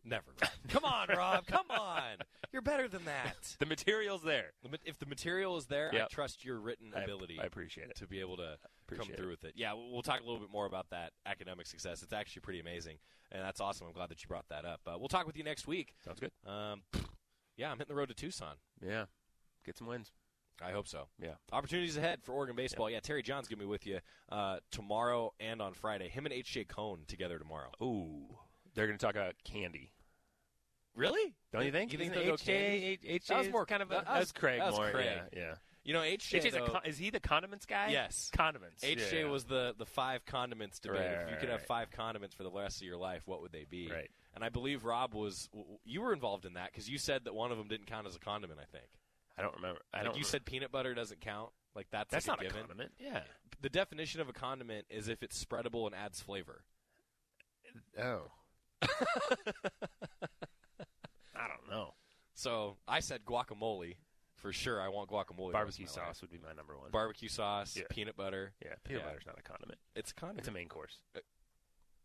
Never. 0.04 0.32
Come 0.68 0.84
on, 0.84 1.08
Rob. 1.08 1.46
Come 1.46 1.66
on. 1.70 2.16
You're 2.52 2.62
better 2.62 2.88
than 2.88 3.04
that. 3.04 3.56
The 3.60 3.66
material's 3.66 4.22
there. 4.22 4.52
If 4.84 4.98
the 4.98 5.06
material 5.06 5.56
is 5.56 5.66
there, 5.66 5.90
I 5.94 6.06
trust 6.10 6.44
your 6.44 6.58
written 6.58 6.92
ability. 6.94 7.38
I 7.40 7.44
appreciate 7.44 7.88
it. 7.90 7.96
to 7.96 8.06
be 8.08 8.18
able 8.20 8.36
to 8.38 8.56
come 8.88 8.98
Appreciate 8.98 9.16
through 9.16 9.30
with 9.30 9.44
it. 9.44 9.52
Yeah, 9.56 9.74
we'll 9.74 9.90
we'll 9.92 10.02
talk 10.02 10.20
a 10.20 10.24
little 10.24 10.40
bit 10.40 10.50
more 10.50 10.66
about 10.66 10.90
that 10.90 11.12
academic 11.24 11.66
success. 11.66 12.02
It's 12.02 12.12
actually 12.12 12.40
pretty 12.40 12.58
amazing, 12.60 12.98
and 13.30 13.42
that's 13.42 13.60
awesome. 13.60 13.86
I'm 13.86 13.92
glad 13.92 14.08
that 14.10 14.22
you 14.22 14.28
brought 14.28 14.48
that 14.50 14.64
up. 14.64 14.80
Uh, 14.86 14.96
we'll 14.98 15.08
talk 15.08 15.24
with 15.26 15.36
you 15.36 15.44
next 15.44 15.66
week. 15.68 15.94
Sounds 16.04 16.18
good. 16.20 16.32
Um, 16.46 16.82
yeah, 17.56 17.70
I'm 17.70 17.78
hitting 17.78 17.94
the 17.94 17.98
road 17.98 18.08
to 18.08 18.14
Tucson. 18.14 18.56
Yeah, 18.84 19.04
get 19.64 19.78
some 19.78 19.86
wins. 19.86 20.10
I 20.60 20.72
hope 20.72 20.88
so. 20.88 21.08
Yeah. 21.20 21.34
Opportunities 21.52 21.96
ahead 21.96 22.22
for 22.22 22.32
Oregon 22.32 22.56
baseball. 22.56 22.90
Yeah, 22.90 23.00
Terry 23.00 23.22
John's 23.22 23.48
gonna 23.48 23.60
be 23.60 23.66
with 23.66 23.86
you 23.86 24.00
uh, 24.30 24.58
tomorrow 24.70 25.32
and 25.40 25.62
on 25.62 25.74
Friday. 25.74 26.08
Him 26.08 26.26
and 26.26 26.32
H.J. 26.32 26.64
Cone 26.64 27.00
together 27.06 27.38
tomorrow. 27.38 27.70
Ooh, 27.82 28.36
they're 28.74 28.86
going 28.86 28.98
to 28.98 29.04
talk 29.04 29.14
about 29.14 29.34
candy. 29.44 29.92
Really? 30.94 31.34
Don't 31.52 31.64
you 31.64 31.72
think? 31.72 31.92
You 31.92 31.98
think 31.98 32.12
they'll 32.12 32.24
go 32.24 32.34
HJ 32.34 32.44
candy? 32.44 32.98
HJ 33.04 33.26
That 33.26 33.38
was 33.38 33.48
more 33.48 33.66
kind 33.66 33.82
of 33.82 33.90
a, 33.90 34.02
that 34.06 34.18
was- 34.18 34.32
Craig 34.32 34.60
that 34.60 34.70
was 34.70 34.76
more. 34.76 34.90
Craig. 34.90 35.06
Yeah, 35.32 35.40
yeah. 35.40 35.54
You 35.84 35.94
know, 35.94 36.02
H.J. 36.02 36.50
Though- 36.50 36.66
con- 36.66 36.82
is 36.84 36.96
he 36.96 37.10
the 37.10 37.18
condiments 37.18 37.66
guy? 37.66 37.88
Yes. 37.90 38.30
condiments. 38.32 38.84
HJ 38.84 39.12
yeah. 39.12 39.24
was 39.24 39.44
the 39.44 39.74
the 39.76 39.86
five 39.86 40.24
condiments 40.24 40.78
debate. 40.78 41.00
Right, 41.00 41.06
if 41.06 41.20
you 41.22 41.32
right, 41.32 41.40
could 41.40 41.48
have 41.48 41.62
five 41.62 41.90
condiments 41.90 42.36
for 42.36 42.44
the 42.44 42.52
rest 42.52 42.76
of 42.76 42.86
your 42.86 42.98
life, 42.98 43.22
what 43.26 43.42
would 43.42 43.52
they 43.52 43.66
be? 43.68 43.90
Right. 43.90 44.08
And 44.34 44.44
I 44.44 44.48
believe 44.48 44.84
Rob 44.84 45.12
was 45.14 45.48
you 45.84 46.02
were 46.02 46.12
involved 46.12 46.46
in 46.46 46.54
that 46.54 46.70
because 46.70 46.88
you 46.88 46.98
said 46.98 47.24
that 47.24 47.34
one 47.34 47.50
of 47.50 47.58
them 47.58 47.66
didn't 47.66 47.86
count 47.86 48.06
as 48.06 48.14
a 48.14 48.20
condiment. 48.20 48.60
I 48.60 48.64
think. 48.70 48.86
I 49.38 49.42
don't 49.42 49.54
remember. 49.56 49.80
I 49.92 49.98
Like 49.98 50.04
don't. 50.06 50.14
you 50.14 50.20
remember. 50.20 50.28
said 50.28 50.44
peanut 50.44 50.70
butter 50.72 50.94
doesn't 50.94 51.20
count. 51.20 51.50
Like 51.74 51.86
that's 51.90 52.10
That's 52.10 52.28
like 52.28 52.38
not 52.38 52.44
a 52.46 52.48
given. 52.48 52.60
condiment. 52.62 52.92
Yeah. 52.98 53.22
The 53.62 53.70
definition 53.70 54.20
of 54.20 54.28
a 54.28 54.32
condiment 54.32 54.86
is 54.90 55.08
if 55.08 55.22
it's 55.22 55.42
spreadable 55.42 55.86
and 55.86 55.94
adds 55.94 56.20
flavor. 56.20 56.64
Oh. 57.98 58.30
I 61.34 61.48
don't 61.48 61.70
know. 61.70 61.94
So 62.34 62.76
I 62.86 63.00
said 63.00 63.24
guacamole 63.24 63.96
for 64.36 64.52
sure. 64.52 64.80
I 64.80 64.88
want 64.88 65.08
guacamole. 65.08 65.52
Barbecue 65.52 65.84
rest 65.84 65.96
of 65.96 66.02
my 66.02 66.08
life. 66.08 66.16
sauce 66.16 66.20
would 66.22 66.30
be 66.30 66.38
my 66.38 66.52
number 66.52 66.76
one. 66.76 66.90
Barbecue 66.90 67.28
sauce, 67.28 67.76
Yeah. 67.76 67.84
peanut 67.90 68.16
butter. 68.16 68.52
yeah, 68.64 68.74
peanut 68.84 69.02
Yeah. 69.02 69.08
butter's 69.08 69.26
not 69.26 69.38
a 69.38 69.42
condiment. 69.42 69.78
It's 69.94 70.10
a 70.10 70.14
condiment. 70.14 70.40
It's 70.40 70.48
a 70.48 70.52
main 70.52 70.68
course. 70.68 70.98
Uh, 71.16 71.20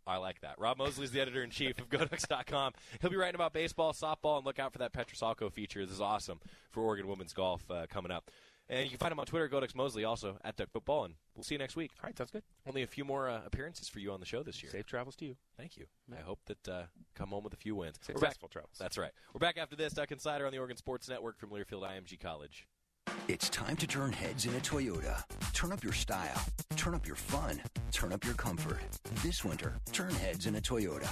I 0.07 0.17
like 0.17 0.41
that. 0.41 0.55
Rob 0.57 0.77
Moseley's 0.77 1.11
the 1.11 1.19
editor 1.21 1.43
in 1.43 1.49
chief 1.49 1.79
of 1.79 1.89
GoDucks.com. 1.89 2.73
He'll 3.01 3.09
be 3.09 3.17
writing 3.17 3.35
about 3.35 3.53
baseball, 3.53 3.93
softball, 3.93 4.37
and 4.37 4.45
look 4.45 4.57
out 4.59 4.71
for 4.73 4.79
that 4.79 4.93
Petra 4.93 5.17
Salko 5.17 5.51
feature. 5.51 5.85
This 5.85 5.95
is 5.95 6.01
awesome 6.01 6.39
for 6.71 6.81
Oregon 6.81 7.07
women's 7.07 7.33
golf 7.33 7.69
uh, 7.69 7.85
coming 7.89 8.11
up. 8.11 8.31
And 8.69 8.83
you 8.83 8.89
can 8.89 8.97
find 8.97 9.13
him 9.13 9.19
on 9.19 9.25
Twitter, 9.25 9.47
GoDucks 9.47 9.75
Mosley, 9.75 10.03
also 10.03 10.37
at 10.43 10.57
Duck 10.57 10.69
Football. 10.71 11.05
And 11.05 11.13
we'll 11.35 11.43
see 11.43 11.55
you 11.55 11.59
next 11.59 11.77
week. 11.77 11.91
All 12.03 12.07
right, 12.07 12.17
sounds 12.17 12.31
good. 12.31 12.43
Only 12.67 12.83
a 12.83 12.87
few 12.87 13.05
more 13.05 13.29
uh, 13.29 13.39
appearances 13.45 13.87
for 13.87 13.99
you 13.99 14.11
on 14.11 14.19
the 14.19 14.25
show 14.25 14.43
this 14.43 14.61
year. 14.61 14.71
Safe 14.71 14.85
travels 14.85 15.15
to 15.17 15.25
you. 15.25 15.35
Thank 15.57 15.77
you. 15.77 15.85
I 16.11 16.21
hope 16.21 16.39
that 16.47 16.67
uh, 16.67 16.83
come 17.15 17.29
home 17.29 17.45
with 17.45 17.53
a 17.53 17.57
few 17.57 17.75
wins. 17.75 17.97
Safe 18.01 18.15
We're 18.15 18.21
back. 18.21 18.31
successful 18.31 18.49
travels. 18.49 18.75
That's 18.77 18.97
right. 18.97 19.11
We're 19.33 19.39
back 19.39 19.57
after 19.57 19.77
this. 19.77 19.93
Duck 19.93 20.11
Insider 20.11 20.45
on 20.45 20.51
the 20.51 20.57
Oregon 20.57 20.75
Sports 20.75 21.07
Network 21.07 21.39
from 21.39 21.49
Learfield 21.51 21.83
IMG 21.83 22.19
College. 22.19 22.67
It's 23.27 23.49
time 23.49 23.75
to 23.77 23.87
turn 23.87 24.11
heads 24.11 24.45
in 24.45 24.55
a 24.55 24.59
Toyota. 24.59 25.23
Turn 25.53 25.71
up 25.71 25.83
your 25.83 25.93
style. 25.93 26.41
Turn 26.75 26.95
up 26.95 27.05
your 27.05 27.15
fun. 27.15 27.61
Turn 27.91 28.13
up 28.13 28.23
your 28.23 28.35
comfort. 28.35 28.79
This 29.23 29.43
winter, 29.43 29.75
turn 29.91 30.11
heads 30.11 30.45
in 30.45 30.55
a 30.55 30.61
Toyota. 30.61 31.09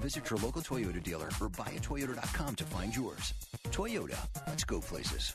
Visit 0.00 0.30
your 0.30 0.38
local 0.38 0.62
Toyota 0.62 1.02
dealer 1.02 1.28
or 1.40 1.48
buyatoyota.com 1.48 2.54
to 2.54 2.64
find 2.64 2.94
yours. 2.94 3.34
Toyota, 3.70 4.18
let's 4.46 4.64
go 4.64 4.80
places. 4.80 5.34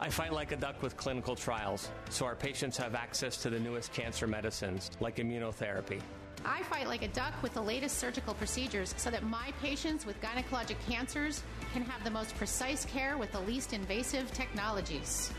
I 0.00 0.10
fight 0.10 0.32
like 0.32 0.52
a 0.52 0.56
duck 0.56 0.82
with 0.82 0.96
clinical 0.96 1.34
trials, 1.34 1.90
so 2.08 2.24
our 2.24 2.36
patients 2.36 2.76
have 2.76 2.94
access 2.94 3.36
to 3.42 3.50
the 3.50 3.58
newest 3.58 3.92
cancer 3.92 4.26
medicines, 4.26 4.90
like 5.00 5.16
immunotherapy. 5.16 6.00
I 6.48 6.62
fight 6.62 6.88
like 6.88 7.02
a 7.02 7.08
duck 7.08 7.34
with 7.42 7.52
the 7.52 7.60
latest 7.60 7.98
surgical 7.98 8.32
procedures 8.32 8.94
so 8.96 9.10
that 9.10 9.22
my 9.22 9.52
patients 9.60 10.06
with 10.06 10.18
gynecologic 10.22 10.76
cancers 10.88 11.42
can 11.74 11.82
have 11.82 12.02
the 12.04 12.10
most 12.10 12.34
precise 12.36 12.86
care 12.86 13.18
with 13.18 13.30
the 13.32 13.40
least 13.40 13.74
invasive 13.74 14.32
technologies. 14.32 15.30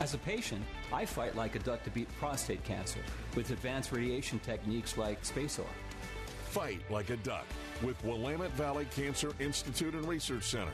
As 0.00 0.14
a 0.14 0.18
patient, 0.18 0.64
I 0.90 1.04
fight 1.04 1.36
like 1.36 1.54
a 1.54 1.58
duck 1.58 1.84
to 1.84 1.90
beat 1.90 2.08
prostate 2.18 2.64
cancer 2.64 3.00
with 3.36 3.50
advanced 3.50 3.92
radiation 3.92 4.38
techniques 4.38 4.96
like 4.96 5.22
SpaceOAR. 5.22 5.66
Fight 6.46 6.80
like 6.90 7.10
a 7.10 7.18
duck 7.18 7.44
with 7.82 8.02
Willamette 8.02 8.52
Valley 8.52 8.86
Cancer 8.96 9.32
Institute 9.38 9.92
and 9.92 10.08
Research 10.08 10.44
Center. 10.44 10.72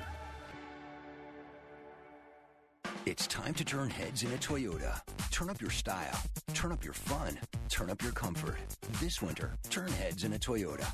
It's 3.06 3.26
time 3.26 3.54
to 3.54 3.64
turn 3.64 3.90
heads 3.90 4.22
in 4.22 4.32
a 4.32 4.36
Toyota. 4.36 5.00
Turn 5.38 5.50
up 5.50 5.60
your 5.60 5.70
style. 5.70 6.20
Turn 6.52 6.72
up 6.72 6.82
your 6.82 6.94
fun. 6.94 7.38
Turn 7.68 7.90
up 7.90 8.02
your 8.02 8.10
comfort. 8.10 8.56
This 9.00 9.22
winter, 9.22 9.52
turn 9.70 9.86
heads 9.86 10.24
in 10.24 10.32
a 10.32 10.36
Toyota. 10.36 10.84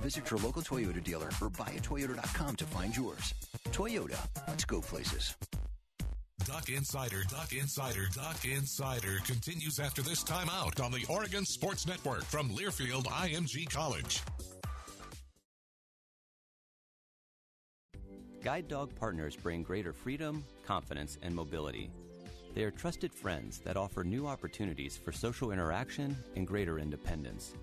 Visit 0.00 0.30
your 0.30 0.40
local 0.40 0.62
Toyota 0.62 1.04
dealer 1.04 1.26
or 1.42 1.50
buyatoyota.com 1.50 2.56
to 2.56 2.64
find 2.64 2.96
yours. 2.96 3.34
Toyota, 3.72 4.16
let's 4.48 4.64
go 4.64 4.80
places. 4.80 5.36
Duck 6.46 6.70
Insider, 6.70 7.24
Duck 7.28 7.52
Insider, 7.52 8.06
Duck 8.14 8.42
Insider 8.46 9.18
continues 9.26 9.78
after 9.78 10.00
this 10.00 10.24
timeout 10.24 10.82
on 10.82 10.92
the 10.92 11.04
Oregon 11.10 11.44
Sports 11.44 11.86
Network 11.86 12.22
from 12.22 12.48
Learfield 12.56 13.04
IMG 13.04 13.68
College. 13.68 14.22
Guide 18.42 18.66
dog 18.66 18.94
partners 18.94 19.36
bring 19.36 19.62
greater 19.62 19.92
freedom, 19.92 20.42
confidence, 20.66 21.18
and 21.20 21.34
mobility. 21.34 21.90
They 22.54 22.64
are 22.64 22.70
trusted 22.70 23.12
friends 23.14 23.58
that 23.60 23.76
offer 23.76 24.02
new 24.02 24.26
opportunities 24.26 24.96
for 24.96 25.12
social 25.12 25.52
interaction 25.52 26.16
and 26.34 26.46
greater 26.46 26.78
independence. 26.78 27.54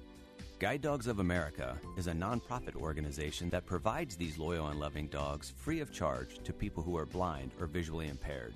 Guide 0.60 0.82
Dogs 0.82 1.08
of 1.08 1.20
America 1.20 1.78
is 1.98 2.08
a 2.08 2.14
nonprofit 2.14 2.76
organization 2.76 3.50
that 3.50 3.66
provides 3.66 4.16
these 4.16 4.40
loyal 4.40 4.68
and 4.68 4.80
loving 4.80 5.08
dogs 5.08 5.54
free 5.56 5.82
of 5.82 5.94
charge 5.94 6.40
to 6.44 6.54
people 6.54 6.82
who 6.82 6.98
are 6.98 7.06
blind 7.06 7.52
or 7.60 7.68
visually 7.68 8.08
impaired. 8.08 8.56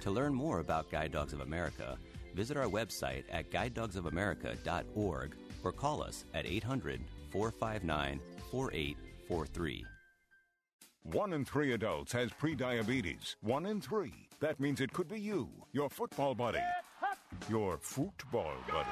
To 0.00 0.10
learn 0.10 0.32
more 0.32 0.60
about 0.60 0.90
Guide 0.90 1.12
Dogs 1.12 1.32
of 1.32 1.40
America, 1.40 1.98
visit 2.34 2.56
our 2.56 2.66
website 2.66 3.24
at 3.30 3.50
guidedogsofamerica.org 3.50 5.34
or 5.64 5.72
call 5.72 6.02
us 6.02 6.24
at 6.34 6.46
800 6.46 7.00
459 7.30 8.20
4843. 8.50 9.84
One 11.02 11.32
in 11.32 11.44
three 11.44 11.72
adults 11.72 12.12
has 12.12 12.30
prediabetes. 12.30 13.34
One 13.40 13.66
in 13.66 13.80
three. 13.80 14.27
That 14.40 14.60
means 14.60 14.80
it 14.80 14.92
could 14.92 15.08
be 15.08 15.20
you, 15.20 15.48
your 15.72 15.90
football 15.90 16.32
buddy, 16.32 16.60
your 17.50 17.76
football 17.78 18.54
buddy, 18.70 18.88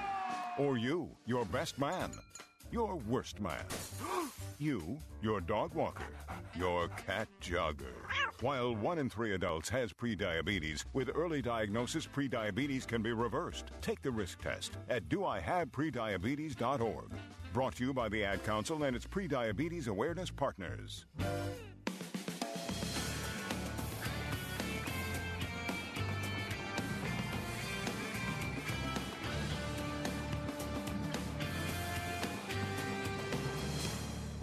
or 0.59 0.77
you, 0.77 1.09
your 1.25 1.45
best 1.45 1.79
man, 1.79 2.11
your 2.73 2.97
worst 2.97 3.41
man, 3.41 3.65
you, 4.59 4.99
your 5.23 5.41
dog 5.41 5.73
walker, 5.73 6.09
your 6.57 6.89
cat 6.89 7.29
jogger. 7.41 7.95
While 8.41 8.75
one 8.75 8.99
in 8.99 9.09
three 9.09 9.35
adults 9.35 9.69
has 9.69 9.93
prediabetes, 9.93 10.85
with 10.93 11.11
early 11.15 11.43
diagnosis, 11.43 12.09
prediabetes 12.09 12.85
can 12.85 13.03
be 13.03 13.13
reversed. 13.13 13.67
Take 13.81 14.03
the 14.03 14.11
risk 14.11 14.43
test 14.43 14.73
at 14.89 15.09
doihaveprediabetes.org. 15.09 17.11
Brought 17.53 17.77
to 17.77 17.85
you 17.85 17.95
by 17.95 18.09
the 18.09 18.25
Ad 18.25 18.45
Council 18.45 18.83
and 18.83 18.97
its 18.97 19.07
prediabetes 19.07 19.87
awareness 19.87 20.31
partners. 20.31 21.07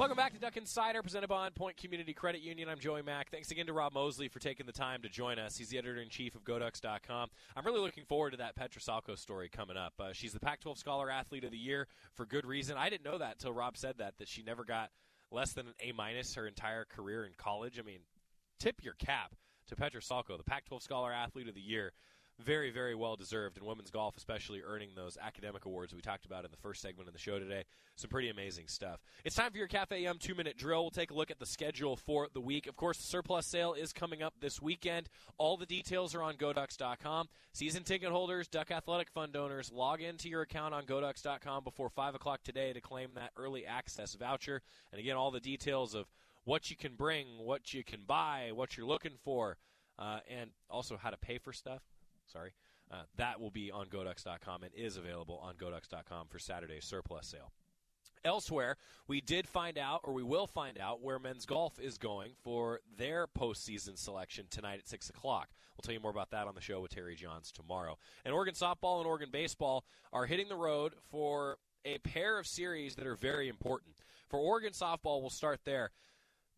Welcome 0.04 0.18
back 0.18 0.34
to 0.34 0.40
Duck 0.40 0.58
Insider, 0.58 1.02
presented 1.02 1.30
by 1.30 1.46
On 1.46 1.52
Point 1.54 1.78
Community 1.78 2.14
Credit 2.14 2.42
Union. 2.42 2.68
I'm 2.68 2.78
Joey 2.78 3.02
Mack. 3.02 3.32
Thanks 3.32 3.52
again 3.52 3.68
to 3.68 3.72
Rob 3.72 3.94
Moseley 3.94 4.28
for 4.28 4.40
taking 4.40 4.66
the 4.66 4.74
time 4.74 5.02
to 5.04 5.08
join 5.08 5.40
us. 5.40 5.56
He's 5.56 5.70
the 5.70 5.78
editor 5.78 6.02
in 6.02 6.10
chief 6.10 6.36
of 6.36 6.44
GoDucks.com. 6.44 7.30
I'm 7.56 7.66
really 7.66 7.80
looking 7.80 8.04
forward 8.04 8.32
to 8.32 8.38
that 8.38 8.54
Petra 8.54 8.82
Salko 8.82 9.18
story 9.18 9.48
coming 9.48 9.78
up. 9.78 9.94
Uh, 9.98 10.12
she's 10.12 10.34
the 10.34 10.42
Pac-12 10.42 10.78
Scholar 10.78 11.10
Athlete 11.10 11.46
of 11.46 11.52
the 11.52 11.58
Year 11.58 11.88
for 12.16 12.26
good 12.26 12.46
reason. 12.46 12.76
I 12.76 12.90
didn't 12.90 13.06
know 13.06 13.18
that 13.18 13.36
until 13.36 13.54
Rob 13.54 13.78
said 13.78 13.98
that 14.00 14.18
that 14.18 14.28
she 14.28 14.44
never 14.44 14.66
got 14.66 14.90
less 15.32 15.54
than 15.54 15.68
an 15.68 15.74
A 15.80 15.94
minus 15.94 16.36
her 16.36 16.48
entire 16.48 16.84
career 16.84 17.26
in 17.26 17.32
college. 17.38 17.80
I 17.80 17.84
mean, 17.84 18.00
tip 18.60 18.84
your 18.84 18.96
cap 18.96 19.36
to 19.68 19.78
Petra 19.78 20.02
Salko, 20.02 20.38
the 20.38 20.44
Pac-12 20.44 20.82
Scholar 20.82 21.14
Athlete 21.14 21.48
of 21.48 21.56
the 21.56 21.62
Year 21.62 21.94
very, 22.40 22.72
very 22.72 22.96
well 22.96 23.16
deserved 23.16 23.58
in 23.58 23.66
women's 23.66 23.92
golf, 23.92 24.18
especially 24.18 24.62
earning 24.66 24.90
those 24.96 25.18
academic 25.22 25.66
awards 25.66 25.94
we 25.94 26.02
talked 26.02 26.26
about 26.26 26.46
in 26.46 26.52
the 26.52 26.58
first 26.58 26.82
segment 26.82 27.08
of 27.08 27.14
the 27.14 27.20
show 27.20 27.40
today. 27.40 27.64
Some 27.96 28.10
pretty 28.10 28.30
amazing 28.30 28.68
stuff. 28.68 29.02
It's 29.24 29.36
time 29.36 29.52
for 29.52 29.58
your 29.58 29.68
Cafe 29.68 30.02
Yum 30.02 30.18
two 30.18 30.36
minute 30.36 30.58
drill. 30.58 30.84
We'll 30.84 30.92
take 30.92 31.12
a 31.12 31.14
look 31.14 31.32
at 31.32 31.40
the 31.40 31.46
schedule 31.46 31.96
for 31.96 32.28
the 32.34 32.42
week. 32.42 32.68
Of 32.68 32.76
course, 32.76 32.98
the 32.98 33.04
surplus 33.04 33.46
sale 33.46 33.74
is 33.74 33.94
coming 33.94 34.24
up 34.24 34.34
this 34.40 34.62
weekend. 34.62 35.10
All 35.38 35.58
the 35.58 35.66
details 35.66 36.16
are 36.16 36.24
on 36.24 36.36
GoDucks.com. 36.36 37.28
Season 37.54 37.84
ticket 37.84 38.10
holders, 38.10 38.48
Duck 38.48 38.72
Athletic 38.72 39.10
Fund 39.12 39.34
donors, 39.34 39.72
log 39.72 40.02
into 40.02 40.30
your 40.30 40.42
account 40.42 40.74
on 40.74 40.86
GoDucks.com 40.86 41.64
before 41.64 41.90
5 41.90 42.16
o'clock 42.16 42.44
today 42.44 42.74
to 42.74 42.82
claim 42.82 43.10
that 43.16 43.32
early 43.38 43.66
access 43.66 44.16
voucher. 44.16 44.62
And 44.92 45.00
again, 45.00 45.16
all 45.16 45.32
the 45.32 45.40
details 45.40 45.94
of 45.94 46.08
what 46.46 46.70
you 46.70 46.76
can 46.76 46.96
bring, 46.96 47.28
what 47.40 47.74
you 47.74 47.84
can 47.84 48.02
buy, 48.06 48.52
what 48.54 48.76
you're 48.76 48.88
looking 48.88 49.18
for, 49.24 49.58
uh, 50.00 50.20
and 50.28 50.50
also 50.70 50.98
how 50.98 51.12
to 51.12 51.18
pay 51.18 51.38
for 51.38 51.54
stuff 51.54 51.84
sorry. 52.32 52.54
Uh, 52.92 53.04
that 53.18 53.40
will 53.40 53.52
be 53.52 53.72
on 53.72 53.88
GoDucks.com 53.88 54.64
and 54.64 54.74
is 54.76 54.98
available 54.98 55.40
on 55.42 55.56
GoDucks.com 55.56 56.28
for 56.28 56.40
Saturday's 56.40 56.86
surplus 56.86 57.28
sale. 57.28 57.52
Elsewhere, 58.26 58.78
we 59.08 59.20
did 59.20 59.48
find 59.48 59.78
out, 59.78 60.02
or 60.04 60.14
we 60.14 60.24
will 60.24 60.48
find 60.48 60.80
out, 60.80 61.02
where 61.02 61.20
men's 61.20 61.46
golf 61.46 61.78
is 61.78 61.98
going 61.98 62.32
for 62.42 62.80
their 62.98 63.28
postseason 63.28 63.98
selection 63.98 64.46
tonight 64.50 64.80
at 64.80 64.88
6 64.88 65.10
o'clock. 65.10 65.50
We'll 65.76 65.84
tell 65.84 65.94
you 65.94 66.00
more 66.00 66.12
about 66.12 66.32
that 66.32 66.48
on 66.48 66.56
the 66.56 66.62
show 66.62 66.80
with 66.80 66.92
Terry 66.92 67.16
Johns 67.16 67.52
tomorrow. 67.52 67.98
And 68.24 68.34
Oregon 68.34 68.54
softball 68.54 69.00
and 69.00 69.08
Oregon 69.08 69.30
baseball 69.32 69.84
are 70.14 70.26
hitting 70.26 70.48
the 70.48 70.56
road 70.56 70.94
for 71.12 71.58
a 71.84 71.98
pair 71.98 72.40
of 72.40 72.48
series 72.48 72.96
that 72.96 73.08
are 73.08 73.16
very 73.16 73.50
important. 73.50 73.96
For 74.30 74.40
Oregon 74.40 74.72
softball, 74.72 75.20
we'll 75.20 75.30
start 75.30 75.62
there. 75.66 75.92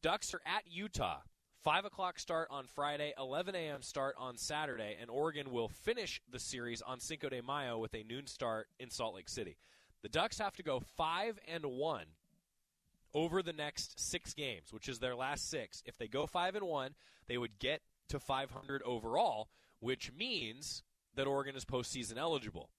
Ducks 0.03 0.35
are 0.35 0.41
at 0.45 0.63
Utah 0.69 1.21
5 1.65 1.85
o'clock 1.85 2.19
start 2.19 2.47
on 2.51 2.67
Friday, 2.67 3.11
11 3.17 3.55
a.m. 3.55 3.81
start 3.81 4.13
on 4.19 4.37
Saturday, 4.37 4.97
and 5.01 5.09
Oregon 5.09 5.49
will 5.49 5.67
finish 5.67 6.21
the 6.31 6.39
series 6.39 6.83
on 6.83 6.99
Cinco 6.99 7.27
de 7.27 7.41
Mayo 7.41 7.79
with 7.79 7.95
a 7.95 8.03
noon 8.03 8.27
start 8.27 8.67
in 8.79 8.91
Salt 8.91 9.15
Lake 9.15 9.27
City. 9.27 9.57
The 10.03 10.09
Ducks 10.09 10.37
have 10.37 10.55
to 10.57 10.63
go 10.63 10.79
5 10.79 11.39
and 11.51 11.65
1 11.65 12.05
over 13.15 13.41
the 13.41 13.51
next 13.51 13.99
six 13.99 14.35
games, 14.35 14.71
which 14.71 14.87
is 14.87 14.99
their 14.99 15.15
last 15.15 15.49
six. 15.49 15.81
If 15.87 15.97
they 15.97 16.07
go 16.07 16.27
5 16.27 16.53
and 16.53 16.67
1, 16.67 16.93
they 17.27 17.39
would 17.39 17.57
get 17.57 17.81
to 18.09 18.19
500 18.19 18.83
overall, 18.83 19.49
which 19.79 20.11
means 20.15 20.83
that 21.15 21.25
Oregon 21.25 21.55
is 21.55 21.65
postseason 21.65 22.17
eligible. 22.17 22.69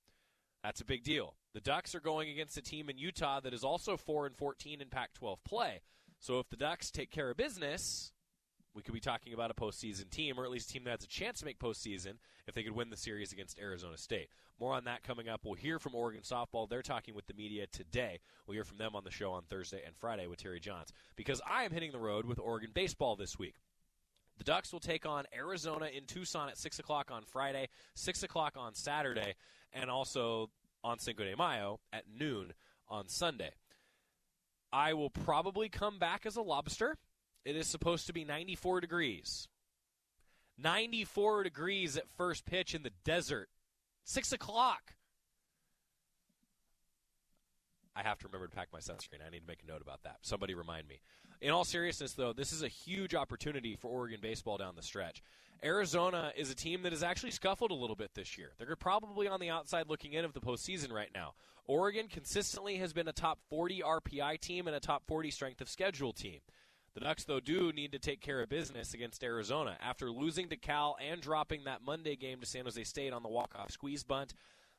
That's 0.62 0.80
a 0.80 0.84
big 0.84 1.02
deal. 1.02 1.34
The 1.54 1.60
Ducks 1.60 1.96
are 1.96 2.00
going 2.00 2.30
against 2.30 2.56
a 2.56 2.62
team 2.62 2.88
in 2.88 2.98
Utah 2.98 3.40
that 3.40 3.52
is 3.52 3.64
also 3.64 3.96
4 3.96 4.26
and 4.26 4.36
14 4.36 4.80
in 4.80 4.86
Pac 4.90 5.12
12 5.14 5.42
play. 5.42 5.80
So 6.20 6.38
if 6.38 6.48
the 6.50 6.56
Ducks 6.56 6.92
take 6.92 7.10
care 7.10 7.30
of 7.30 7.36
business, 7.36 8.12
we 8.76 8.82
could 8.82 8.94
be 8.94 9.00
talking 9.00 9.32
about 9.32 9.50
a 9.50 9.54
postseason 9.54 10.10
team, 10.10 10.38
or 10.38 10.44
at 10.44 10.50
least 10.50 10.68
a 10.68 10.72
team 10.74 10.84
that 10.84 10.90
has 10.90 11.04
a 11.04 11.08
chance 11.08 11.38
to 11.38 11.46
make 11.46 11.58
postseason 11.58 12.18
if 12.46 12.54
they 12.54 12.62
could 12.62 12.76
win 12.76 12.90
the 12.90 12.96
series 12.96 13.32
against 13.32 13.58
Arizona 13.58 13.96
State. 13.96 14.28
More 14.60 14.74
on 14.74 14.84
that 14.84 15.02
coming 15.02 15.30
up. 15.30 15.40
We'll 15.44 15.54
hear 15.54 15.78
from 15.78 15.94
Oregon 15.94 16.20
softball. 16.20 16.68
They're 16.68 16.82
talking 16.82 17.14
with 17.14 17.26
the 17.26 17.32
media 17.32 17.66
today. 17.66 18.20
We'll 18.46 18.54
hear 18.54 18.64
from 18.64 18.76
them 18.76 18.94
on 18.94 19.02
the 19.02 19.10
show 19.10 19.32
on 19.32 19.44
Thursday 19.44 19.80
and 19.84 19.96
Friday 19.96 20.26
with 20.26 20.42
Terry 20.42 20.60
Johns. 20.60 20.92
Because 21.16 21.40
I 21.50 21.64
am 21.64 21.72
hitting 21.72 21.90
the 21.90 21.98
road 21.98 22.26
with 22.26 22.38
Oregon 22.38 22.70
baseball 22.74 23.16
this 23.16 23.38
week. 23.38 23.54
The 24.36 24.44
Ducks 24.44 24.70
will 24.72 24.80
take 24.80 25.06
on 25.06 25.24
Arizona 25.34 25.86
in 25.86 26.04
Tucson 26.04 26.50
at 26.50 26.58
6 26.58 26.78
o'clock 26.78 27.10
on 27.10 27.22
Friday, 27.24 27.68
6 27.94 28.22
o'clock 28.24 28.54
on 28.58 28.74
Saturday, 28.74 29.34
and 29.72 29.88
also 29.88 30.50
on 30.84 30.98
Cinco 30.98 31.24
de 31.24 31.34
Mayo 31.34 31.80
at 31.94 32.04
noon 32.14 32.52
on 32.88 33.08
Sunday. 33.08 33.52
I 34.70 34.92
will 34.92 35.08
probably 35.08 35.70
come 35.70 35.98
back 35.98 36.26
as 36.26 36.36
a 36.36 36.42
lobster 36.42 36.98
it 37.46 37.54
is 37.54 37.68
supposed 37.68 38.08
to 38.08 38.12
be 38.12 38.24
94 38.24 38.80
degrees. 38.80 39.46
94 40.58 41.44
degrees 41.44 41.96
at 41.96 42.08
first 42.16 42.44
pitch 42.44 42.74
in 42.74 42.82
the 42.82 42.90
desert. 43.04 43.48
6 44.04 44.32
o'clock. 44.32 44.94
I 47.94 48.02
have 48.02 48.18
to 48.18 48.26
remember 48.26 48.48
to 48.48 48.54
pack 48.54 48.68
my 48.72 48.80
sunscreen. 48.80 49.24
I 49.24 49.30
need 49.30 49.40
to 49.40 49.46
make 49.46 49.62
a 49.62 49.70
note 49.70 49.80
about 49.80 50.02
that. 50.02 50.18
Somebody 50.22 50.54
remind 50.54 50.88
me. 50.88 51.00
In 51.40 51.52
all 51.52 51.64
seriousness, 51.64 52.14
though, 52.14 52.32
this 52.32 52.52
is 52.52 52.64
a 52.64 52.68
huge 52.68 53.14
opportunity 53.14 53.76
for 53.76 53.88
Oregon 53.88 54.18
baseball 54.20 54.56
down 54.56 54.74
the 54.74 54.82
stretch. 54.82 55.22
Arizona 55.62 56.32
is 56.36 56.50
a 56.50 56.54
team 56.54 56.82
that 56.82 56.92
has 56.92 57.04
actually 57.04 57.30
scuffled 57.30 57.70
a 57.70 57.74
little 57.74 57.96
bit 57.96 58.10
this 58.14 58.36
year. 58.36 58.52
They're 58.58 58.74
probably 58.74 59.28
on 59.28 59.38
the 59.38 59.50
outside 59.50 59.88
looking 59.88 60.14
in 60.14 60.24
of 60.24 60.32
the 60.32 60.40
postseason 60.40 60.92
right 60.92 61.10
now. 61.14 61.34
Oregon 61.64 62.08
consistently 62.08 62.76
has 62.76 62.92
been 62.92 63.08
a 63.08 63.12
top 63.12 63.38
40 63.48 63.82
RPI 63.82 64.40
team 64.40 64.66
and 64.66 64.74
a 64.74 64.80
top 64.80 65.06
40 65.06 65.30
strength 65.30 65.60
of 65.60 65.68
schedule 65.68 66.12
team. 66.12 66.40
The 66.96 67.04
Ducks, 67.04 67.24
though, 67.24 67.40
do 67.40 67.72
need 67.72 67.92
to 67.92 67.98
take 67.98 68.22
care 68.22 68.40
of 68.40 68.48
business 68.48 68.94
against 68.94 69.22
Arizona. 69.22 69.76
After 69.82 70.10
losing 70.10 70.48
to 70.48 70.56
Cal 70.56 70.96
and 70.98 71.20
dropping 71.20 71.64
that 71.64 71.84
Monday 71.84 72.16
game 72.16 72.40
to 72.40 72.46
San 72.46 72.64
Jose 72.64 72.82
State 72.84 73.12
on 73.12 73.22
the 73.22 73.28
walk-off 73.28 73.70
squeeze 73.70 74.02
bunt, 74.02 74.32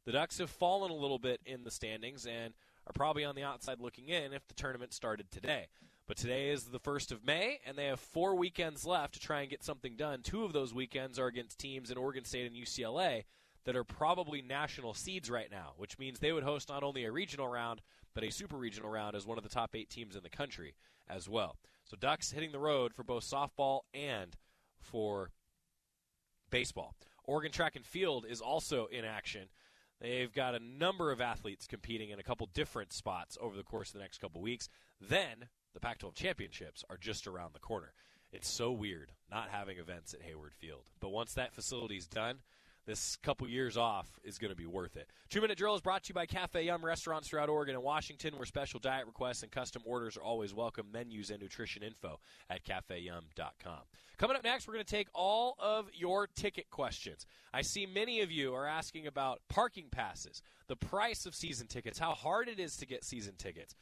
the 0.04 0.12
Ducks 0.12 0.40
have 0.40 0.50
fallen 0.50 0.90
a 0.90 0.96
little 0.96 1.20
bit 1.20 1.42
in 1.46 1.64
the 1.64 1.70
standings 1.70 2.26
and 2.26 2.56
are 2.88 2.94
probably 2.94 3.24
on 3.24 3.36
the 3.36 3.44
outside 3.44 3.80
looking 3.80 4.10
in 4.10 4.34
if 4.34 4.48
the 4.48 4.56
tournament 4.56 4.94
started 4.94 5.30
today. 5.30 5.68
But 6.08 6.18
today 6.18 6.50
is 6.50 6.64
the 6.64 6.80
1st 6.80 7.12
of 7.12 7.24
May, 7.24 7.60
and 7.68 7.78
they 7.78 7.86
have 7.86 8.00
four 8.00 8.34
weekends 8.34 8.84
left 8.84 9.14
to 9.14 9.20
try 9.20 9.42
and 9.42 9.50
get 9.52 9.64
something 9.64 9.96
done. 9.96 10.24
Two 10.24 10.44
of 10.44 10.54
those 10.54 10.74
weekends 10.74 11.20
are 11.20 11.28
against 11.28 11.60
teams 11.60 11.92
in 11.92 12.00
Oregon 12.00 12.26
State 12.26 12.48
and 12.48 12.56
UCLA 12.56 13.26
that 13.66 13.76
are 13.76 13.84
probably 13.84 14.42
national 14.42 14.96
seeds 14.96 15.30
right 15.30 15.52
now, 15.52 15.74
which 15.78 16.00
means 16.00 16.18
they 16.18 16.32
would 16.32 16.44
host 16.44 16.70
not 16.70 16.82
only 16.82 17.06
a 17.06 17.12
regional 17.12 17.48
round, 17.48 17.84
but 18.16 18.24
a 18.24 18.32
super 18.32 18.58
regional 18.58 18.90
round 18.90 19.16
as 19.16 19.28
one 19.28 19.38
of 19.38 19.44
the 19.44 19.52
top 19.52 19.76
eight 19.76 19.92
teams 19.92 20.16
in 20.16 20.24
the 20.24 20.30
country 20.30 20.74
as 21.08 21.30
well. 21.30 21.58
So 21.90 21.96
Ducks 21.98 22.32
hitting 22.32 22.52
the 22.52 22.60
road 22.60 22.94
for 22.94 23.04
both 23.04 23.24
softball 23.24 23.82
and 23.94 24.36
for 24.80 25.32
baseball. 26.50 26.96
Oregon 27.24 27.52
Track 27.52 27.76
and 27.76 27.86
Field 27.86 28.26
is 28.30 28.42
also 28.42 28.88
in 28.88 29.06
action. 29.06 29.48
They've 30.02 30.32
got 30.32 30.54
a 30.54 30.60
number 30.60 31.12
of 31.12 31.22
athletes 31.22 31.66
competing 31.66 32.10
in 32.10 32.20
a 32.20 32.24
couple 32.24 32.48
different 32.54 32.94
spots 32.94 33.38
over 33.42 33.56
the 33.56 33.64
course 33.64 33.90
of 33.90 33.94
the 33.94 34.00
next 34.00 34.20
couple 34.20 34.42
weeks. 34.42 34.70
Then 35.02 35.48
the 35.74 35.80
Pac 35.80 36.00
12 36.00 36.14
championships 36.14 36.84
are 36.90 36.98
just 36.98 37.26
around 37.26 37.54
the 37.54 37.60
corner. 37.60 37.94
It's 38.32 38.50
so 38.50 38.72
weird 38.72 39.14
not 39.32 39.50
having 39.50 39.78
events 39.78 40.14
at 40.14 40.22
Hayward 40.22 40.54
Field. 40.54 40.84
But 41.00 41.10
once 41.10 41.34
that 41.34 41.54
facility 41.54 41.98
is 41.98 42.08
done, 42.08 42.40
this 42.88 43.18
couple 43.18 43.48
years 43.48 43.78
off 43.78 44.08
is 44.24 44.40
going 44.40 44.50
to 44.50 44.58
be 44.58 44.66
worth 44.66 44.96
it. 44.96 45.10
Two 45.30 45.42
Minute 45.42 45.58
Drill 45.58 45.76
is 45.76 45.82
brought 45.82 46.06
to 46.06 46.10
you 46.10 46.16
by 46.16 46.26
Cafe 46.26 46.64
Yum 46.64 46.84
restaurants 46.84 47.28
throughout 47.28 47.50
Oregon 47.50 47.76
and 47.76 47.84
Washington, 47.84 48.36
where 48.38 48.46
special 48.46 48.80
diet 48.80 49.06
requests 49.06 49.44
and 49.44 49.52
custom 49.52 49.84
orders 49.86 50.16
are 50.18 50.24
always 50.24 50.54
welcome. 50.54 50.88
Menus 50.92 51.30
and 51.30 51.42
nutrition 51.42 51.84
info 51.84 52.20
at 52.50 52.64
cafeyum.com. 52.64 53.82
Coming 54.18 54.38
up 54.38 54.44
next, 54.44 54.68
we're 54.68 54.74
going 54.74 54.86
to 54.86 54.92
take 54.92 55.10
all 55.14 55.56
of 55.60 55.90
your 55.94 56.28
ticket 56.28 56.70
questions. 56.72 57.26
I 57.54 57.62
see 57.62 57.86
many 57.86 58.22
of 58.22 58.32
you 58.32 58.56
are 58.56 58.66
asking 58.66 59.06
about 59.06 59.42
parking 59.50 59.90
passes, 59.92 60.42
the 60.68 60.78
price 60.78 61.26
of 61.26 61.36
season 61.36 61.68
tickets, 61.68 62.00
how 62.00 62.14
hard 62.14 62.48
it 62.48 62.60
is 62.60 62.78
to 62.78 62.88
get 62.88 63.04
season 63.04 63.36
tickets, 63.38 63.76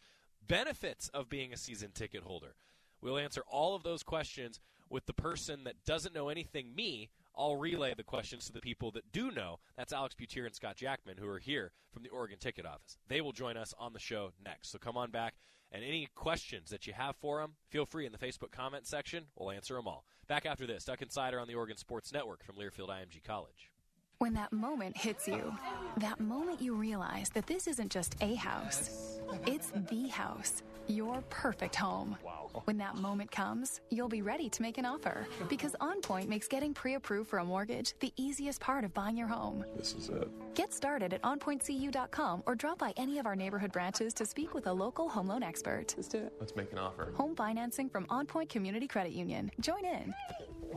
benefits 0.45 1.10
of 1.10 1.30
being 1.30 1.53
a 1.53 1.58
season 1.58 1.91
ticket 1.93 2.24
holder. 2.24 2.56
We'll 3.01 3.20
answer 3.20 3.43
all 3.47 3.76
of 3.76 3.84
those 3.84 4.01
questions 4.01 4.60
with 4.89 5.06
the 5.06 5.14
person 5.14 5.64
that 5.66 5.86
doesn't 5.86 6.16
know 6.16 6.30
anything, 6.30 6.76
me, 6.76 7.10
I'll 7.38 7.56
relay 7.58 7.94
the 7.94 8.04
questions 8.04 8.46
to 8.46 8.54
the 8.54 8.62
people 8.62 8.92
that 8.92 9.12
do 9.12 9.32
know. 9.32 9.60
That's 9.78 9.94
Alex 9.94 10.16
Butier 10.16 10.46
and 10.46 10.56
Scott 10.56 10.78
Jackman, 10.78 11.18
who 11.18 11.28
are 11.28 11.40
here 11.40 11.72
from 11.92 12.04
the 12.04 12.10
Oregon 12.10 12.38
Ticket 12.40 12.66
Office. 12.66 12.98
They 13.08 13.22
will 13.22 13.32
join 13.32 13.58
us 13.58 13.74
on 13.78 13.94
the 13.94 14.00
show 14.00 14.32
next. 14.44 14.72
So 14.72 14.78
come 14.78 14.98
on 14.98 15.12
back, 15.12 15.36
and 15.72 15.84
any 15.84 16.08
questions 16.16 16.70
that 16.70 16.88
you 16.88 16.94
have 16.94 17.16
for 17.18 17.42
them, 17.42 17.56
feel 17.70 17.86
free 17.86 18.06
in 18.06 18.12
the 18.12 18.18
Facebook 18.18 18.52
comment 18.52 18.88
section. 18.88 19.26
We'll 19.36 19.52
answer 19.52 19.76
them 19.76 19.88
all. 19.88 20.06
Back 20.28 20.46
after 20.46 20.66
this, 20.66 20.86
Duck 20.86 21.02
Insider 21.02 21.40
on 21.40 21.48
the 21.48 21.56
Oregon 21.56 21.78
Sports 21.78 22.12
Network 22.12 22.44
from 22.44 22.56
Learfield 22.56 22.90
IMG 22.90 23.24
College. 23.24 23.72
When 24.20 24.34
that 24.36 24.53
moment 24.53 24.95
hits 24.95 25.28
you, 25.28 25.53
that 25.97 26.22
moment 26.22 26.61
you 26.61 26.74
realize 26.74 27.30
that 27.32 27.47
this 27.47 27.68
isn't 27.68 27.91
just 27.91 28.16
a 28.22 28.36
house, 28.36 29.20
it's 29.45 29.72
the 29.89 30.07
house, 30.07 30.63
your 30.88 31.22
perfect 31.30 31.76
home. 31.76 32.16
Wow. 32.24 32.61
When 32.63 32.78
that 32.78 32.95
moment 32.95 33.30
comes, 33.30 33.82
you'll 33.89 34.07
be 34.07 34.22
ready 34.22 34.49
to 34.49 34.61
make 34.61 34.78
an 34.78 34.86
offer 34.86 35.28
because 35.49 35.76
OnPoint 35.82 36.30
makes 36.30 36.47
getting 36.47 36.74
pre 36.74 36.93
approved 36.93 37.30
for 37.30 37.39
a 37.39 37.43
mortgage 37.43 37.93
the 37.99 38.13
easiest 38.16 38.61
part 38.61 38.86
of 38.86 38.93
buying 38.93 39.18
your 39.18 39.28
home. 39.28 39.66
This 39.76 39.93
is 39.93 40.07
it. 40.07 40.30
Get 40.55 40.74
started 40.74 41.13
at 41.13 41.22
onpointcu.com 41.24 42.43
or 42.45 42.55
drop 42.55 42.80
by 42.80 42.93
any 42.95 43.20
of 43.20 43.26
our 43.26 43.36
neighborhood 43.36 43.74
branches 43.74 44.13
to 44.13 44.26
speak 44.26 44.53
with 44.53 44.68
a 44.68 44.74
local 44.74 45.09
home 45.09 45.28
loan 45.28 45.43
expert. 45.43 45.93
Let's 45.97 46.07
do 46.07 46.20
it. 46.20 46.34
Let's 46.39 46.55
make 46.55 46.72
an 46.72 46.78
offer. 46.78 47.11
Home 47.16 47.36
financing 47.36 47.89
from 47.89 48.05
OnPoint 48.05 48.47
Community 48.47 48.88
Credit 48.88 49.11
Union. 49.11 49.51
Join 49.59 49.84
in. 49.84 50.13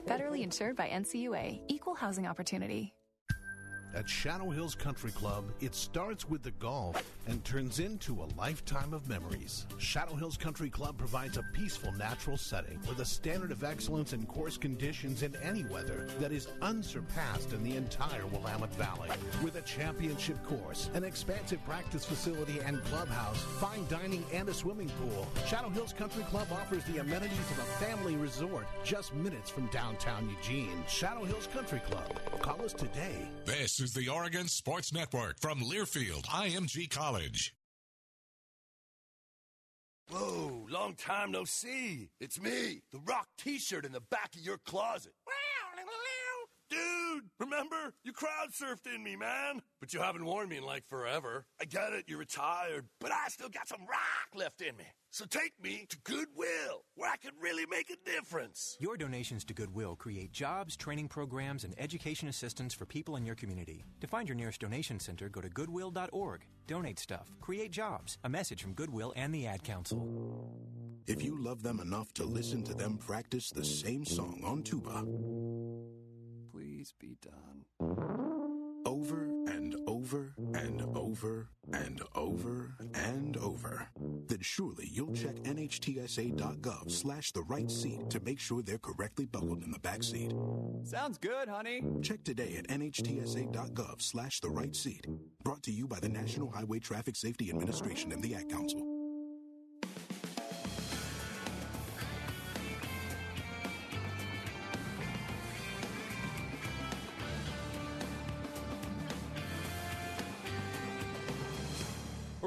Federally 0.09 0.43
insured 0.43 0.74
by 0.74 0.89
NCUA, 0.89 1.61
Equal 1.68 1.95
Housing 1.95 2.26
Opportunity. 2.26 2.95
At 3.95 4.09
Shadow 4.09 4.51
Hills 4.51 4.74
Country 4.74 5.11
Club, 5.11 5.45
it 5.61 5.74
starts 5.74 6.28
with 6.28 6.43
the 6.43 6.51
golf 6.53 7.03
and 7.26 7.43
turns 7.45 7.78
into 7.78 8.22
a 8.22 8.28
lifetime 8.39 8.93
of 8.93 9.09
memories. 9.09 9.66
Shadow 9.78 10.14
Hills 10.14 10.36
Country 10.36 10.68
Club 10.68 10.99
provides 10.99 11.39
a 11.39 11.43
peaceful 11.55 11.93
natural 11.93 12.36
setting 12.36 12.78
with 12.89 13.01
a 13.01 13.05
standard 13.05 13.51
of 13.51 13.64
excellence 13.64 14.12
in 14.12 14.26
course 14.26 14.59
conditions 14.59 15.22
in 15.22 15.34
any 15.36 15.64
weather 15.64 16.07
that 16.20 16.32
is 16.32 16.49
unsurpassed 16.61 17.53
in 17.53 17.64
the 17.64 17.76
entire 17.76 18.26
Willamette 18.26 18.74
Valley. 18.74 19.11
With 19.43 19.57
a 19.57 19.62
championship 19.62 20.43
course, 20.45 20.91
an 20.95 21.03
expansive 21.03 21.64
practice 21.64 22.05
facility 22.05 22.61
and 22.61 22.84
clubhouse, 22.84 23.43
fine 23.59 23.86
dining, 23.89 24.24
and 24.32 24.49
a 24.49 24.55
swimming 24.55 24.91
pool, 25.01 25.26
Shadow 25.47 25.70
Hills 25.70 25.95
Country 25.95 26.24
Club 26.24 26.49
offers 26.53 26.84
the 26.84 26.99
amenities 26.99 27.51
of 27.51 27.59
a 27.59 27.84
family 27.84 28.16
resort 28.16 28.66
just 28.84 29.14
minutes 29.14 29.51
from 29.51 29.66
downtown 29.68 30.28
Eugene. 30.28 30.84
Shadow 30.89 31.24
Hills 31.24 31.49
Country 31.53 31.80
Club. 31.80 32.20
Call 32.41 32.62
us 32.62 32.74
today. 32.74 33.28
This 33.45 33.78
is 33.81 33.93
the 33.93 34.09
Oregon 34.09 34.49
Sports 34.49 34.93
Network 34.93 35.39
from 35.41 35.61
Learfield 35.61 36.24
IMG 36.26 36.91
College. 36.91 37.55
Whoa, 40.11 40.66
long 40.70 40.95
time 40.95 41.31
no 41.31 41.45
see. 41.45 42.09
It's 42.20 42.41
me, 42.41 42.83
the 42.93 42.99
rock 43.01 43.29
t 43.37 43.59
shirt 43.59 43.85
in 43.85 43.93
the 43.93 44.01
back 44.01 44.35
of 44.35 44.41
your 44.41 44.59
closet. 44.59 45.12
Dude, 46.71 47.25
remember? 47.41 47.95
You 48.05 48.12
crowd 48.12 48.51
surfed 48.53 48.95
in 48.95 49.03
me, 49.03 49.16
man. 49.16 49.62
But 49.81 49.95
you 49.95 50.01
haven't 50.01 50.25
worn 50.25 50.49
me 50.49 50.59
in 50.59 50.64
like 50.64 50.87
forever. 50.87 51.47
I 51.61 51.64
get 51.64 51.93
it, 51.93 52.05
you're 52.09 52.19
retired, 52.19 52.89
but 53.01 53.12
I 53.12 53.29
still 53.29 53.49
got 53.49 53.69
some 53.69 53.81
rock 53.81 54.29
left 54.35 54.61
in 54.61 54.77
me. 54.77 54.85
So 55.11 55.25
take 55.25 55.53
me 55.62 55.87
to 55.89 55.97
Goodwill, 56.05 56.85
where 56.95 57.11
I 57.11 57.16
can 57.16 57.33
really 57.41 57.64
make 57.66 57.91
a 57.91 57.97
difference. 58.05 58.77
Your 58.79 58.97
donations 58.97 59.45
to 59.47 59.55
Goodwill 59.55 59.97
create 59.97 60.33
jobs, 60.33 60.77
training 60.77 61.09
programs, 61.09 61.64
and 61.64 61.75
education 61.79 62.29
assistance 62.29 62.75
for 62.75 62.85
people 62.85 63.16
in 63.16 63.25
your 63.25 63.35
community. 63.35 63.85
To 64.01 64.07
find 64.07 64.29
your 64.29 64.37
nearest 64.37 64.61
donation 64.61 65.01
center, 65.01 65.29
go 65.29 65.41
to 65.41 65.49
goodwill.org. 65.49 66.43
Donate 66.66 66.99
stuff, 66.99 67.31
create 67.41 67.73
jobs. 67.73 68.19
A 68.25 68.29
message 68.29 68.62
from 68.62 68.75
Goodwill 68.75 69.14
and 69.16 69.35
the 69.35 69.47
Ad 69.47 69.64
Council. 69.64 70.07
If 71.07 71.25
you 71.25 71.43
love 71.43 71.62
them 71.62 71.81
enough 71.81 72.12
to 72.14 72.25
listen 72.25 72.62
to 72.64 72.75
them 72.75 72.99
practice 72.99 73.49
the 73.49 73.64
same 73.64 74.05
song 74.05 74.43
on 74.45 74.62
tuba, 74.62 75.07
Please 76.79 76.95
be 77.01 77.16
done. 77.20 77.64
over 78.87 79.24
and 79.49 79.74
over 79.89 80.37
and 80.55 80.81
over 80.95 81.49
and 81.72 82.01
over 82.14 82.76
and 82.95 83.37
over, 83.37 83.89
then 84.29 84.39
surely 84.43 84.89
you'll 84.93 85.12
check 85.12 85.35
nhtsa.gov 85.43 86.89
slash 86.89 87.33
the 87.33 87.43
right 87.43 87.68
seat 87.68 88.09
to 88.11 88.20
make 88.20 88.39
sure 88.39 88.62
they're 88.62 88.79
correctly 88.79 89.26
buckled 89.26 89.64
in 89.64 89.72
the 89.72 89.81
back 89.81 90.05
seat. 90.05 90.33
Sounds 90.85 91.18
good, 91.18 91.49
honey. 91.49 91.83
Check 92.01 92.22
today 92.22 92.55
at 92.57 92.68
nhtsa.gov 92.68 94.01
slash 94.01 94.39
the 94.39 94.51
right 94.51 94.76
seat. 94.76 95.05
Brought 95.43 95.64
to 95.64 95.72
you 95.72 95.89
by 95.89 95.99
the 95.99 96.09
National 96.09 96.49
Highway 96.49 96.79
Traffic 96.79 97.16
Safety 97.16 97.51
Administration 97.51 98.12
and 98.12 98.22
the 98.22 98.37
Ad 98.37 98.49
Council. 98.49 98.98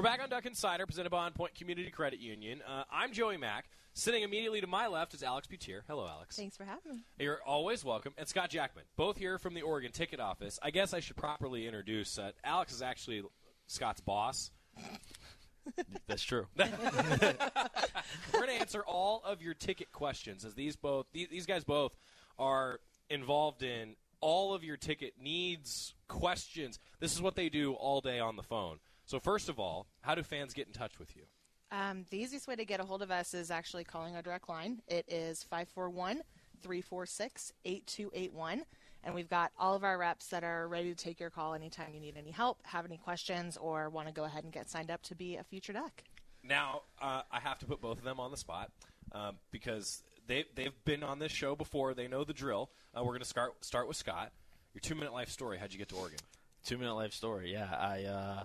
We're 0.02 0.08
back 0.08 0.20
on 0.20 0.30
Duck 0.30 0.46
Insider, 0.46 0.84
presented 0.84 1.10
by 1.10 1.26
On 1.26 1.32
Point 1.32 1.54
Community 1.54 1.88
Credit 1.88 2.18
Union. 2.18 2.60
Uh, 2.66 2.82
I'm 2.90 3.12
Joey 3.12 3.36
Mack. 3.36 3.66
Sitting 3.94 4.24
immediately 4.24 4.60
to 4.60 4.66
my 4.66 4.88
left 4.88 5.14
is 5.14 5.22
Alex 5.22 5.46
Butier. 5.46 5.82
Hello, 5.86 6.08
Alex. 6.08 6.36
Thanks 6.36 6.56
for 6.56 6.64
having 6.64 6.94
me. 6.94 7.04
You're 7.20 7.38
always 7.46 7.84
welcome. 7.84 8.12
And 8.18 8.26
Scott 8.26 8.50
Jackman, 8.50 8.82
both 8.96 9.16
here 9.16 9.38
from 9.38 9.54
the 9.54 9.62
Oregon 9.62 9.92
Ticket 9.92 10.18
Office. 10.18 10.58
I 10.60 10.72
guess 10.72 10.92
I 10.92 10.98
should 10.98 11.14
properly 11.14 11.68
introduce 11.68 12.18
uh, 12.18 12.32
Alex 12.42 12.72
is 12.72 12.82
actually 12.82 13.22
Scott's 13.68 14.00
boss. 14.00 14.50
That's 16.08 16.24
true. 16.24 16.48
We're 16.56 16.66
going 18.32 18.48
to 18.48 18.52
answer 18.54 18.82
all 18.82 19.22
of 19.24 19.40
your 19.40 19.54
ticket 19.54 19.92
questions, 19.92 20.44
as 20.44 20.56
these 20.56 20.74
both 20.74 21.06
these, 21.12 21.28
these 21.28 21.46
guys 21.46 21.62
both 21.62 21.92
are 22.40 22.80
involved 23.08 23.62
in 23.62 23.94
all 24.20 24.52
of 24.52 24.64
your 24.64 24.76
ticket 24.76 25.14
needs, 25.22 25.94
questions. 26.08 26.80
This 26.98 27.14
is 27.14 27.22
what 27.22 27.36
they 27.36 27.48
do 27.48 27.74
all 27.74 28.00
day 28.00 28.18
on 28.18 28.34
the 28.34 28.42
phone. 28.42 28.80
So 29.12 29.20
first 29.20 29.50
of 29.50 29.60
all, 29.60 29.88
how 30.00 30.14
do 30.14 30.22
fans 30.22 30.54
get 30.54 30.68
in 30.68 30.72
touch 30.72 30.98
with 30.98 31.14
you? 31.14 31.24
Um, 31.70 32.06
the 32.08 32.16
easiest 32.16 32.48
way 32.48 32.56
to 32.56 32.64
get 32.64 32.80
a 32.80 32.82
hold 32.82 33.02
of 33.02 33.10
us 33.10 33.34
is 33.34 33.50
actually 33.50 33.84
calling 33.84 34.16
our 34.16 34.22
direct 34.22 34.48
line. 34.48 34.80
It 34.88 35.04
is 35.06 35.42
541 35.42 36.22
346 36.62 37.52
8281. 37.62 38.62
And 39.04 39.14
we've 39.14 39.28
got 39.28 39.52
all 39.58 39.74
of 39.74 39.84
our 39.84 39.98
reps 39.98 40.28
that 40.28 40.44
are 40.44 40.66
ready 40.66 40.94
to 40.94 40.94
take 40.94 41.20
your 41.20 41.28
call 41.28 41.52
anytime 41.52 41.92
you 41.92 42.00
need 42.00 42.16
any 42.16 42.30
help, 42.30 42.62
have 42.64 42.86
any 42.86 42.96
questions, 42.96 43.58
or 43.58 43.90
want 43.90 44.08
to 44.08 44.14
go 44.14 44.24
ahead 44.24 44.44
and 44.44 44.52
get 44.52 44.70
signed 44.70 44.90
up 44.90 45.02
to 45.02 45.14
be 45.14 45.36
a 45.36 45.44
future 45.44 45.74
duck. 45.74 46.02
Now, 46.42 46.80
uh, 46.98 47.20
I 47.30 47.38
have 47.40 47.58
to 47.58 47.66
put 47.66 47.82
both 47.82 47.98
of 47.98 48.04
them 48.04 48.18
on 48.18 48.30
the 48.30 48.38
spot 48.38 48.70
um, 49.14 49.36
because 49.50 50.02
they, 50.26 50.46
they've 50.54 50.84
been 50.86 51.02
on 51.02 51.18
this 51.18 51.32
show 51.32 51.54
before. 51.54 51.92
They 51.92 52.08
know 52.08 52.24
the 52.24 52.32
drill. 52.32 52.70
Uh, 52.96 53.02
we're 53.02 53.08
going 53.08 53.20
to 53.20 53.26
start, 53.26 53.62
start 53.62 53.88
with 53.88 53.98
Scott. 53.98 54.32
Your 54.72 54.80
two 54.80 54.94
minute 54.94 55.12
life 55.12 55.28
story. 55.28 55.58
How'd 55.58 55.70
you 55.70 55.78
get 55.78 55.90
to 55.90 55.96
Oregon? 55.96 56.18
Two 56.64 56.78
minute 56.78 56.94
life 56.94 57.12
story. 57.12 57.52
Yeah, 57.52 57.68
I 57.78 58.04
uh, 58.04 58.44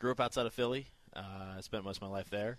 grew 0.00 0.10
up 0.10 0.20
outside 0.20 0.46
of 0.46 0.52
Philly. 0.52 0.86
Uh, 1.14 1.54
I 1.58 1.60
spent 1.60 1.84
most 1.84 1.98
of 1.98 2.02
my 2.02 2.08
life 2.08 2.30
there. 2.30 2.58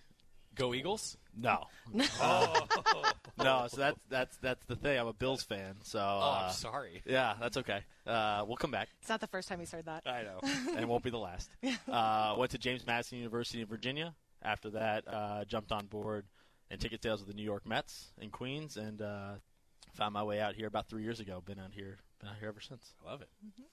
Go 0.55 0.73
Eagles? 0.73 1.17
No. 1.35 1.65
Oh. 2.21 2.67
no. 3.37 3.67
So 3.69 3.77
that's 3.77 3.99
that's 4.09 4.37
that's 4.37 4.65
the 4.65 4.75
thing. 4.75 4.99
I'm 4.99 5.07
a 5.07 5.13
Bills 5.13 5.43
fan. 5.43 5.75
So. 5.83 5.99
Oh, 5.99 6.37
I'm 6.39 6.45
uh, 6.45 6.49
sorry. 6.49 7.01
Yeah, 7.05 7.33
that's 7.39 7.57
okay. 7.57 7.81
Uh, 8.05 8.43
we'll 8.47 8.57
come 8.57 8.71
back. 8.71 8.89
It's 8.99 9.09
not 9.09 9.21
the 9.21 9.27
first 9.27 9.47
time 9.47 9.59
he's 9.59 9.71
heard 9.71 9.85
that. 9.85 10.03
I 10.05 10.23
know, 10.23 10.39
and 10.71 10.79
it 10.79 10.87
won't 10.87 11.03
be 11.03 11.09
the 11.09 11.17
last. 11.17 11.49
Uh, 11.89 12.35
went 12.37 12.51
to 12.51 12.57
James 12.57 12.85
Madison 12.85 13.17
University 13.17 13.61
in 13.61 13.67
Virginia. 13.67 14.13
After 14.43 14.71
that, 14.71 15.03
uh, 15.07 15.45
jumped 15.45 15.71
on 15.71 15.85
board 15.85 16.25
in 16.69 16.79
ticket 16.79 17.03
sales 17.03 17.21
with 17.21 17.29
the 17.29 17.35
New 17.35 17.43
York 17.43 17.65
Mets 17.65 18.11
in 18.19 18.29
Queens, 18.29 18.77
and 18.77 19.01
uh, 19.01 19.33
found 19.93 20.13
my 20.13 20.23
way 20.23 20.39
out 20.39 20.55
here 20.55 20.67
about 20.67 20.87
three 20.87 21.03
years 21.03 21.19
ago. 21.19 21.41
Been 21.45 21.59
out 21.59 21.73
here, 21.73 21.97
been 22.19 22.29
out 22.29 22.35
here 22.39 22.49
ever 22.49 22.61
since. 22.61 22.93
I 23.05 23.11
love 23.11 23.21
it. 23.21 23.29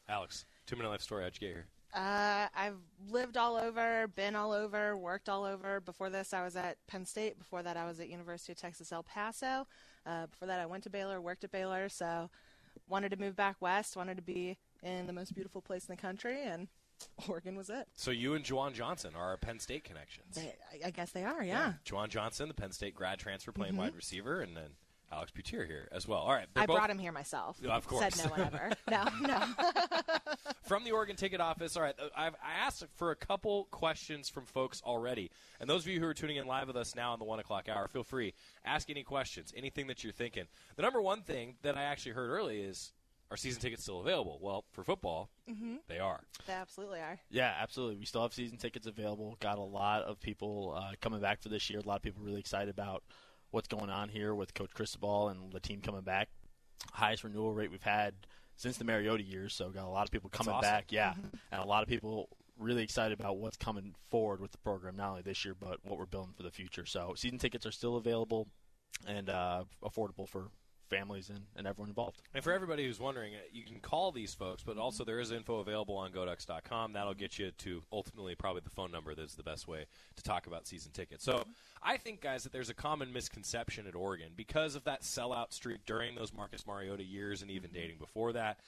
Alex, 0.08 0.46
two 0.66 0.76
minute 0.76 0.90
life 0.90 1.02
story. 1.02 1.24
How'd 1.24 1.34
you 1.40 1.48
get 1.48 1.54
here? 1.54 1.66
Uh, 1.94 2.46
I've 2.54 2.76
lived 3.10 3.36
all 3.36 3.56
over, 3.56 4.08
been 4.08 4.36
all 4.36 4.52
over, 4.52 4.96
worked 4.96 5.28
all 5.28 5.44
over. 5.44 5.80
Before 5.80 6.10
this, 6.10 6.34
I 6.34 6.44
was 6.44 6.54
at 6.56 6.76
Penn 6.86 7.04
State. 7.06 7.38
Before 7.38 7.62
that, 7.62 7.76
I 7.76 7.86
was 7.86 7.98
at 8.00 8.08
University 8.08 8.52
of 8.52 8.58
Texas 8.58 8.92
El 8.92 9.02
Paso. 9.02 9.66
Uh, 10.06 10.26
before 10.26 10.48
that, 10.48 10.60
I 10.60 10.66
went 10.66 10.84
to 10.84 10.90
Baylor, 10.90 11.20
worked 11.20 11.44
at 11.44 11.50
Baylor. 11.50 11.88
So, 11.88 12.28
wanted 12.88 13.10
to 13.10 13.16
move 13.18 13.36
back 13.36 13.56
west. 13.60 13.96
Wanted 13.96 14.16
to 14.16 14.22
be 14.22 14.56
in 14.82 15.06
the 15.06 15.12
most 15.12 15.34
beautiful 15.34 15.60
place 15.62 15.86
in 15.88 15.94
the 15.94 16.00
country, 16.00 16.42
and 16.44 16.68
Oregon 17.28 17.56
was 17.56 17.70
it. 17.70 17.86
So 17.94 18.10
you 18.10 18.34
and 18.34 18.44
Juwan 18.44 18.72
Johnson 18.74 19.12
are 19.16 19.28
our 19.30 19.36
Penn 19.36 19.58
State 19.58 19.84
connections. 19.84 20.34
They, 20.36 20.54
I- 20.84 20.90
guess 20.90 21.10
they 21.12 21.24
are. 21.24 21.42
Yeah. 21.42 21.74
Juwan 21.86 22.08
Johnson, 22.08 22.48
the 22.48 22.54
Penn 22.54 22.72
State 22.72 22.94
grad 22.94 23.18
transfer 23.18 23.52
playing 23.52 23.74
Mhm. 23.74 23.78
wide 23.78 23.94
receiver, 23.96 24.40
and 24.40 24.56
then 24.56 24.70
Alex 25.10 25.32
Butier 25.32 25.66
here 25.66 25.88
as 25.90 26.06
well. 26.06 26.18
All 26.20 26.32
right. 26.32 26.46
I 26.54 26.66
both- 26.66 26.76
brought 26.76 26.90
him 26.90 26.98
here 26.98 27.12
myself. 27.12 27.58
Yeah, 27.62 27.70
of 27.76 27.86
course. 27.86 28.14
Said 28.14 28.24
no 28.26 28.30
one 28.30 28.40
ever. 28.42 28.70
no, 28.90 29.04
no. 29.22 29.44
from 30.64 30.84
the 30.84 30.92
Oregon 30.92 31.16
Ticket 31.16 31.40
Office. 31.40 31.76
All 31.76 31.82
right, 31.82 31.94
uh, 31.98 32.08
I've 32.16 32.34
I 32.34 32.64
asked 32.66 32.84
for 32.96 33.10
a 33.10 33.16
couple 33.16 33.64
questions 33.70 34.28
from 34.28 34.44
folks 34.44 34.82
already, 34.84 35.30
and 35.60 35.68
those 35.68 35.82
of 35.82 35.88
you 35.88 35.98
who 36.00 36.06
are 36.06 36.14
tuning 36.14 36.36
in 36.36 36.46
live 36.46 36.66
with 36.66 36.76
us 36.76 36.94
now 36.94 37.12
on 37.12 37.18
the 37.18 37.24
one 37.24 37.38
o'clock 37.38 37.68
hour, 37.68 37.88
feel 37.88 38.04
free 38.04 38.34
ask 38.64 38.90
any 38.90 39.02
questions, 39.02 39.52
anything 39.56 39.86
that 39.86 40.04
you're 40.04 40.12
thinking. 40.12 40.44
The 40.76 40.82
number 40.82 41.00
one 41.00 41.22
thing 41.22 41.56
that 41.62 41.76
I 41.76 41.84
actually 41.84 42.12
heard 42.12 42.30
early 42.30 42.60
is, 42.60 42.92
are 43.30 43.36
season 43.36 43.60
tickets 43.62 43.82
still 43.82 44.00
available? 44.00 44.38
Well, 44.42 44.64
for 44.72 44.84
football, 44.84 45.30
hmm 45.50 45.76
they 45.88 45.98
are. 45.98 46.20
They 46.46 46.52
absolutely 46.52 47.00
are. 47.00 47.18
Yeah, 47.30 47.54
absolutely. 47.60 47.96
We 47.96 48.04
still 48.04 48.22
have 48.22 48.34
season 48.34 48.58
tickets 48.58 48.86
available. 48.86 49.36
Got 49.40 49.56
a 49.58 49.62
lot 49.62 50.02
of 50.02 50.20
people 50.20 50.74
uh, 50.76 50.92
coming 51.00 51.20
back 51.20 51.40
for 51.42 51.48
this 51.48 51.70
year. 51.70 51.80
A 51.80 51.88
lot 51.88 51.96
of 51.96 52.02
people 52.02 52.22
really 52.22 52.40
excited 52.40 52.68
about 52.68 53.02
what's 53.50 53.68
going 53.68 53.90
on 53.90 54.08
here 54.08 54.34
with 54.34 54.54
Coach 54.54 54.70
Cristobal 54.74 55.28
and 55.28 55.52
the 55.52 55.60
team 55.60 55.80
coming 55.80 56.02
back. 56.02 56.28
Highest 56.92 57.24
renewal 57.24 57.52
rate 57.52 57.70
we've 57.70 57.82
had 57.82 58.14
since 58.56 58.76
the 58.76 58.84
Mariota 58.84 59.22
years. 59.22 59.54
So 59.54 59.70
got 59.70 59.84
a 59.84 59.88
lot 59.88 60.04
of 60.06 60.10
people 60.10 60.30
coming 60.30 60.52
awesome. 60.54 60.70
back. 60.70 60.92
Yeah, 60.92 61.14
Mhm. 61.14 61.38
and 61.52 61.60
a 61.62 61.66
lot 61.66 61.82
of 61.82 61.88
people 61.88 62.28
really 62.58 62.82
excited 62.82 63.18
about 63.18 63.38
what's 63.38 63.56
coming 63.56 63.94
forward 64.10 64.40
with 64.40 64.50
the 64.52 64.58
program, 64.58 64.96
not 64.96 65.10
only 65.10 65.22
this 65.22 65.44
year 65.44 65.54
but 65.54 65.84
what 65.84 65.98
we're 65.98 66.06
building 66.06 66.34
for 66.34 66.42
the 66.42 66.50
future. 66.50 66.84
So 66.86 67.14
season 67.16 67.38
tickets 67.38 67.64
are 67.64 67.70
still 67.72 67.96
available 67.96 68.48
and 69.06 69.30
uh, 69.30 69.64
affordable 69.82 70.28
for 70.28 70.50
families 70.88 71.28
and, 71.30 71.40
and 71.56 71.66
everyone 71.66 71.88
involved. 71.88 72.20
And 72.34 72.42
for 72.42 72.52
everybody 72.52 72.84
who's 72.86 72.98
wondering, 73.00 73.34
uh, 73.34 73.38
you 73.52 73.64
can 73.64 73.80
call 73.80 74.10
these 74.12 74.34
folks, 74.34 74.62
but 74.62 74.76
also 74.78 75.04
there 75.04 75.20
is 75.20 75.30
info 75.30 75.60
available 75.60 75.96
on 75.96 76.10
Goducks.com. 76.12 76.92
That'll 76.92 77.14
get 77.14 77.38
you 77.38 77.50
to 77.50 77.82
ultimately 77.92 78.34
probably 78.34 78.62
the 78.64 78.70
phone 78.70 78.90
number 78.90 79.14
that's 79.14 79.34
the 79.34 79.42
best 79.42 79.68
way 79.68 79.86
to 80.16 80.22
talk 80.22 80.46
about 80.46 80.66
season 80.66 80.92
tickets. 80.92 81.24
So 81.24 81.44
I 81.82 81.96
think, 81.96 82.20
guys, 82.20 82.42
that 82.44 82.52
there's 82.52 82.70
a 82.70 82.74
common 82.74 83.12
misconception 83.12 83.86
at 83.86 83.94
Oregon 83.94 84.32
because 84.36 84.74
of 84.74 84.84
that 84.84 85.02
sellout 85.02 85.52
streak 85.52 85.84
during 85.86 86.14
those 86.14 86.32
Marcus 86.32 86.66
Mariota 86.66 87.04
years 87.04 87.42
and 87.42 87.50
even 87.50 87.70
dating 87.72 87.98
before 87.98 88.32
that. 88.32 88.58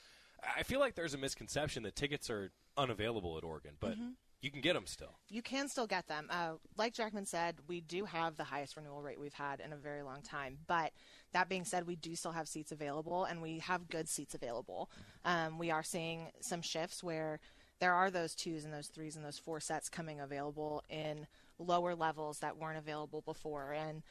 I 0.57 0.63
feel 0.63 0.79
like 0.79 0.95
there's 0.95 1.13
a 1.13 1.17
misconception 1.19 1.83
that 1.83 1.95
tickets 1.95 2.29
are 2.29 2.51
unavailable 2.77 3.37
at 3.37 3.43
Oregon, 3.43 3.73
but 3.79 3.97
Mhm. 3.97 4.13
You 4.41 4.49
can 4.49 4.61
get 4.61 4.73
them 4.73 4.87
still. 4.87 5.15
You 5.29 5.41
can 5.41 5.67
still 5.69 5.87
get 5.87 6.07
them. 6.07 6.27
Uh, 6.29 6.53
like 6.77 6.93
Jackman 6.93 7.25
said, 7.25 7.57
we 7.67 7.81
do 7.81 8.05
have 8.05 8.37
the 8.37 8.43
highest 8.43 8.75
renewal 8.75 9.01
rate 9.01 9.19
we've 9.19 9.33
had 9.33 9.59
in 9.59 9.71
a 9.71 9.77
very 9.77 10.01
long 10.01 10.21
time. 10.21 10.57
But 10.67 10.93
that 11.31 11.47
being 11.47 11.63
said, 11.63 11.85
we 11.85 11.95
do 11.95 12.15
still 12.15 12.31
have 12.31 12.47
seats 12.47 12.71
available, 12.71 13.25
and 13.25 13.41
we 13.41 13.59
have 13.59 13.87
good 13.87 14.09
seats 14.09 14.33
available. 14.33 14.89
Um, 15.23 15.59
we 15.59 15.69
are 15.69 15.83
seeing 15.83 16.31
some 16.41 16.61
shifts 16.61 17.03
where 17.03 17.39
there 17.79 17.93
are 17.93 18.09
those 18.09 18.35
twos 18.35 18.65
and 18.65 18.73
those 18.73 18.87
threes 18.87 19.15
and 19.15 19.23
those 19.23 19.39
four 19.39 19.59
sets 19.59 19.89
coming 19.89 20.19
available 20.19 20.83
in 20.89 21.27
lower 21.59 21.95
levels 21.95 22.39
that 22.39 22.57
weren't 22.57 22.77
available 22.77 23.21
before. 23.21 23.73
And 23.73 24.01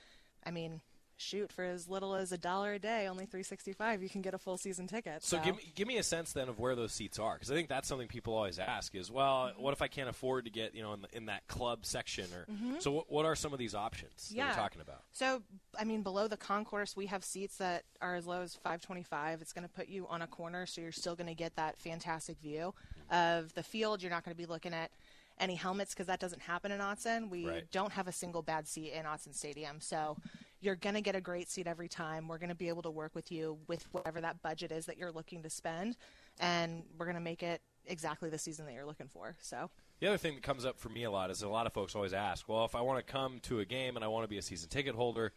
I 0.47 0.51
mean, 0.51 0.81
shoot, 1.21 1.53
for 1.53 1.65
as 1.65 1.89
little 1.89 2.15
as 2.15 2.33
a 2.33 2.39
dollar 2.39 2.73
a 2.75 2.79
day, 2.79 3.07
only 3.07 3.27
three 3.27 3.43
sixty 3.43 3.73
five, 3.73 4.03
you 4.03 4.09
can 4.09 4.23
get 4.23 4.35
a 4.35 4.39
full 4.39 4.57
season 4.57 4.87
ticket. 4.87 5.23
So 5.23 5.39
give 5.41 5.57
me, 5.57 5.73
give 5.75 5.87
me 5.87 5.99
a 5.99 6.03
sense 6.03 6.33
then 6.33 6.49
of 6.49 6.59
where 6.59 6.75
those 6.75 6.93
seats 6.93 7.19
are 7.19 7.35
because 7.35 7.51
I 7.51 7.55
think 7.55 7.69
that's 7.69 7.87
something 7.89 8.09
people 8.09 8.35
always 8.35 8.59
ask 8.59 8.95
is 8.95 9.11
well 9.11 9.53
what 9.57 9.73
if 9.73 9.83
I 9.83 9.89
can't 9.89 10.09
afford 10.09 10.47
to 10.47 10.51
get 10.51 10.75
you 10.75 10.83
know 10.83 10.93
in, 10.95 11.03
the, 11.03 11.09
in 11.17 11.27
that 11.27 11.47
club 11.49 11.85
section 11.85 12.27
or 12.35 12.47
Mhm. 12.53 12.81
so 12.83 12.91
what, 12.91 13.11
what 13.13 13.27
are 13.27 13.35
some 13.37 13.53
of 13.53 13.59
these 13.59 13.75
options 13.75 14.29
that 14.31 14.35
yeah. 14.35 14.49
we're 14.51 14.55
talking 14.57 14.81
about? 14.81 15.03
So, 15.13 15.43
I 15.79 15.85
mean, 15.85 16.03
below 16.03 16.27
the 16.29 16.37
concourse, 16.37 16.97
we 16.97 17.07
have 17.07 17.23
seats 17.25 17.57
that 17.59 17.85
are 18.01 18.15
as 18.15 18.27
low 18.27 18.41
as 18.43 18.55
525. 18.55 19.41
It's 19.43 19.53
going 19.53 19.67
to 19.67 19.73
put 19.73 19.89
you 19.89 20.07
on 20.09 20.23
a 20.23 20.27
corner, 20.27 20.67
so 20.67 20.81
you're 20.81 20.93
still 20.93 21.15
going 21.15 21.27
to 21.29 21.35
get 21.35 21.57
that 21.57 21.79
fantastic 21.79 22.39
view 22.41 22.75
of 23.11 23.53
the 23.55 23.63
field. 23.63 24.03
You're 24.03 24.11
not 24.11 24.25
going 24.25 24.35
to 24.35 24.39
be 24.39 24.47
looking 24.47 24.73
at 24.75 24.91
any 25.39 25.55
helmets 25.55 25.95
because 25.95 26.07
that 26.07 26.21
doesn't 26.21 26.43
happen 26.43 26.71
in 26.71 26.81
Autzen. 26.81 27.29
We 27.31 27.47
Right. 27.49 27.71
don't 27.71 27.93
have 27.93 28.09
a 28.09 28.13
single 28.13 28.43
bad 28.43 28.67
seat 28.69 28.93
in 28.93 29.05
Autzen 29.05 29.35
Stadium, 29.35 29.81
so 29.81 30.17
you're 30.61 30.77
going 30.77 30.95
to 30.95 31.01
get 31.01 31.15
a 31.15 31.21
great 31.21 31.51
seat 31.51 31.67
every 31.67 31.89
time. 31.89 32.29
We're 32.29 32.39
going 32.39 32.51
to 32.51 32.55
be 32.55 32.69
able 32.69 32.83
to 32.83 32.91
work 32.91 33.15
with 33.15 33.33
you 33.33 33.59
with 33.67 33.87
whatever 33.93 34.21
that 34.21 34.43
budget 34.43 34.73
is 34.73 34.87
that 34.87 34.99
you're 34.99 35.13
looking 35.13 35.43
to 35.43 35.51
spend, 35.51 35.97
and 36.39 36.83
we're 36.99 37.07
going 37.07 37.17
to 37.17 37.23
make 37.23 37.43
it 37.43 37.63
exactly 37.87 38.31
the 38.31 38.39
season 38.39 38.67
that 38.67 38.73
you're 38.75 38.87
looking 38.87 39.09
for. 39.09 39.37
So. 39.41 39.71
The 40.01 40.07
other 40.07 40.19
thing 40.19 40.35
that 40.35 40.43
comes 40.43 40.65
up 40.65 40.79
for 40.79 40.89
me 40.89 41.03
a 41.05 41.11
lot 41.11 41.31
is 41.31 41.43
a 41.43 41.49
lot 41.49 41.67
of 41.67 41.75
folks 41.75 41.95
always 41.95 42.15
ask, 42.15 42.49
well, 42.49 42.65
if 42.65 42.75
I 42.75 42.81
want 42.81 43.05
to 43.05 43.13
come 43.13 43.41
to 43.41 43.61
a 43.61 43.65
game 43.67 43.97
and 43.97 44.05
I 44.05 44.09
want 44.09 44.25
to 44.25 44.29
be 44.29 44.39
a 44.39 44.43
season 44.43 44.71
ticket 44.71 44.95
holder, 44.95 45.33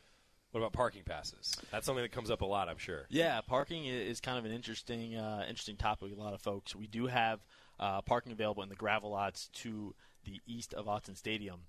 what 0.52 0.60
about 0.60 0.72
parking 0.72 1.04
passes? 1.04 1.58
That's 1.72 1.86
something 1.86 2.04
that 2.04 2.12
comes 2.12 2.30
up 2.30 2.42
a 2.42 2.46
lot, 2.46 2.70
I'm 2.70 2.78
sure. 2.78 3.06
Yeah, 3.10 3.42
parking 3.42 3.86
is 3.86 4.22
kind 4.22 4.38
of 4.38 4.46
an 4.46 4.52
interesting, 4.52 5.16
uh, 5.16 5.46
interesting 5.50 5.76
topic. 5.76 6.10
with 6.10 6.20
A 6.20 6.22
lot 6.22 6.34
of 6.34 6.42
folks. 6.42 6.76
We 6.76 6.88
do 6.88 7.08
have 7.08 7.44
uh, 7.80 8.02
parking 8.04 8.32
available 8.32 8.64
in 8.64 8.70
the 8.70 8.76
gravel 8.76 9.10
lots 9.10 9.48
to 9.48 9.96
the 10.26 10.40
east 10.46 10.74
of 10.74 10.86
Autzen 10.86 11.18
Stadium. 11.18 11.62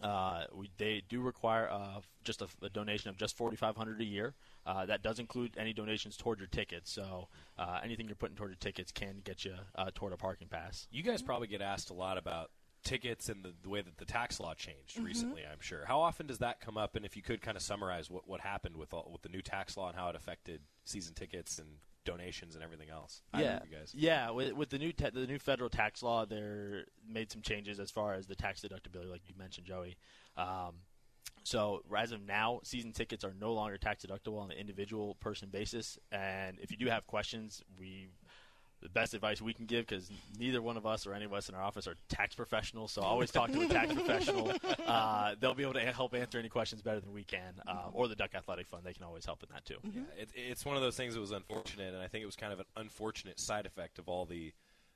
Uh, 0.00 0.44
we, 0.54 0.70
they 0.78 1.02
do 1.08 1.20
require 1.20 1.68
uh, 1.70 2.00
just 2.24 2.42
a, 2.42 2.46
a 2.62 2.68
donation 2.68 3.10
of 3.10 3.16
just 3.16 3.36
forty 3.36 3.56
five 3.56 3.76
hundred 3.76 4.00
a 4.00 4.04
year. 4.04 4.34
Uh, 4.66 4.86
that 4.86 5.02
does 5.02 5.18
include 5.18 5.52
any 5.56 5.72
donations 5.72 6.16
toward 6.16 6.38
your 6.38 6.48
tickets. 6.48 6.90
So 6.90 7.28
uh, 7.58 7.80
anything 7.84 8.06
you're 8.06 8.16
putting 8.16 8.36
toward 8.36 8.50
your 8.50 8.56
tickets 8.56 8.90
can 8.92 9.20
get 9.24 9.44
you 9.44 9.54
uh, 9.76 9.90
toward 9.94 10.12
a 10.12 10.16
parking 10.16 10.48
pass. 10.48 10.86
You 10.90 11.02
guys 11.02 11.22
probably 11.22 11.46
get 11.48 11.60
asked 11.62 11.90
a 11.90 11.94
lot 11.94 12.18
about 12.18 12.50
tickets 12.84 13.28
and 13.28 13.44
the, 13.44 13.52
the 13.62 13.68
way 13.68 13.80
that 13.80 13.96
the 13.98 14.04
tax 14.04 14.40
law 14.40 14.54
changed 14.54 14.96
Mhm. 14.98 15.04
recently, 15.04 15.42
I'm 15.44 15.60
sure. 15.60 15.84
How 15.86 16.00
often 16.00 16.26
does 16.26 16.38
that 16.38 16.60
come 16.60 16.76
up? 16.76 16.96
And 16.96 17.04
if 17.04 17.16
you 17.16 17.22
could 17.22 17.40
kind 17.40 17.56
of 17.56 17.62
summarize 17.62 18.10
what, 18.10 18.26
what 18.28 18.40
happened 18.40 18.76
with 18.76 18.92
all, 18.92 19.08
with 19.12 19.22
the 19.22 19.28
new 19.28 19.40
tax 19.40 19.76
law 19.76 19.88
and 19.88 19.96
how 19.96 20.08
it 20.08 20.16
affected 20.16 20.62
season 20.84 21.14
tickets 21.14 21.60
and 21.60 21.68
donations 22.04 22.54
and 22.54 22.64
everything 22.64 22.90
else. 22.90 23.22
Yeah, 23.36 23.60
you 23.68 23.76
guys. 23.76 23.92
yeah. 23.94 24.30
With, 24.30 24.52
with 24.52 24.70
the 24.70 24.78
new 24.78 24.92
te- 24.92 25.10
the 25.10 25.26
new 25.26 25.38
federal 25.38 25.70
tax 25.70 26.02
law, 26.02 26.24
there 26.24 26.84
made 27.08 27.30
some 27.30 27.42
changes 27.42 27.80
as 27.80 27.90
far 27.90 28.14
as 28.14 28.26
the 28.26 28.34
tax 28.34 28.60
deductibility, 28.60 29.10
like 29.10 29.22
you 29.28 29.34
mentioned, 29.38 29.66
Joey. 29.66 29.96
Um, 30.36 30.76
so 31.44 31.82
as 31.96 32.12
of 32.12 32.22
now, 32.22 32.60
season 32.62 32.92
tickets 32.92 33.24
are 33.24 33.34
no 33.38 33.52
longer 33.52 33.76
tax 33.76 34.04
deductible 34.04 34.40
on 34.40 34.50
an 34.50 34.58
individual 34.58 35.16
person 35.16 35.48
basis. 35.50 35.98
And 36.10 36.58
if 36.60 36.70
you 36.70 36.76
do 36.76 36.86
have 36.86 37.06
questions, 37.06 37.62
we 37.78 38.08
the 38.82 38.88
best 38.88 39.14
advice 39.14 39.40
we 39.40 39.54
can 39.54 39.66
give 39.66 39.86
because 39.86 40.10
neither 40.38 40.60
one 40.60 40.76
of 40.76 40.84
us 40.84 41.06
or 41.06 41.14
any 41.14 41.24
of 41.24 41.32
us 41.32 41.48
in 41.48 41.54
our 41.54 41.62
office 41.62 41.86
are 41.86 41.94
tax 42.08 42.34
professionals. 42.34 42.92
So 42.92 43.02
always 43.02 43.30
talk 43.30 43.52
to 43.52 43.60
a 43.62 43.66
tax 43.68 43.92
professional. 43.94 44.52
Uh, 44.86 45.34
they'll 45.40 45.54
be 45.54 45.62
able 45.62 45.74
to 45.74 45.80
help 45.80 46.14
answer 46.14 46.38
any 46.38 46.48
questions 46.48 46.82
better 46.82 47.00
than 47.00 47.12
we 47.12 47.24
can, 47.24 47.54
uh, 47.66 47.88
or 47.92 48.08
the 48.08 48.16
Duck 48.16 48.34
Athletic 48.34 48.66
Fund. 48.66 48.82
They 48.84 48.92
can 48.92 49.04
always 49.04 49.24
help 49.24 49.42
in 49.42 49.48
that 49.52 49.64
too. 49.64 49.76
Yeah, 49.84 50.02
it, 50.20 50.30
it's 50.34 50.64
one 50.64 50.76
of 50.76 50.82
those 50.82 50.96
things 50.96 51.14
that 51.14 51.20
was 51.20 51.30
unfortunate, 51.30 51.94
and 51.94 52.02
I 52.02 52.08
think 52.08 52.22
it 52.22 52.26
was 52.26 52.36
kind 52.36 52.52
of 52.52 52.58
an 52.60 52.66
unfortunate 52.76 53.38
side 53.38 53.66
effect 53.66 53.98
of 53.98 54.08
all 54.08 54.24
the 54.24 54.52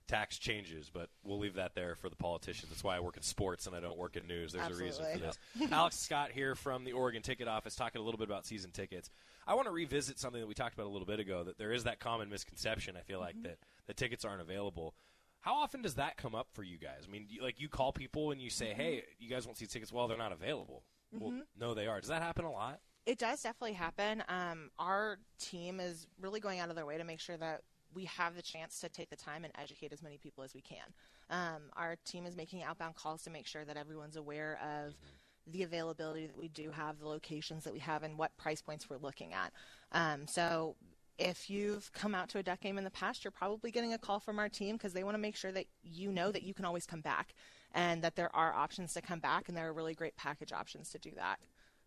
tax 0.08 0.38
changes. 0.38 0.90
But 0.92 1.08
we'll 1.24 1.38
leave 1.38 1.54
that 1.54 1.74
there 1.74 1.94
for 1.94 2.08
the 2.08 2.16
politicians. 2.16 2.70
That's 2.70 2.84
why 2.84 2.96
I 2.96 3.00
work 3.00 3.16
in 3.16 3.22
sports 3.22 3.66
and 3.66 3.76
I 3.76 3.80
don't 3.80 3.96
work 3.96 4.16
in 4.16 4.26
news. 4.26 4.52
There's 4.52 4.78
a 4.78 4.82
reason 4.82 5.04
for 5.12 5.18
this. 5.18 5.38
Alex 5.70 5.96
Scott 5.96 6.30
here 6.32 6.54
from 6.54 6.84
the 6.84 6.92
Oregon 6.92 7.22
Ticket 7.22 7.48
Office, 7.48 7.76
talking 7.76 8.00
a 8.00 8.04
little 8.04 8.18
bit 8.18 8.28
about 8.28 8.46
season 8.46 8.70
tickets. 8.72 9.10
I 9.46 9.54
want 9.54 9.66
to 9.66 9.72
revisit 9.72 10.18
something 10.18 10.40
that 10.40 10.46
we 10.46 10.54
talked 10.54 10.74
about 10.74 10.86
a 10.86 10.90
little 10.90 11.06
bit 11.06 11.20
ago. 11.20 11.44
That 11.44 11.58
there 11.58 11.72
is 11.72 11.84
that 11.84 12.00
common 12.00 12.28
misconception. 12.28 12.96
I 12.96 13.00
feel 13.02 13.20
like 13.20 13.40
that 13.42 13.58
the 13.86 13.94
tickets 13.94 14.24
aren't 14.24 14.40
available. 14.42 14.94
How 15.40 15.54
often 15.54 15.82
does 15.82 15.94
that 15.94 16.16
come 16.16 16.34
up 16.34 16.48
for 16.52 16.64
you 16.64 16.78
guys? 16.78 17.04
I 17.06 17.10
mean, 17.10 17.26
you, 17.28 17.42
like 17.42 17.60
you 17.60 17.68
call 17.68 17.92
people 17.92 18.32
and 18.32 18.40
you 18.40 18.50
say, 18.50 18.74
"Hey, 18.74 19.04
you 19.18 19.30
guys 19.30 19.46
want 19.46 19.56
to 19.58 19.64
see 19.64 19.68
tickets?" 19.70 19.92
Well, 19.92 20.08
they're 20.08 20.18
not 20.18 20.32
available. 20.32 20.82
Well, 21.12 21.30
Mhm. 21.30 21.42
no, 21.56 21.72
they 21.74 21.86
are. 21.86 22.00
Does 22.00 22.08
that 22.08 22.22
happen 22.22 22.44
a 22.44 22.50
lot? 22.50 22.80
It 23.06 23.18
does 23.18 23.40
definitely 23.42 23.74
happen. 23.74 24.24
Um, 24.28 24.72
our 24.80 25.18
team 25.38 25.78
is 25.78 26.08
really 26.20 26.40
going 26.40 26.58
out 26.58 26.70
of 26.70 26.74
their 26.74 26.84
way 26.86 26.98
to 26.98 27.04
make 27.04 27.20
sure 27.20 27.36
that 27.36 27.62
we 27.94 28.06
have 28.06 28.34
the 28.34 28.42
chance 28.42 28.80
to 28.80 28.88
take 28.88 29.08
the 29.10 29.16
time 29.16 29.44
and 29.44 29.54
educate 29.56 29.92
as 29.92 30.02
many 30.02 30.18
people 30.18 30.42
as 30.42 30.52
we 30.52 30.60
can. 30.60 30.92
Um, 31.30 31.70
our 31.74 31.94
team 32.04 32.26
is 32.26 32.34
making 32.36 32.64
outbound 32.64 32.96
calls 32.96 33.22
to 33.22 33.30
make 33.30 33.46
sure 33.46 33.64
that 33.64 33.76
everyone's 33.76 34.16
aware 34.16 34.58
of 34.60 34.96
the 35.46 35.62
availability 35.62 36.26
that 36.26 36.36
we 36.36 36.48
do 36.48 36.70
have, 36.70 36.98
the 36.98 37.08
locations 37.08 37.64
that 37.64 37.72
we 37.72 37.78
have, 37.80 38.02
and 38.02 38.18
what 38.18 38.36
price 38.36 38.60
points 38.60 38.90
we're 38.90 38.98
looking 38.98 39.32
at. 39.32 39.52
Um, 39.92 40.26
so 40.26 40.76
if 41.18 41.48
you've 41.48 41.90
come 41.92 42.14
out 42.14 42.28
to 42.30 42.38
a 42.38 42.42
duck 42.42 42.60
game 42.60 42.78
in 42.78 42.84
the 42.84 42.90
past, 42.90 43.24
you're 43.24 43.30
probably 43.30 43.70
getting 43.70 43.92
a 43.94 43.98
call 43.98 44.20
from 44.20 44.38
our 44.38 44.48
team 44.48 44.76
because 44.76 44.92
they 44.92 45.04
want 45.04 45.14
to 45.14 45.20
make 45.20 45.36
sure 45.36 45.52
that 45.52 45.66
you 45.82 46.12
know 46.12 46.30
that 46.30 46.42
you 46.42 46.52
can 46.52 46.64
always 46.64 46.86
come 46.86 47.00
back 47.00 47.34
and 47.74 48.02
that 48.02 48.16
there 48.16 48.34
are 48.34 48.52
options 48.52 48.92
to 48.94 49.00
come 49.00 49.18
back 49.18 49.48
and 49.48 49.56
there 49.56 49.68
are 49.68 49.72
really 49.72 49.94
great 49.94 50.16
package 50.16 50.52
options 50.52 50.90
to 50.90 50.98
do 50.98 51.10
that. 51.16 51.38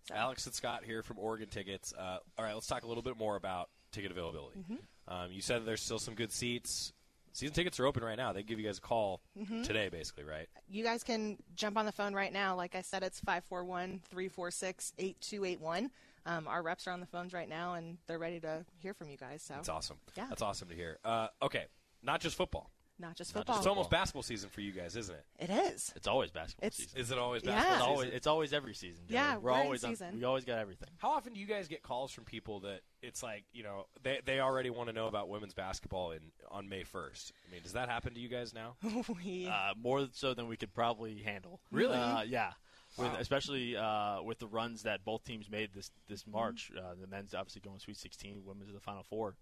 So. 0.07 0.15
Alex 0.15 0.45
and 0.45 0.55
Scott 0.55 0.83
here 0.85 1.03
from 1.03 1.19
Oregon 1.19 1.49
Tickets. 1.49 1.93
Uh, 1.93 2.19
all 2.37 2.45
right, 2.45 2.53
let's 2.53 2.67
talk 2.67 2.83
a 2.83 2.87
little 2.87 3.03
bit 3.03 3.17
more 3.17 3.35
about 3.35 3.69
ticket 3.91 4.11
availability. 4.11 4.59
Mhm. 4.59 4.77
Um, 5.07 5.31
you 5.31 5.41
said 5.41 5.65
there's 5.65 5.81
still 5.83 5.99
some 5.99 6.15
good 6.15 6.31
seats. 6.31 6.93
Season 7.33 7.53
tickets 7.53 7.79
are 7.79 7.85
open 7.85 8.03
right 8.03 8.17
now. 8.17 8.33
They 8.33 8.43
give 8.43 8.59
you 8.59 8.65
guys 8.65 8.77
a 8.79 8.81
call 8.81 9.21
Mhm. 9.37 9.63
today, 9.63 9.89
basically, 9.89 10.23
right? 10.23 10.47
you 10.67 10.83
guys 10.83 11.03
can 11.03 11.37
jump 11.55 11.77
on 11.77 11.85
the 11.85 11.91
phone 11.91 12.13
right 12.13 12.31
now. 12.33 12.55
Like 12.55 12.75
I 12.75 12.81
said, 12.81 13.01
it's 13.03 13.19
541 13.21 14.01
346 14.09 14.93
8281. 14.97 15.91
Um, 16.25 16.47
Our 16.47 16.61
reps 16.61 16.85
are 16.87 16.91
on 16.91 16.99
the 16.99 17.05
phones 17.07 17.33
right 17.33 17.49
now, 17.49 17.73
and 17.75 17.97
they're 18.07 18.19
ready 18.19 18.39
to 18.41 18.65
hear 18.77 18.93
from 18.93 19.09
you 19.09 19.17
guys. 19.17 19.41
So 19.41 19.55
That's 19.55 19.69
awesome. 19.69 19.97
Yeah. 20.15 20.27
That's 20.27 20.41
awesome 20.41 20.67
to 20.69 20.75
hear. 20.75 20.99
Uh, 21.03 21.29
okay, 21.41 21.65
not 22.03 22.21
just 22.21 22.35
football. 22.35 22.69
Not 22.99 23.15
just 23.15 23.33
Not 23.33 23.41
football. 23.41 23.57
It's 23.57 23.65
almost 23.67 23.89
basketball 23.89 24.23
season 24.23 24.49
for 24.49 24.59
you 24.59 24.73
guys, 24.73 24.95
isn't 24.97 25.15
it? 25.15 25.25
It 25.39 25.49
is. 25.49 25.93
It's 25.95 26.05
always 26.07 26.31
basketball 26.31 26.67
It's- 26.67 26.81
season. 26.85 26.99
Is 26.99 27.11
it 27.11 27.17
always 27.17 27.43
Yeah. 27.43 27.51
basketball 27.51 27.75
It's 27.77 27.87
always, 27.87 28.09
it's 28.13 28.27
always 28.27 28.53
every 28.53 28.73
season. 28.73 29.05
Joey. 29.07 29.13
Yeah, 29.15 29.37
we're 29.37 29.51
we're 29.51 29.59
in 29.61 29.65
always 29.65 29.83
on- 29.85 30.17
we 30.17 30.23
always 30.25 30.43
got 30.43 30.59
everything. 30.59 30.89
How 30.97 31.11
often 31.11 31.33
do 31.33 31.39
you 31.39 31.45
guys 31.45 31.67
get 31.69 31.81
calls 31.81 32.11
from 32.11 32.25
people 32.25 32.59
that 32.61 32.81
it's 33.01 33.23
like 33.23 33.45
you 33.53 33.63
know 33.63 33.87
they 34.03 34.19
they 34.25 34.41
already 34.41 34.69
want 34.69 34.87
to 34.87 34.93
know 34.93 35.07
about 35.07 35.29
women's 35.29 35.53
basketball 35.53 36.11
in 36.11 36.31
on 36.51 36.67
May 36.67 36.83
first? 36.83 37.31
I 37.47 37.53
mean, 37.53 37.63
does 37.63 37.73
that 37.73 37.87
happen 37.87 38.13
to 38.13 38.19
you 38.19 38.27
guys 38.27 38.53
now? 38.53 38.75
we 39.23 39.47
Uh, 39.47 39.73
more 39.77 40.09
so 40.11 40.33
than 40.33 40.47
we 40.47 40.57
could 40.57 40.73
probably 40.73 41.21
handle. 41.21 41.61
Really? 41.71 41.95
Uh, 41.95 42.23
yeah. 42.23 42.53
With, 42.97 43.07
Wow. 43.13 43.17
especially 43.19 43.77
uh, 43.77 44.21
with 44.23 44.39
the 44.39 44.47
runs 44.47 44.81
that 44.81 45.05
both 45.05 45.23
teams 45.23 45.47
made 45.49 45.73
this 45.73 45.91
this 46.07 46.25
March, 46.27 46.71
uh, 46.77 46.95
the 46.99 47.05
men's 47.07 47.33
obviously 47.35 47.61
going 47.61 47.79
Sweet 47.79 47.97
16, 47.97 48.43
women's 48.43 48.67
to 48.69 48.73
the 48.73 48.79
Final 48.81 49.03
Four. 49.03 49.37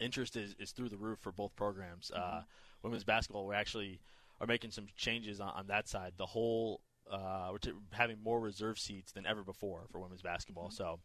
Interest 0.00 0.36
is, 0.36 0.54
is 0.58 0.72
through 0.72 0.88
the 0.88 0.96
roof 0.96 1.18
for 1.20 1.32
both 1.32 1.54
programs. 1.56 2.10
Uh, 2.10 2.42
women's 2.82 3.04
basketball, 3.04 3.46
we're 3.46 3.54
actually 3.54 4.00
are 4.40 4.46
making 4.46 4.70
some 4.70 4.86
changes 4.96 5.40
on, 5.40 5.48
on 5.56 5.66
that 5.68 5.88
side. 5.88 6.12
The 6.16 6.26
whole 6.26 6.80
uh, 7.10 7.48
we're 7.52 7.58
t- 7.58 7.72
having 7.92 8.16
more 8.22 8.40
reserve 8.40 8.78
seats 8.78 9.12
than 9.12 9.26
ever 9.26 9.42
before 9.42 9.86
for 9.90 10.00
women's 10.00 10.22
basketball. 10.22 10.70
So 10.70 10.98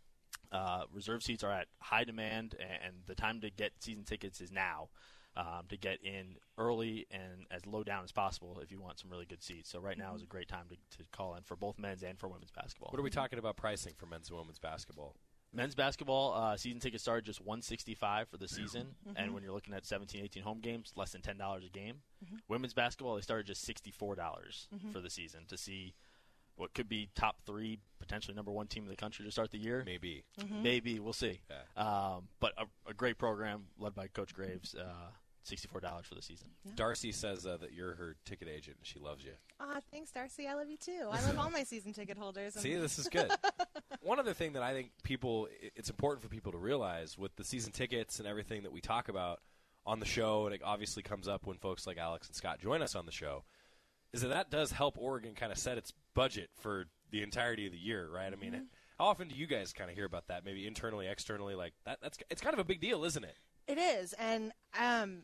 uh, 0.51 0.83
reserve 0.91 1.23
seats 1.23 1.43
are 1.43 1.51
at 1.51 1.67
high 1.79 2.03
demand, 2.03 2.55
and, 2.59 2.69
and 2.83 2.93
the 3.07 3.15
time 3.15 3.39
to 3.41 3.49
get 3.49 3.71
season 3.79 4.03
tickets 4.03 4.41
is 4.41 4.51
now. 4.51 4.89
Um, 5.37 5.63
to 5.69 5.77
get 5.77 5.99
in 6.03 6.35
early 6.57 7.07
and 7.09 7.45
as 7.51 7.65
low 7.65 7.85
down 7.85 8.03
as 8.03 8.11
possible 8.11 8.59
if 8.61 8.69
you 8.69 8.81
want 8.81 8.99
some 8.99 9.09
really 9.09 9.25
good 9.25 9.41
seats. 9.41 9.69
So 9.69 9.79
right 9.79 9.97
now 9.97 10.13
is 10.13 10.21
a 10.21 10.25
great 10.25 10.49
time 10.49 10.65
to, 10.67 10.75
to 10.97 11.05
call 11.13 11.35
in 11.35 11.43
for 11.43 11.55
both 11.55 11.79
men's 11.79 12.03
and 12.03 12.19
for 12.19 12.27
women's 12.27 12.51
basketball. 12.51 12.89
What 12.91 12.99
are 12.99 13.03
we 13.03 13.11
talking 13.11 13.39
about 13.39 13.55
pricing 13.55 13.93
for 13.95 14.07
men's 14.07 14.27
and 14.27 14.37
women's 14.37 14.59
basketball? 14.59 15.15
Men's 15.53 15.75
basketball 15.75 16.33
uh, 16.33 16.55
season 16.57 16.79
tickets 16.79 17.03
started 17.03 17.25
just 17.25 17.41
165 17.41 18.29
for 18.29 18.37
the 18.37 18.47
season, 18.47 18.95
Mhm. 19.05 19.13
and 19.17 19.33
when 19.33 19.43
you're 19.43 19.51
looking 19.53 19.73
at 19.73 19.85
17, 19.85 20.23
18 20.23 20.43
home 20.43 20.59
games, 20.61 20.93
less 20.95 21.11
than 21.11 21.21
ten 21.21 21.37
dollars 21.37 21.65
a 21.65 21.69
game. 21.69 22.01
Mhm. 22.25 22.39
Women's 22.47 22.73
basketball 22.73 23.15
they 23.15 23.21
started 23.21 23.45
just 23.47 23.61
64 23.63 24.15
dollars 24.15 24.69
Mhm. 24.73 24.91
for 24.93 25.01
the 25.01 25.09
season 25.09 25.45
to 25.47 25.57
see 25.57 25.93
what 26.55 26.73
could 26.73 26.87
be 26.87 27.09
top 27.15 27.41
three, 27.45 27.79
potentially 27.99 28.35
number 28.35 28.51
one 28.51 28.67
team 28.67 28.83
in 28.83 28.89
the 28.89 28.95
country 28.95 29.25
to 29.25 29.31
start 29.31 29.51
the 29.51 29.57
year. 29.57 29.83
Maybe, 29.83 30.23
Mhm. 30.37 30.61
maybe 30.61 30.99
we'll 30.99 31.13
see. 31.13 31.41
Um, 31.75 32.29
but 32.39 32.53
a, 32.57 32.67
a 32.85 32.93
great 32.93 33.17
program 33.17 33.67
led 33.77 33.93
by 33.95 34.07
Coach 34.09 34.33
Graves. 34.33 34.75
Uh, 34.75 35.11
Sixty-four 35.43 35.81
dollars 35.81 36.05
for 36.05 36.15
the 36.15 36.21
season. 36.21 36.49
Darcy 36.75 37.11
says 37.11 37.45
uh, 37.47 37.57
that 37.61 37.73
you're 37.73 37.95
her 37.95 38.15
ticket 38.25 38.47
agent 38.47 38.77
and 38.77 38.85
she 38.85 38.99
loves 38.99 39.23
you. 39.23 39.31
Aw, 39.59 39.79
thanks, 39.91 40.11
Darcy. 40.11 40.47
I 40.47 40.53
love 40.53 40.69
you 40.69 40.77
too. 40.77 41.07
I 41.11 41.19
love 41.25 41.39
all 41.39 41.49
my 41.49 41.63
season 41.63 41.93
ticket 41.93 42.17
holders. 42.17 42.53
See, 42.53 42.75
this 42.75 42.99
is 42.99 43.07
good. 43.09 43.31
One 44.01 44.19
other 44.19 44.33
thing 44.33 44.53
that 44.53 44.61
I 44.63 44.73
think 44.73 44.91
people, 45.03 45.47
it's 45.75 45.89
important 45.89 46.21
for 46.21 46.29
people 46.29 46.51
to 46.51 46.57
realize 46.59 47.17
with 47.17 47.35
the 47.35 47.43
season 47.43 47.71
tickets 47.71 48.19
and 48.19 48.27
everything 48.27 48.63
that 48.63 48.71
we 48.71 48.81
talk 48.81 49.09
about 49.09 49.39
on 49.85 49.99
the 49.99 50.05
show, 50.05 50.45
and 50.45 50.53
it 50.53 50.61
obviously 50.63 51.01
comes 51.01 51.27
up 51.27 51.47
when 51.47 51.57
folks 51.57 51.87
like 51.87 51.97
Alex 51.97 52.27
and 52.27 52.35
Scott 52.35 52.59
join 52.59 52.83
us 52.83 52.95
on 52.95 53.07
the 53.07 53.11
show, 53.11 53.43
is 54.13 54.21
that 54.21 54.27
that 54.29 54.51
does 54.51 54.71
help 54.71 54.95
Oregon 54.97 55.33
kind 55.33 55.51
of 55.51 55.57
set 55.57 55.77
its 55.77 55.91
budget 56.13 56.49
for 56.59 56.85
the 57.09 57.23
entirety 57.23 57.65
of 57.65 57.71
the 57.71 57.79
year, 57.79 58.07
right? 58.13 58.31
I 58.31 58.35
mean, 58.35 58.53
Mhm. 58.53 58.65
how 58.99 59.05
often 59.05 59.27
do 59.27 59.35
you 59.35 59.47
guys 59.47 59.73
kind 59.73 59.89
of 59.89 59.95
hear 59.95 60.05
about 60.05 60.27
that? 60.27 60.45
Maybe 60.45 60.67
internally, 60.67 61.07
externally, 61.07 61.55
like 61.55 61.73
that. 61.85 61.97
That's 62.01 62.19
it's 62.29 62.41
kind 62.41 62.53
of 62.53 62.59
a 62.59 62.63
big 62.63 62.79
deal, 62.79 63.03
isn't 63.05 63.23
it? 63.23 63.35
It 63.67 63.77
is, 63.77 64.13
and 64.13 64.51
um, 64.77 65.23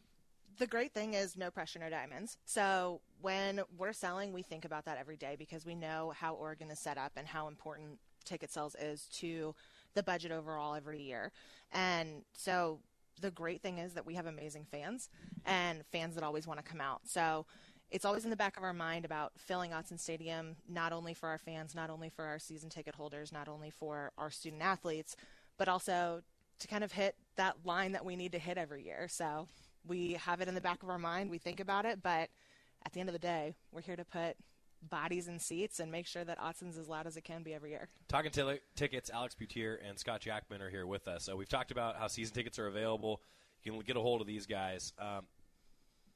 the 0.57 0.67
great 0.67 0.93
thing 0.93 1.13
is 1.13 1.37
no 1.37 1.51
pressure, 1.51 1.79
no 1.79 1.89
diamonds. 1.89 2.37
So 2.45 3.01
when 3.21 3.61
we're 3.77 3.93
selling, 3.93 4.33
we 4.33 4.41
think 4.41 4.65
about 4.65 4.85
that 4.85 4.97
every 4.97 5.17
day 5.17 5.35
because 5.37 5.65
we 5.65 5.75
know 5.75 6.13
how 6.17 6.33
Oregon 6.33 6.71
is 6.71 6.79
set 6.79 6.97
up 6.97 7.13
and 7.15 7.27
how 7.27 7.47
important 7.47 7.99
ticket 8.25 8.51
sales 8.51 8.75
is 8.79 9.07
to 9.13 9.55
the 9.93 10.03
budget 10.03 10.31
overall 10.31 10.75
every 10.75 11.01
year. 11.01 11.31
And 11.71 12.23
so 12.33 12.79
the 13.21 13.31
great 13.31 13.61
thing 13.61 13.77
is 13.77 13.93
that 13.93 14.05
we 14.05 14.15
have 14.15 14.25
amazing 14.25 14.65
fans 14.69 15.09
and 15.45 15.83
fans 15.91 16.15
that 16.15 16.23
always 16.23 16.47
want 16.47 16.63
to 16.63 16.69
come 16.69 16.81
out. 16.81 17.01
So 17.05 17.45
it's 17.89 18.05
always 18.05 18.25
in 18.25 18.29
the 18.29 18.35
back 18.35 18.57
of 18.57 18.63
our 18.63 18.73
mind 18.73 19.05
about 19.05 19.31
filling 19.37 19.71
Autzen 19.71 19.99
Stadium, 19.99 20.57
not 20.67 20.91
only 20.91 21.13
for 21.13 21.29
our 21.29 21.37
fans, 21.37 21.73
not 21.73 21.89
only 21.89 22.09
for 22.09 22.25
our 22.25 22.37
season 22.37 22.69
ticket 22.69 22.95
holders, 22.95 23.31
not 23.31 23.47
only 23.47 23.69
for 23.69 24.11
our 24.17 24.29
student 24.29 24.61
athletes, 24.61 25.15
but 25.57 25.67
also 25.67 26.21
to 26.59 26.67
kind 26.67 26.83
of 26.83 26.91
hit 26.91 27.15
that 27.37 27.55
line 27.63 27.93
that 27.93 28.03
we 28.03 28.15
need 28.15 28.31
to 28.33 28.39
hit 28.39 28.57
every 28.57 28.83
year. 28.83 29.07
So 29.09 29.47
we 29.87 30.13
have 30.13 30.41
it 30.41 30.47
in 30.47 30.55
the 30.55 30.61
back 30.61 30.83
of 30.83 30.89
our 30.89 30.99
mind, 30.99 31.29
we 31.29 31.37
think 31.37 31.59
about 31.59 31.85
it, 31.85 32.01
but 32.01 32.29
at 32.85 32.93
the 32.93 32.99
end 32.99 33.09
of 33.09 33.13
the 33.13 33.19
day, 33.19 33.55
we're 33.71 33.81
here 33.81 33.95
to 33.95 34.05
put 34.05 34.35
bodies 34.89 35.27
in 35.27 35.39
seats 35.39 35.79
and 35.79 35.91
make 35.91 36.05
sure 36.05 36.23
that 36.23 36.39
Autzen's 36.39 36.77
as 36.77 36.87
loud 36.87 37.07
as 37.07 37.17
it 37.17 37.23
can 37.23 37.43
be 37.43 37.53
every 37.53 37.71
year. 37.71 37.89
Talking 38.07 38.31
t- 38.31 38.59
tickets, 38.75 39.09
Alex 39.11 39.35
Butier 39.35 39.77
and 39.87 39.97
Scott 39.97 40.21
Jackman 40.21 40.61
are 40.61 40.69
here 40.69 40.85
with 40.85 41.07
us. 41.07 41.23
So 41.23 41.35
we've 41.35 41.49
talked 41.49 41.71
about 41.71 41.97
how 41.97 42.07
season 42.07 42.35
tickets 42.35 42.59
are 42.59 42.67
available. 42.67 43.21
You 43.63 43.71
can 43.71 43.81
get 43.81 43.97
a 43.97 44.01
hold 44.01 44.21
of 44.21 44.27
these 44.27 44.45
guys. 44.45 44.93
Um, 44.99 45.25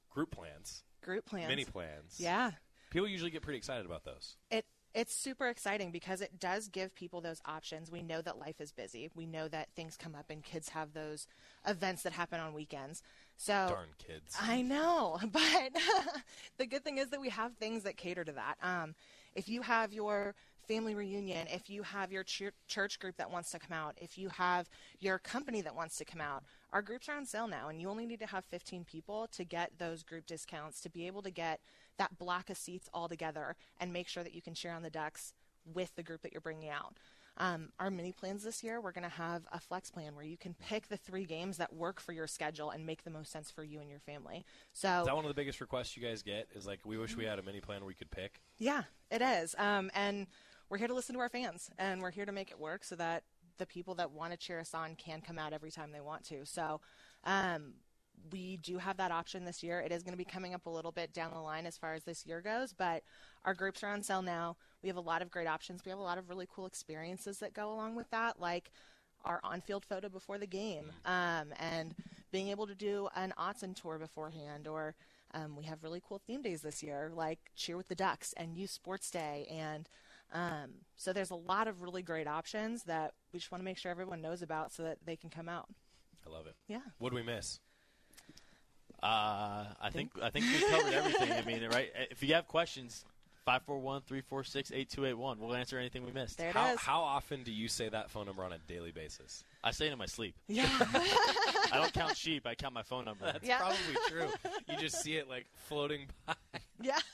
group 0.09 0.31
plans, 0.31 0.83
Group 1.01 1.25
plans. 1.25 1.47
mini 1.49 1.65
plans. 1.65 2.17
Yeah. 2.17 2.51
People 2.91 3.07
usually 3.07 3.31
get 3.31 3.41
pretty 3.41 3.57
excited 3.57 3.85
about 3.85 4.03
those. 4.03 4.35
It 4.49 4.65
it's 4.93 5.15
super 5.15 5.47
exciting 5.47 5.91
because 5.91 6.19
it 6.19 6.37
does 6.37 6.67
give 6.67 6.93
people 6.93 7.21
those 7.21 7.41
options. 7.45 7.89
We 7.89 8.01
know 8.01 8.21
that 8.21 8.37
life 8.37 8.59
is 8.59 8.73
busy. 8.73 9.09
We 9.15 9.25
know 9.25 9.47
that 9.47 9.69
things 9.73 9.95
come 9.95 10.15
up 10.15 10.29
and 10.29 10.43
kids 10.43 10.69
have 10.69 10.91
those 10.91 11.27
events 11.65 12.03
that 12.03 12.11
happen 12.11 12.41
on 12.41 12.53
weekends. 12.53 13.01
So 13.41 13.69
Darn 13.69 13.87
kids. 13.97 14.37
I 14.39 14.61
know, 14.61 15.19
but 15.31 15.41
the 16.59 16.67
good 16.67 16.83
thing 16.83 16.99
is 16.99 17.09
that 17.09 17.19
we 17.19 17.29
have 17.29 17.53
things 17.55 17.81
that 17.83 17.97
cater 17.97 18.23
to 18.23 18.33
that. 18.33 18.55
Um, 18.61 18.93
if 19.33 19.49
you 19.49 19.63
have 19.63 19.91
your 19.91 20.35
family 20.67 20.93
reunion, 20.93 21.47
if 21.51 21.67
you 21.67 21.81
have 21.81 22.11
your 22.11 22.23
ch- 22.23 22.53
church 22.67 22.99
group 22.99 23.17
that 23.17 23.31
wants 23.31 23.49
to 23.49 23.57
come 23.57 23.75
out, 23.75 23.97
if 23.99 24.15
you 24.15 24.29
have 24.29 24.69
your 24.99 25.17
company 25.17 25.61
that 25.61 25.75
wants 25.75 25.97
to 25.97 26.05
come 26.05 26.21
out, 26.21 26.43
our 26.71 26.83
groups 26.83 27.09
are 27.09 27.17
on 27.17 27.25
sale 27.25 27.47
now, 27.47 27.69
and 27.69 27.81
you 27.81 27.89
only 27.89 28.05
need 28.05 28.19
to 28.19 28.27
have 28.27 28.45
15 28.45 28.85
people 28.85 29.27
to 29.31 29.43
get 29.43 29.71
those 29.79 30.03
group 30.03 30.27
discounts 30.27 30.79
to 30.81 30.89
be 30.91 31.07
able 31.07 31.23
to 31.23 31.31
get 31.31 31.61
that 31.97 32.19
block 32.19 32.51
of 32.51 32.57
seats 32.57 32.89
all 32.93 33.09
together 33.09 33.55
and 33.79 33.91
make 33.91 34.07
sure 34.07 34.21
that 34.21 34.35
you 34.35 34.41
can 34.43 34.53
share 34.53 34.73
on 34.73 34.83
the 34.83 34.91
Ducks 34.91 35.33
with 35.65 35.95
the 35.95 36.03
group 36.03 36.21
that 36.21 36.31
you're 36.31 36.41
bringing 36.41 36.69
out. 36.69 36.93
Um, 37.41 37.69
our 37.79 37.89
mini 37.89 38.11
plans 38.11 38.43
this 38.43 38.63
year, 38.63 38.79
we're 38.79 38.91
going 38.91 39.03
to 39.03 39.09
have 39.09 39.41
a 39.51 39.59
flex 39.59 39.89
plan 39.89 40.15
where 40.15 40.23
you 40.23 40.37
can 40.37 40.53
pick 40.53 40.89
the 40.89 40.95
three 40.95 41.25
games 41.25 41.57
that 41.57 41.73
work 41.73 41.99
for 41.99 42.13
your 42.13 42.27
schedule 42.27 42.69
and 42.69 42.85
make 42.85 43.03
the 43.03 43.09
most 43.09 43.31
sense 43.31 43.49
for 43.49 43.63
you 43.63 43.79
and 43.79 43.89
your 43.89 43.99
family. 43.99 44.45
So 44.73 44.99
Is 44.99 45.05
that 45.07 45.15
one 45.15 45.25
of 45.25 45.29
the 45.29 45.33
biggest 45.33 45.59
requests 45.59 45.97
you 45.97 46.03
guys 46.03 46.21
get? 46.21 46.49
Is 46.53 46.67
like, 46.67 46.81
we 46.85 46.99
wish 46.99 47.17
we 47.17 47.25
had 47.25 47.39
a 47.39 47.41
mini 47.41 47.59
plan 47.59 47.79
where 47.79 47.87
we 47.87 47.95
could 47.95 48.11
pick. 48.11 48.41
Yeah, 48.59 48.83
it 49.09 49.23
is. 49.23 49.55
Um, 49.57 49.89
and 49.95 50.27
we're 50.69 50.77
here 50.77 50.87
to 50.87 50.93
listen 50.93 51.15
to 51.15 51.19
our 51.19 51.29
fans, 51.29 51.71
and 51.79 51.99
we're 51.99 52.11
here 52.11 52.27
to 52.27 52.31
make 52.31 52.51
it 52.51 52.59
work 52.59 52.83
so 52.83 52.95
that 52.97 53.23
the 53.57 53.65
people 53.65 53.95
that 53.95 54.11
want 54.11 54.33
to 54.33 54.37
cheer 54.37 54.59
us 54.59 54.75
on 54.75 54.93
can 54.93 55.19
come 55.19 55.39
out 55.39 55.51
every 55.51 55.71
time 55.71 55.91
they 55.91 55.99
want 55.99 56.23
to. 56.25 56.45
So 56.45 56.79
um, 57.23 57.73
we 58.31 58.57
do 58.57 58.77
have 58.77 58.97
that 58.97 59.11
option 59.11 59.45
this 59.45 59.63
year. 59.63 59.79
It 59.79 59.91
is 59.91 60.03
going 60.03 60.13
to 60.13 60.17
be 60.17 60.25
coming 60.25 60.53
up 60.53 60.67
a 60.67 60.69
little 60.69 60.91
bit 60.91 61.11
down 61.11 61.31
the 61.33 61.39
line 61.39 61.65
as 61.65 61.75
far 61.75 61.95
as 61.95 62.03
this 62.03 62.23
year 62.23 62.39
goes, 62.41 62.71
but 62.71 63.01
our 63.45 63.55
groups 63.55 63.83
are 63.83 63.91
on 63.91 64.03
sale 64.03 64.21
now. 64.21 64.57
We 64.81 64.89
have 64.89 64.97
a 64.97 65.01
lot 65.01 65.21
of 65.21 65.29
great 65.29 65.47
options. 65.47 65.85
We 65.85 65.89
have 65.89 65.99
a 65.99 66.03
lot 66.03 66.17
of 66.17 66.29
really 66.29 66.47
cool 66.53 66.65
experiences 66.65 67.39
that 67.39 67.53
go 67.53 67.71
along 67.71 67.95
with 67.95 68.09
that, 68.11 68.39
like 68.39 68.71
our 69.23 69.39
on-field 69.43 69.85
photo 69.85 70.09
before 70.09 70.37
the 70.37 70.47
game, 70.47 70.91
um, 71.05 71.53
and 71.59 71.93
being 72.31 72.47
able 72.47 72.65
to 72.65 72.75
do 72.75 73.07
an 73.15 73.33
Autzen 73.37 73.79
tour 73.79 73.99
beforehand, 73.99 74.67
or 74.67 74.95
um, 75.33 75.55
we 75.55 75.65
have 75.65 75.83
really 75.83 76.01
cool 76.07 76.19
theme 76.25 76.41
days 76.41 76.61
this 76.61 76.81
year, 76.81 77.11
like 77.13 77.39
Cheer 77.55 77.77
with 77.77 77.87
the 77.87 77.95
Ducks 77.95 78.33
and 78.37 78.55
Youth 78.57 78.71
Sports 78.71 79.11
Day, 79.11 79.47
and 79.51 79.87
um, 80.33 80.71
so 80.95 81.13
there's 81.13 81.29
a 81.29 81.35
lot 81.35 81.67
of 81.67 81.81
really 81.81 82.01
great 82.01 82.27
options 82.27 82.83
that 82.83 83.13
we 83.31 83.39
just 83.39 83.51
want 83.51 83.61
to 83.61 83.65
make 83.65 83.77
sure 83.77 83.91
everyone 83.91 84.21
knows 84.21 84.41
about 84.41 84.71
so 84.71 84.83
that 84.83 84.97
they 85.05 85.15
can 85.15 85.29
come 85.29 85.49
out. 85.49 85.67
I 86.25 86.29
love 86.29 86.47
it. 86.47 86.55
Yeah. 86.67 86.79
What 86.99 87.09
do 87.09 87.15
we 87.15 87.23
miss? 87.23 87.59
Uh, 89.03 89.65
I 89.81 89.89
think 89.91 90.11
I 90.21 90.29
think 90.29 90.45
we 90.45 90.69
covered 90.69 90.93
everything. 90.93 91.31
I 91.31 91.41
mean, 91.43 91.67
right? 91.69 91.91
If 92.11 92.21
you 92.23 92.33
have 92.35 92.47
questions, 92.47 93.03
541-346-8281. 93.47 95.37
We'll 95.39 95.55
answer 95.55 95.77
anything 95.77 96.05
we 96.05 96.11
missed. 96.11 96.37
There 96.37 96.51
how, 96.51 96.75
how 96.77 97.01
often 97.01 97.43
do 97.43 97.51
you 97.51 97.67
say 97.67 97.89
that 97.89 98.09
phone 98.09 98.25
number 98.25 98.43
on 98.43 98.53
a 98.53 98.57
daily 98.67 98.91
basis? 98.91 99.43
I 99.63 99.71
say 99.71 99.87
it 99.87 99.91
in 99.91 99.97
my 99.97 100.05
sleep. 100.05 100.35
Yeah. 100.47 100.67
I 101.73 101.77
don't 101.77 101.93
count 101.93 102.17
sheep. 102.17 102.45
I 102.45 102.55
count 102.55 102.73
my 102.73 102.83
phone 102.83 103.05
number. 103.05 103.25
That's 103.25 103.47
probably 103.47 103.77
true. 104.07 104.27
You 104.67 104.77
just 104.77 105.01
see 105.01 105.15
it 105.15 105.29
like 105.29 105.45
floating 105.67 106.07
by. 106.25 106.35
Yeah. 106.81 106.99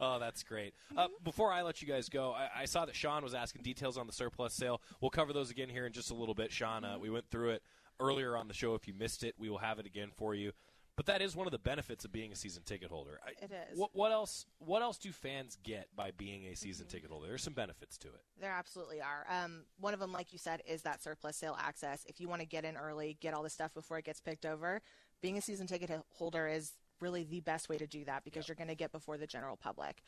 Oh, 0.00 0.18
that's 0.18 0.42
great. 0.42 0.74
Uh, 0.96 1.06
before 1.22 1.52
I 1.52 1.62
let 1.62 1.80
you 1.80 1.86
guys 1.86 2.08
go, 2.08 2.32
I, 2.32 2.62
I 2.62 2.64
saw 2.64 2.84
that 2.84 2.96
Sean 2.96 3.22
was 3.22 3.32
asking 3.32 3.62
details 3.62 3.96
on 3.96 4.08
the 4.08 4.12
surplus 4.12 4.52
sale. 4.52 4.80
We'll 5.00 5.10
cover 5.12 5.32
those 5.32 5.50
again 5.52 5.68
here 5.68 5.86
in 5.86 5.92
just 5.92 6.10
a 6.10 6.14
little 6.14 6.34
bit. 6.34 6.50
Sean, 6.50 6.84
uh, 6.84 6.98
we 6.98 7.10
went 7.10 7.30
through 7.30 7.50
it 7.50 7.62
earlier 8.00 8.36
on 8.36 8.48
the 8.48 8.54
show. 8.54 8.74
If 8.74 8.88
you 8.88 8.92
missed 8.92 9.22
it, 9.22 9.36
we 9.38 9.48
will 9.48 9.58
have 9.58 9.78
it 9.78 9.86
again 9.86 10.08
for 10.16 10.34
you. 10.34 10.50
But 10.96 11.06
that 11.06 11.20
is 11.20 11.34
one 11.34 11.46
of 11.46 11.50
the 11.50 11.58
benefits 11.58 12.04
of 12.04 12.12
being 12.12 12.30
a 12.32 12.36
season 12.36 12.62
ticket 12.64 12.90
holder. 12.90 13.18
I, 13.26 13.30
It 13.44 13.50
is. 13.50 13.78
What, 13.78 13.90
what 13.94 14.12
else? 14.12 14.46
What 14.58 14.80
else 14.82 14.96
do 14.96 15.10
fans 15.10 15.58
get 15.62 15.88
by 15.96 16.12
being 16.12 16.46
a 16.46 16.54
season 16.54 16.86
ticket 16.86 17.10
holder? 17.10 17.26
There's 17.26 17.42
some 17.42 17.52
benefits 17.52 17.98
to 17.98 18.08
it. 18.08 18.20
There 18.40 18.52
absolutely 18.52 19.00
are. 19.00 19.26
Um, 19.28 19.64
one 19.80 19.92
of 19.92 20.00
them, 20.00 20.12
like 20.12 20.32
you 20.32 20.38
said, 20.38 20.62
is 20.66 20.82
that 20.82 21.02
surplus 21.02 21.36
sale 21.36 21.56
access. 21.60 22.04
If 22.06 22.20
you 22.20 22.28
want 22.28 22.42
to 22.42 22.46
get 22.46 22.64
in 22.64 22.76
early, 22.76 23.16
get 23.20 23.34
all 23.34 23.42
the 23.42 23.50
stuff 23.50 23.74
before 23.74 23.98
it 23.98 24.04
gets 24.04 24.20
picked 24.20 24.46
over, 24.46 24.82
being 25.20 25.36
a 25.36 25.42
season 25.42 25.66
ticket 25.66 25.90
holder 26.10 26.46
is 26.46 26.72
really 27.00 27.24
the 27.24 27.40
best 27.40 27.68
way 27.68 27.76
to 27.76 27.86
do 27.86 28.04
that 28.04 28.24
because 28.24 28.46
you're 28.46 28.54
going 28.54 28.68
to 28.68 28.74
get 28.76 28.92
before 28.92 29.18
the 29.18 29.26
general 29.26 29.56
public. 29.56 30.02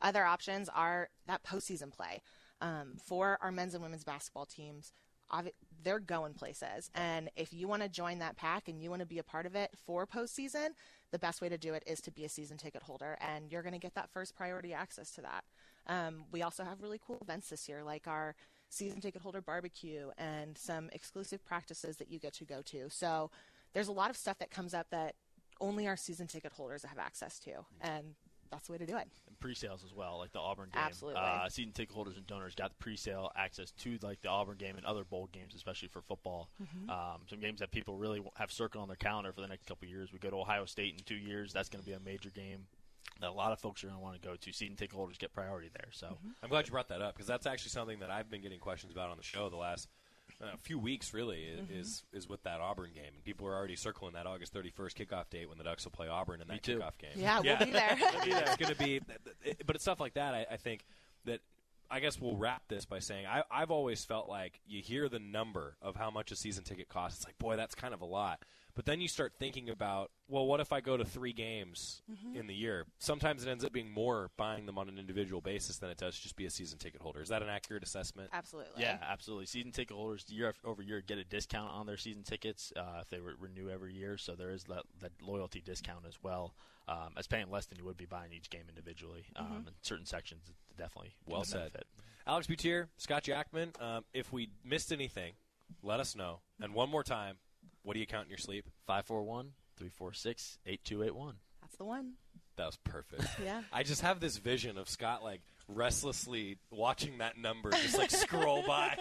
Other 0.00 0.24
options 0.24 0.68
are 0.68 1.08
that 1.26 1.44
postseason 1.44 1.92
play. 1.92 2.20
Um, 2.60 2.94
for 3.04 3.38
our 3.40 3.50
men's 3.50 3.74
and 3.74 3.82
women's 3.82 4.04
basketball 4.04 4.46
teams, 4.46 4.92
obvi- 5.32 5.52
they're 5.82 5.98
going 5.98 6.34
places. 6.34 6.90
And 6.94 7.30
if 7.36 7.52
you 7.52 7.68
want 7.68 7.82
to 7.82 7.88
join 7.88 8.18
that 8.20 8.36
pack 8.36 8.68
and 8.68 8.82
you 8.82 8.90
want 8.90 9.00
to 9.00 9.06
be 9.06 9.18
a 9.18 9.22
part 9.22 9.46
of 9.46 9.54
it 9.54 9.70
for 9.86 10.06
postseason, 10.06 10.68
the 11.10 11.18
best 11.18 11.40
way 11.40 11.48
to 11.48 11.58
do 11.58 11.74
it 11.74 11.82
is 11.86 12.00
to 12.02 12.10
be 12.10 12.24
a 12.24 12.28
season 12.28 12.56
ticket 12.56 12.82
holder, 12.82 13.18
and 13.20 13.50
you're 13.50 13.62
going 13.62 13.74
to 13.74 13.78
get 13.78 13.94
that 13.94 14.10
first 14.10 14.34
priority 14.34 14.72
access 14.72 15.10
to 15.12 15.22
that. 15.22 15.44
Um, 15.86 16.24
we 16.32 16.42
also 16.42 16.64
have 16.64 16.80
really 16.80 17.00
cool 17.04 17.18
events 17.20 17.50
this 17.50 17.68
year, 17.68 17.82
like 17.84 18.06
our 18.06 18.34
season 18.68 19.00
ticket 19.00 19.20
holder 19.20 19.42
barbecue 19.42 20.10
and 20.16 20.56
some 20.56 20.88
exclusive 20.92 21.44
practices 21.44 21.96
that 21.98 22.10
you 22.10 22.18
get 22.18 22.32
to 22.34 22.44
go 22.44 22.62
to. 22.62 22.88
So 22.88 23.30
there's 23.74 23.88
a 23.88 23.92
lot 23.92 24.10
of 24.10 24.16
stuff 24.16 24.38
that 24.38 24.50
comes 24.50 24.74
up 24.74 24.88
that 24.90 25.14
only 25.60 25.86
our 25.86 25.96
season 25.96 26.26
ticket 26.26 26.52
holders 26.52 26.84
have 26.84 26.98
access 26.98 27.38
to, 27.40 27.50
and 27.80 28.14
that's 28.50 28.66
the 28.66 28.72
way 28.72 28.78
to 28.78 28.86
do 28.86 28.96
it. 28.96 29.08
And 29.42 29.54
pre-sales 29.54 29.82
as 29.84 29.92
well, 29.94 30.18
like 30.18 30.32
the 30.32 30.38
Auburn 30.38 30.70
game. 30.72 30.82
Absolutely. 30.84 31.20
Uh, 31.20 31.48
season 31.48 31.72
ticket 31.72 31.94
holders 31.94 32.16
and 32.16 32.26
donors 32.26 32.54
got 32.54 32.70
the 32.70 32.76
pre-sale 32.76 33.30
access 33.36 33.70
to 33.72 33.98
like 34.02 34.20
the 34.22 34.28
Auburn 34.28 34.56
game 34.56 34.76
and 34.76 34.86
other 34.86 35.04
bowl 35.04 35.28
games, 35.32 35.54
especially 35.54 35.88
for 35.88 36.00
football. 36.00 36.48
Mhm. 36.62 36.88
Um, 36.90 37.20
some 37.28 37.40
games 37.40 37.60
that 37.60 37.70
people 37.70 37.96
really 37.96 38.22
have 38.36 38.52
circled 38.52 38.82
on 38.82 38.88
their 38.88 38.96
calendar 38.96 39.32
for 39.32 39.40
the 39.40 39.48
next 39.48 39.66
couple 39.66 39.86
of 39.86 39.90
years. 39.90 40.12
We 40.12 40.18
go 40.18 40.30
to 40.30 40.36
Ohio 40.36 40.64
State 40.64 40.94
in 40.94 41.04
two 41.04 41.16
years. 41.16 41.52
That's 41.52 41.68
going 41.68 41.82
to 41.82 41.86
be 41.86 41.94
a 41.94 42.00
major 42.00 42.30
game 42.30 42.66
that 43.20 43.30
a 43.30 43.32
lot 43.32 43.52
of 43.52 43.58
folks 43.60 43.82
are 43.84 43.88
going 43.88 43.98
to 43.98 44.02
want 44.02 44.20
to 44.20 44.26
go 44.26 44.36
to. 44.36 44.52
Season 44.52 44.76
ticket 44.76 44.94
holders 44.94 45.18
get 45.18 45.32
priority 45.32 45.70
there. 45.72 45.88
So 45.92 46.16
I'm 46.42 46.48
glad 46.48 46.66
you 46.66 46.72
brought 46.72 46.88
that 46.88 47.02
up 47.02 47.14
because 47.14 47.26
that's 47.26 47.46
actually 47.46 47.70
something 47.70 47.98
that 48.00 48.10
I've 48.10 48.30
been 48.30 48.42
getting 48.42 48.58
questions 48.60 48.92
about 48.92 49.10
on 49.10 49.16
the 49.16 49.22
show 49.22 49.48
the 49.48 49.56
last 49.56 49.88
uh, 50.42 50.56
few 50.60 50.78
weeks. 50.78 51.14
Really, 51.14 51.46
i- 51.52 51.60
Mhm. 51.60 51.70
is 51.80 52.04
is 52.12 52.28
with 52.28 52.42
that 52.42 52.60
Auburn 52.60 52.92
game, 52.94 53.12
and 53.14 53.24
people 53.24 53.46
are 53.46 53.54
already 53.54 53.76
circling 53.76 54.14
that 54.14 54.26
August 54.26 54.52
31st 54.52 54.96
kickoff 54.96 55.30
date 55.30 55.48
when 55.48 55.58
the 55.58 55.64
Ducks 55.64 55.84
will 55.84 55.92
play 55.92 56.08
Auburn 56.08 56.40
in 56.40 56.48
that 56.48 56.62
too. 56.62 56.78
kickoff 56.78 56.98
game. 56.98 57.10
Yeah, 57.16 57.40
we'll 57.40 57.58
be 57.58 57.70
there. 57.72 57.96
I 58.00 58.26
mean, 58.26 58.36
it's 58.36 58.56
going 58.56 58.74
to 58.74 58.78
be, 58.78 59.00
but 59.66 59.76
it's 59.76 59.84
stuff 59.84 60.00
like 60.00 60.14
that. 60.14 60.34
I, 60.34 60.46
I 60.50 60.56
think 60.56 60.84
that 61.24 61.40
I 61.90 62.00
guess 62.00 62.18
we'll 62.20 62.36
wrap 62.36 62.62
this 62.68 62.84
by 62.86 62.98
saying 63.00 63.26
I, 63.26 63.42
I've 63.50 63.70
always 63.70 64.04
felt 64.04 64.28
like 64.28 64.60
you 64.66 64.80
hear 64.82 65.08
the 65.10 65.18
number 65.18 65.76
of 65.82 65.94
how 65.96 66.10
much 66.10 66.32
a 66.32 66.36
season 66.36 66.64
ticket 66.64 66.88
costs. 66.88 67.18
It's 67.18 67.26
like, 67.26 67.38
boy, 67.38 67.56
that's 67.56 67.74
kind 67.74 67.92
of 67.94 68.00
a 68.00 68.06
lot. 68.06 68.42
But 68.74 68.86
then 68.86 69.02
you 69.02 69.08
start 69.08 69.34
thinking 69.38 69.68
about, 69.68 70.10
well, 70.28 70.46
what 70.46 70.58
if 70.60 70.72
I 70.72 70.80
go 70.80 70.96
to 70.96 71.04
three 71.04 71.34
games 71.34 72.00
Mhm. 72.10 72.34
in 72.36 72.46
the 72.46 72.54
year? 72.54 72.86
Sometimes 72.98 73.44
it 73.44 73.48
ends 73.50 73.64
up 73.66 73.72
being 73.72 73.90
more 73.90 74.30
buying 74.38 74.64
them 74.64 74.78
on 74.78 74.88
an 74.88 74.98
individual 74.98 75.42
basis 75.42 75.76
than 75.76 75.90
it 75.90 75.98
does 75.98 76.18
just 76.18 76.36
be 76.36 76.46
a 76.46 76.50
season 76.50 76.78
ticket 76.78 77.02
holder. 77.02 77.20
Is 77.20 77.28
that 77.28 77.42
an 77.42 77.50
accurate 77.50 77.82
assessment? 77.82 78.30
Absolutely. 78.32 78.80
Yeah, 78.80 78.98
absolutely. 79.02 79.44
Season 79.46 79.72
ticket 79.72 79.94
holders 79.94 80.24
year 80.30 80.48
af- 80.48 80.64
over 80.64 80.80
year 80.82 81.02
get 81.02 81.18
a 81.18 81.24
discount 81.24 81.70
on 81.70 81.84
their 81.86 81.98
season 81.98 82.22
tickets 82.22 82.72
uh, 82.74 83.00
if 83.02 83.10
they 83.10 83.20
re- 83.20 83.34
renew 83.38 83.68
every 83.68 83.92
year. 83.92 84.16
So 84.16 84.34
there 84.34 84.50
is 84.50 84.64
that, 84.64 84.84
that 85.00 85.12
loyalty 85.20 85.60
discount 85.60 86.06
as 86.06 86.22
well. 86.22 86.54
Um, 86.88 87.12
as 87.16 87.26
paying 87.28 87.48
less 87.50 87.66
than 87.66 87.78
you 87.78 87.84
would 87.84 87.96
be 87.96 88.06
buying 88.06 88.32
each 88.32 88.50
game 88.50 88.64
individually. 88.68 89.26
Um, 89.36 89.64
Mhm. 89.64 89.68
In 89.68 89.74
certain 89.82 90.06
sections, 90.06 90.50
definitely 90.76 91.14
Well 91.26 91.44
said. 91.44 91.72
benefit. 91.74 91.86
Alex 92.26 92.46
Butier, 92.48 92.88
Scott 92.96 93.22
Jackman, 93.22 93.72
um, 93.78 94.04
if 94.14 94.32
we 94.32 94.50
missed 94.64 94.92
anything, 94.92 95.36
let 95.82 96.00
us 96.00 96.16
know. 96.16 96.40
And 96.60 96.74
one 96.74 96.88
more 96.90 97.04
time, 97.04 97.38
what 97.82 97.94
do 97.94 98.00
you 98.00 98.06
count 98.06 98.24
in 98.24 98.30
your 98.30 98.38
sleep? 98.38 98.66
541 98.86 99.52
346 99.76 100.58
8281. 100.66 101.34
That's 101.60 101.76
the 101.76 101.84
one. 101.84 102.12
That 102.56 102.66
was 102.66 102.76
perfect. 102.84 103.24
Yeah. 103.44 103.62
I 103.72 103.82
just 103.82 104.02
have 104.02 104.20
this 104.20 104.36
vision 104.36 104.78
of 104.78 104.88
Scott 104.88 105.22
like 105.24 105.40
restlessly 105.68 106.58
watching 106.70 107.18
that 107.18 107.38
number 107.38 107.70
just 107.70 107.96
like 107.96 108.10
scroll 108.10 108.62
by 108.66 108.96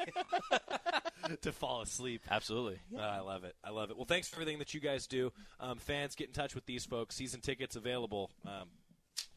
to 1.42 1.52
fall 1.52 1.82
asleep. 1.82 2.22
Absolutely. 2.30 2.80
Uh, 2.96 3.02
I 3.02 3.20
love 3.20 3.44
it. 3.44 3.56
I 3.64 3.70
love 3.72 3.90
it. 3.92 3.98
Well, 3.98 4.06
thanks 4.06 4.28
for 4.30 4.36
everything 4.38 4.60
that 4.60 4.74
you 4.74 4.80
guys 4.80 5.06
do. 5.08 5.32
Um, 5.60 5.78
fans, 5.78 6.16
get 6.16 6.28
in 6.28 6.34
touch 6.34 6.56
with 6.56 6.66
these 6.66 6.86
folks. 6.86 7.16
Season 7.16 7.42
tickets 7.42 7.76
available. 7.76 8.32
Um, 8.46 8.70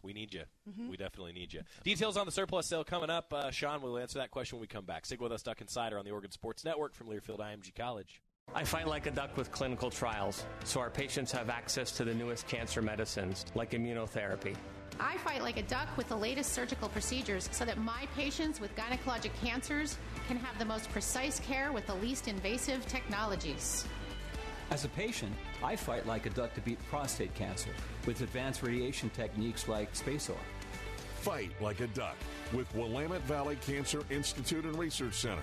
we 0.02 0.12
need 0.12 0.32
you. 0.32 0.44
Mhm. 0.70 0.88
We 0.90 0.96
definitely 0.96 1.32
need 1.32 1.52
you. 1.52 1.62
Details 1.82 2.16
on 2.16 2.26
the 2.26 2.32
surplus 2.32 2.66
sale 2.66 2.84
coming 2.84 3.10
up. 3.10 3.32
Uh, 3.32 3.50
Sean 3.50 3.82
will 3.82 3.98
answer 3.98 4.18
that 4.18 4.30
question 4.30 4.56
when 4.56 4.60
we 4.60 4.66
come 4.66 4.84
back. 4.84 5.06
Stick 5.06 5.20
with 5.20 5.32
us, 5.32 5.42
Duck 5.42 5.60
Insider, 5.60 5.98
on 5.98 6.04
the 6.04 6.10
Oregon 6.10 6.30
Sports 6.30 6.64
Network 6.64 6.94
from 6.94 7.08
Learfield 7.08 7.40
IMG 7.40 7.74
College. 7.74 8.20
I 8.56 8.62
fight 8.62 8.86
like 8.86 9.06
a 9.06 9.10
duck 9.10 9.36
with 9.36 9.50
clinical 9.50 9.90
trials, 9.90 10.44
so 10.62 10.78
our 10.78 10.88
patients 10.88 11.32
have 11.32 11.50
access 11.50 11.90
to 11.92 12.04
the 12.04 12.14
newest 12.14 12.46
cancer 12.46 12.80
medicines, 12.80 13.44
like 13.56 13.72
immunotherapy. 13.72 14.54
I 15.00 15.16
fight 15.18 15.42
like 15.42 15.56
a 15.56 15.64
duck 15.64 15.88
with 15.96 16.08
the 16.08 16.16
latest 16.16 16.52
surgical 16.52 16.88
procedures 16.88 17.48
so 17.50 17.64
that 17.64 17.78
my 17.78 18.06
patients 18.14 18.60
with 18.60 18.70
gynecologic 18.76 19.32
cancers 19.42 19.98
can 20.28 20.36
have 20.36 20.56
the 20.60 20.64
most 20.64 20.88
precise 20.90 21.40
care 21.40 21.72
with 21.72 21.84
the 21.88 21.96
least 21.96 22.28
invasive 22.28 22.86
technologies. 22.86 23.86
As 24.70 24.84
a 24.84 24.88
patient, 24.90 25.32
I 25.60 25.74
fight 25.74 26.06
like 26.06 26.26
a 26.26 26.30
duck 26.30 26.54
to 26.54 26.60
beat 26.60 26.78
prostate 26.88 27.34
cancer 27.34 27.70
with 28.06 28.20
advanced 28.20 28.62
radiation 28.62 29.10
techniques 29.10 29.66
like 29.66 29.92
SpaceOAR. 29.94 30.36
Fight 31.22 31.50
like 31.60 31.80
a 31.80 31.88
duck 31.88 32.16
with 32.52 32.72
Willamette 32.72 33.22
Valley 33.22 33.58
Cancer 33.66 34.04
Institute 34.10 34.64
and 34.64 34.78
Research 34.78 35.14
Center. 35.14 35.42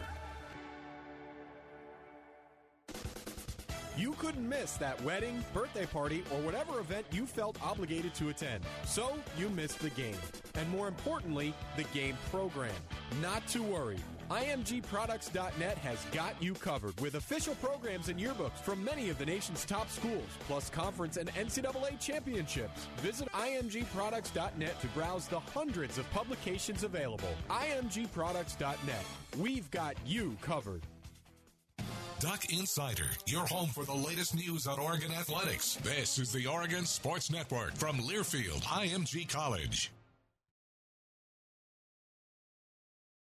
You 4.01 4.13
couldn't 4.13 4.49
miss 4.49 4.77
that 4.77 4.99
wedding, 5.03 5.45
birthday 5.53 5.85
party, 5.85 6.23
or 6.31 6.39
whatever 6.41 6.79
event 6.79 7.05
you 7.11 7.27
felt 7.27 7.55
obligated 7.61 8.15
to 8.15 8.29
attend. 8.29 8.63
So 8.83 9.15
you 9.37 9.47
missed 9.47 9.77
the 9.77 9.91
game. 9.91 10.17
And 10.55 10.67
more 10.71 10.87
importantly, 10.87 11.53
the 11.77 11.83
game 11.93 12.17
program. 12.31 12.73
Not 13.21 13.45
to 13.49 13.61
worry. 13.61 13.99
IMGProducts.net 14.31 15.77
has 15.77 16.03
got 16.11 16.33
you 16.41 16.55
covered 16.55 16.99
with 16.99 17.13
official 17.13 17.53
programs 17.55 18.09
and 18.09 18.19
yearbooks 18.19 18.57
from 18.63 18.83
many 18.83 19.11
of 19.11 19.19
the 19.19 19.25
nation's 19.25 19.65
top 19.65 19.87
schools, 19.87 20.29
plus 20.47 20.71
conference 20.71 21.17
and 21.17 21.29
NCAA 21.35 21.99
championships. 21.99 22.87
Visit 23.01 23.31
IMGProducts.net 23.33 24.81
to 24.81 24.87
browse 24.87 25.27
the 25.27 25.39
hundreds 25.39 25.99
of 25.99 26.09
publications 26.09 26.83
available. 26.83 27.35
IMGProducts.net. 27.51 29.05
We've 29.37 29.69
got 29.69 29.95
you 30.07 30.35
covered. 30.41 30.81
Duck 32.21 32.53
Insider, 32.53 33.07
your 33.25 33.47
home 33.47 33.69
for 33.69 33.83
the 33.83 33.95
latest 33.95 34.35
news 34.35 34.67
on 34.67 34.79
Oregon 34.79 35.11
athletics. 35.11 35.79
This 35.81 36.19
is 36.19 36.31
the 36.31 36.45
Oregon 36.45 36.85
Sports 36.85 37.31
Network 37.31 37.73
from 37.73 37.97
Learfield 37.97 38.61
IMG 38.61 39.27
College. 39.27 39.91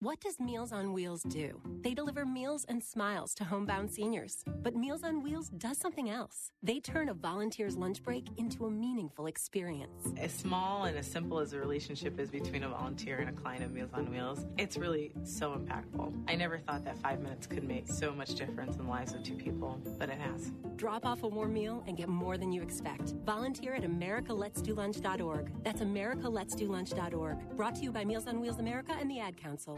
What 0.01 0.21
does 0.21 0.39
Meals 0.39 0.71
on 0.71 0.93
Wheels 0.93 1.23
do? 1.23 1.61
They 1.81 1.93
deliver 1.93 2.25
meals 2.25 2.65
and 2.69 2.81
smiles 2.81 3.33
to 3.33 3.43
homebound 3.43 3.91
seniors. 3.91 4.45
But 4.47 4.73
Meals 4.73 5.03
on 5.03 5.21
Wheels 5.21 5.49
does 5.49 5.77
something 5.77 6.09
else. 6.09 6.53
They 6.63 6.79
turn 6.79 7.09
a 7.09 7.13
volunteer's 7.13 7.75
lunch 7.75 8.01
break 8.01 8.27
into 8.37 8.65
a 8.65 8.71
meaningful 8.71 9.25
experience. 9.25 10.13
As 10.15 10.31
small 10.31 10.85
and 10.85 10.97
as 10.97 11.05
simple 11.05 11.39
as 11.39 11.51
the 11.51 11.59
relationship 11.59 12.17
is 12.17 12.29
between 12.29 12.63
a 12.63 12.69
volunteer 12.69 13.17
and 13.17 13.27
a 13.29 13.33
client 13.33 13.61
of 13.61 13.73
Meals 13.73 13.89
on 13.93 14.09
Wheels, 14.09 14.45
it's 14.57 14.77
really 14.77 15.11
so 15.25 15.51
impactful. 15.51 16.13
I 16.29 16.35
never 16.35 16.59
thought 16.59 16.85
that 16.85 16.97
five 16.99 17.19
minutes 17.19 17.45
could 17.45 17.65
make 17.65 17.89
so 17.89 18.13
much 18.13 18.35
difference 18.35 18.77
in 18.77 18.85
the 18.85 18.89
lives 18.89 19.13
of 19.13 19.23
two 19.23 19.35
people, 19.35 19.81
but 19.97 20.07
it 20.07 20.17
has. 20.17 20.53
Drop 20.77 21.05
off 21.05 21.23
a 21.23 21.27
warm 21.27 21.51
meal 21.51 21.83
and 21.87 21.97
get 21.97 22.07
more 22.07 22.37
than 22.37 22.53
you 22.53 22.61
expect. 22.61 23.15
Volunteer 23.25 23.75
at 23.75 23.83
americaletsdolunch.org. 23.83 25.51
That's 25.61 25.81
americaletsdolunch.org. 25.81 27.57
Brought 27.57 27.75
to 27.75 27.81
you 27.81 27.91
by 27.91 28.05
Meals 28.05 28.27
on 28.27 28.39
Wheels 28.39 28.59
America 28.59 28.95
and 28.97 29.11
the 29.11 29.19
Ad 29.19 29.35
Council. 29.35 29.77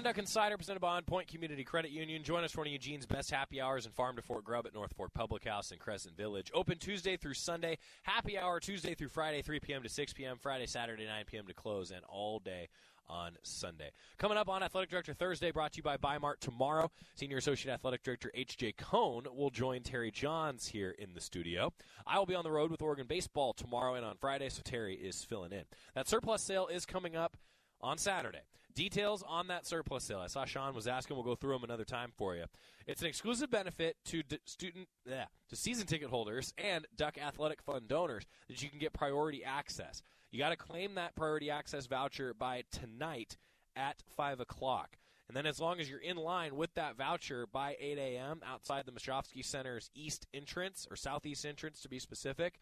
Back 0.00 0.06
on 0.06 0.12
Duck 0.12 0.18
Insider, 0.18 0.56
presented 0.56 0.80
by 0.80 0.96
On 0.96 1.02
Point 1.02 1.28
Community 1.28 1.62
Credit 1.62 1.90
Union. 1.90 2.22
Join 2.22 2.42
us 2.42 2.52
for 2.52 2.60
one 2.60 2.68
of 2.68 2.72
Eugene's 2.72 3.04
best 3.04 3.30
happy 3.30 3.60
hours 3.60 3.84
in 3.84 3.92
Farm 3.92 4.16
to 4.16 4.22
Fort 4.22 4.44
Grub 4.44 4.66
at 4.66 4.72
North 4.72 4.94
Fork 4.96 5.12
Public 5.12 5.44
House 5.44 5.72
in 5.72 5.78
Crescent 5.78 6.16
Village. 6.16 6.50
Open 6.54 6.78
Tuesday 6.78 7.18
through 7.18 7.34
Sunday. 7.34 7.76
Happy 8.04 8.38
hour 8.38 8.60
Tuesday 8.60 8.94
through 8.94 9.10
Friday, 9.10 9.42
3 9.42 9.60
p.m. 9.60 9.82
to 9.82 9.90
6 9.90 10.12
p.m. 10.14 10.38
Friday, 10.40 10.64
Saturday, 10.64 11.04
9 11.04 11.24
p.m. 11.26 11.46
to 11.48 11.52
close, 11.52 11.90
and 11.90 12.00
all 12.08 12.38
day 12.38 12.68
on 13.10 13.32
Sunday. 13.42 13.90
Coming 14.16 14.38
up 14.38 14.48
on 14.48 14.62
Athletic 14.62 14.88
Director 14.88 15.12
Thursday, 15.12 15.50
brought 15.50 15.72
to 15.72 15.76
you 15.76 15.82
by 15.82 15.98
Bi-Mart 15.98 16.40
tomorrow. 16.40 16.90
Senior 17.14 17.36
Associate 17.36 17.74
Athletic 17.74 18.02
Director 18.02 18.30
H.J. 18.34 18.72
Cohn 18.78 19.24
will 19.30 19.50
join 19.50 19.82
Terry 19.82 20.10
Johns 20.10 20.68
here 20.68 20.94
in 20.98 21.12
the 21.12 21.20
studio. 21.20 21.74
I 22.06 22.18
will 22.18 22.26
be 22.26 22.34
on 22.34 22.44
the 22.44 22.50
road 22.50 22.70
with 22.70 22.80
Oregon 22.80 23.06
Baseball 23.06 23.52
tomorrow 23.52 23.96
and 23.96 24.06
on 24.06 24.16
Friday, 24.16 24.48
so 24.48 24.62
Terry 24.64 24.94
is 24.94 25.22
filling 25.24 25.52
in. 25.52 25.64
That 25.94 26.08
surplus 26.08 26.40
sale 26.40 26.68
is 26.68 26.86
coming 26.86 27.16
up 27.16 27.36
on 27.82 27.98
Saturday. 27.98 28.40
Details 28.74 29.22
on 29.26 29.48
that 29.48 29.66
surplus 29.66 30.04
sale. 30.04 30.20
I 30.20 30.26
saw 30.26 30.44
Sean 30.44 30.74
was 30.74 30.86
asking. 30.86 31.16
We'll 31.16 31.24
go 31.24 31.34
through 31.34 31.52
them 31.54 31.64
another 31.64 31.84
time 31.84 32.12
for 32.16 32.34
you. 32.34 32.44
It's 32.86 33.02
an 33.02 33.08
exclusive 33.08 33.50
benefit 33.50 33.96
to 34.06 34.22
d- 34.22 34.38
student, 34.44 34.88
yeah, 35.08 35.26
to 35.48 35.56
season 35.56 35.86
ticket 35.86 36.10
holders 36.10 36.52
and 36.58 36.86
Duck 36.96 37.18
Athletic 37.18 37.62
Fund 37.62 37.88
donors 37.88 38.26
that 38.48 38.62
you 38.62 38.68
can 38.68 38.78
get 38.78 38.92
priority 38.92 39.44
access. 39.44 40.02
You 40.30 40.38
got 40.38 40.50
to 40.50 40.56
claim 40.56 40.94
that 40.94 41.16
priority 41.16 41.50
access 41.50 41.86
voucher 41.86 42.34
by 42.34 42.64
tonight 42.70 43.36
at 43.76 44.02
five 44.16 44.40
o'clock. 44.40 44.96
And 45.28 45.36
then, 45.36 45.46
as 45.46 45.60
long 45.60 45.78
as 45.78 45.88
you're 45.88 46.00
in 46.00 46.16
line 46.16 46.56
with 46.56 46.74
that 46.74 46.96
voucher 46.96 47.46
by 47.46 47.76
8 47.78 47.98
a.m. 47.98 48.40
outside 48.44 48.84
the 48.84 48.90
Moshofsky 48.90 49.44
Center's 49.44 49.88
east 49.94 50.26
entrance 50.34 50.88
or 50.90 50.96
southeast 50.96 51.46
entrance 51.46 51.80
to 51.82 51.88
be 51.88 52.00
specific, 52.00 52.58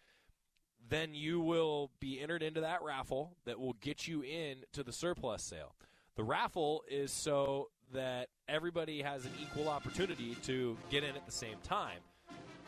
then 0.87 1.15
you 1.15 1.41
will 1.41 1.91
be 1.99 2.21
entered 2.21 2.43
into 2.43 2.61
that 2.61 2.83
raffle 2.83 3.37
that 3.47 3.59
will 3.59 3.73
get 3.75 4.07
you 4.07 4.23
in 4.23 4.65
to 4.75 4.83
the 4.83 4.93
surplus 4.93 5.43
sale. 5.43 5.75
The 6.19 6.25
raffle 6.25 6.83
is 6.91 7.13
so 7.13 7.69
that 7.95 8.27
everybody 8.49 9.03
has 9.03 9.25
an 9.25 9.31
equal 9.41 9.69
opportunity 9.69 10.35
to 10.43 10.77
get 10.91 11.05
in 11.05 11.15
at 11.15 11.25
the 11.25 11.33
same 11.33 11.57
time. 11.63 12.01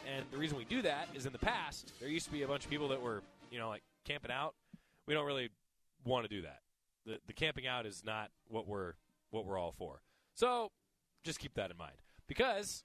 And 0.06 0.24
the 0.30 0.38
reason 0.38 0.56
we 0.56 0.64
do 0.64 0.82
that 0.82 1.08
is 1.16 1.26
in 1.26 1.32
the 1.32 1.38
past, 1.38 1.92
there 1.98 2.08
used 2.08 2.26
to 2.26 2.32
be 2.32 2.42
a 2.42 2.46
bunch 2.46 2.64
of 2.64 2.70
people 2.70 2.86
that 2.90 3.02
were, 3.02 3.22
you 3.50 3.58
know, 3.58 3.68
like 3.68 3.82
camping 4.04 4.30
out. 4.30 4.54
We 5.08 5.14
don't 5.14 5.26
really 5.26 5.50
want 6.04 6.28
to 6.28 6.28
do 6.28 6.42
that. 6.42 6.60
The 7.04 7.18
the 7.26 7.32
camping 7.32 7.66
out 7.66 7.86
is 7.86 8.04
not 8.06 8.30
what 8.46 8.68
we're 8.68 8.92
what 9.30 9.44
we're 9.44 9.58
all 9.58 9.72
for. 9.76 10.00
So 10.34 10.70
just 11.24 11.40
keep 11.40 11.54
that 11.54 11.72
in 11.72 11.76
mind. 11.76 11.96
Because 12.28 12.84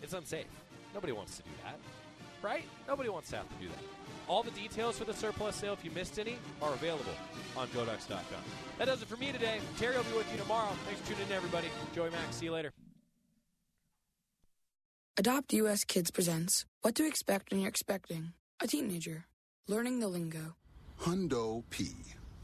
it's 0.00 0.12
unsafe. 0.12 0.46
Nobody 0.94 1.12
wants 1.12 1.36
to 1.38 1.42
do 1.42 1.50
that. 1.64 2.03
Right? 2.44 2.64
Nobody 2.86 3.08
wants 3.08 3.30
to 3.30 3.36
have 3.36 3.48
to 3.48 3.54
do 3.54 3.68
that. 3.68 3.78
All 4.28 4.42
the 4.42 4.50
details 4.50 4.98
for 4.98 5.06
the 5.06 5.14
surplus 5.14 5.56
sale, 5.56 5.72
if 5.72 5.82
you 5.82 5.90
missed 5.90 6.18
any, 6.18 6.36
are 6.60 6.74
available 6.74 7.14
on 7.56 7.68
GoDucks.com. 7.68 8.42
That 8.76 8.84
does 8.84 9.00
it 9.00 9.08
for 9.08 9.16
me 9.16 9.32
today. 9.32 9.60
Terry 9.78 9.96
will 9.96 10.04
be 10.04 10.12
with 10.18 10.30
you 10.30 10.38
tomorrow. 10.38 10.68
Thanks 10.84 11.00
for 11.00 11.14
tuning 11.14 11.26
in, 11.26 11.32
everybody. 11.32 11.68
Joey 11.94 12.10
Max. 12.10 12.36
See 12.36 12.44
you 12.44 12.52
later. 12.52 12.70
Adopt 15.16 15.54
US 15.54 15.84
Kids 15.84 16.10
presents 16.10 16.66
What 16.82 16.94
to 16.96 17.06
Expect 17.06 17.50
When 17.50 17.60
You're 17.60 17.70
Expecting 17.70 18.34
a 18.60 18.66
Teenager. 18.66 19.24
Learning 19.66 20.00
the 20.00 20.08
lingo. 20.08 20.56
Hundo 21.00 21.62
P. 21.70 21.92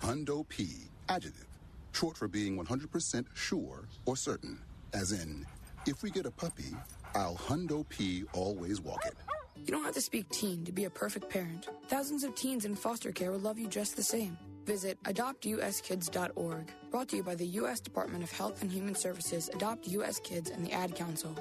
Hundo 0.00 0.48
P. 0.48 0.88
Adjective. 1.10 1.46
Short 1.92 2.16
for 2.16 2.26
being 2.26 2.56
100% 2.56 3.26
sure 3.34 3.86
or 4.06 4.16
certain. 4.16 4.58
As 4.94 5.12
in, 5.12 5.44
if 5.86 6.02
we 6.02 6.10
get 6.10 6.24
a 6.24 6.30
puppy, 6.30 6.74
I'll 7.14 7.36
Hundo 7.36 7.86
P 7.90 8.24
always 8.32 8.80
walk 8.80 9.04
it. 9.04 9.14
You 9.56 9.66
don't 9.66 9.84
have 9.84 9.94
to 9.94 10.00
speak 10.00 10.28
teen 10.30 10.64
to 10.64 10.72
be 10.72 10.84
a 10.84 10.90
perfect 10.90 11.28
parent. 11.28 11.68
Thousands 11.88 12.24
of 12.24 12.34
teens 12.34 12.64
in 12.64 12.74
foster 12.74 13.12
care 13.12 13.30
will 13.30 13.38
love 13.38 13.58
you 13.58 13.68
just 13.68 13.96
the 13.96 14.02
same. 14.02 14.38
Visit 14.64 15.02
adoptuskids.org. 15.04 16.72
Brought 16.90 17.08
to 17.08 17.16
you 17.16 17.22
by 17.22 17.34
the 17.34 17.46
U.S. 17.46 17.80
Department 17.80 18.22
of 18.22 18.30
Health 18.30 18.62
and 18.62 18.70
Human 18.70 18.94
Services, 18.94 19.50
Adopt 19.52 19.88
U.S. 19.88 20.20
Kids, 20.20 20.50
and 20.50 20.64
the 20.64 20.72
Ad 20.72 20.94
Council. 20.94 21.36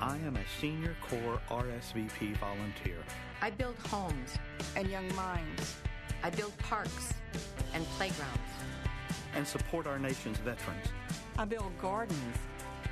I 0.00 0.16
am 0.18 0.36
a 0.36 0.60
senior 0.60 0.94
corps 1.08 1.40
RSVP 1.48 2.36
volunteer. 2.38 2.98
I 3.40 3.50
build 3.50 3.76
homes 3.86 4.36
and 4.76 4.90
young 4.90 5.14
minds. 5.14 5.76
I 6.22 6.30
build 6.30 6.56
parks 6.58 7.14
and 7.72 7.84
playgrounds. 7.96 8.38
And 9.34 9.46
support 9.46 9.86
our 9.86 9.98
nation's 9.98 10.38
veterans. 10.38 10.86
I 11.38 11.44
build 11.44 11.72
gardens 11.80 12.36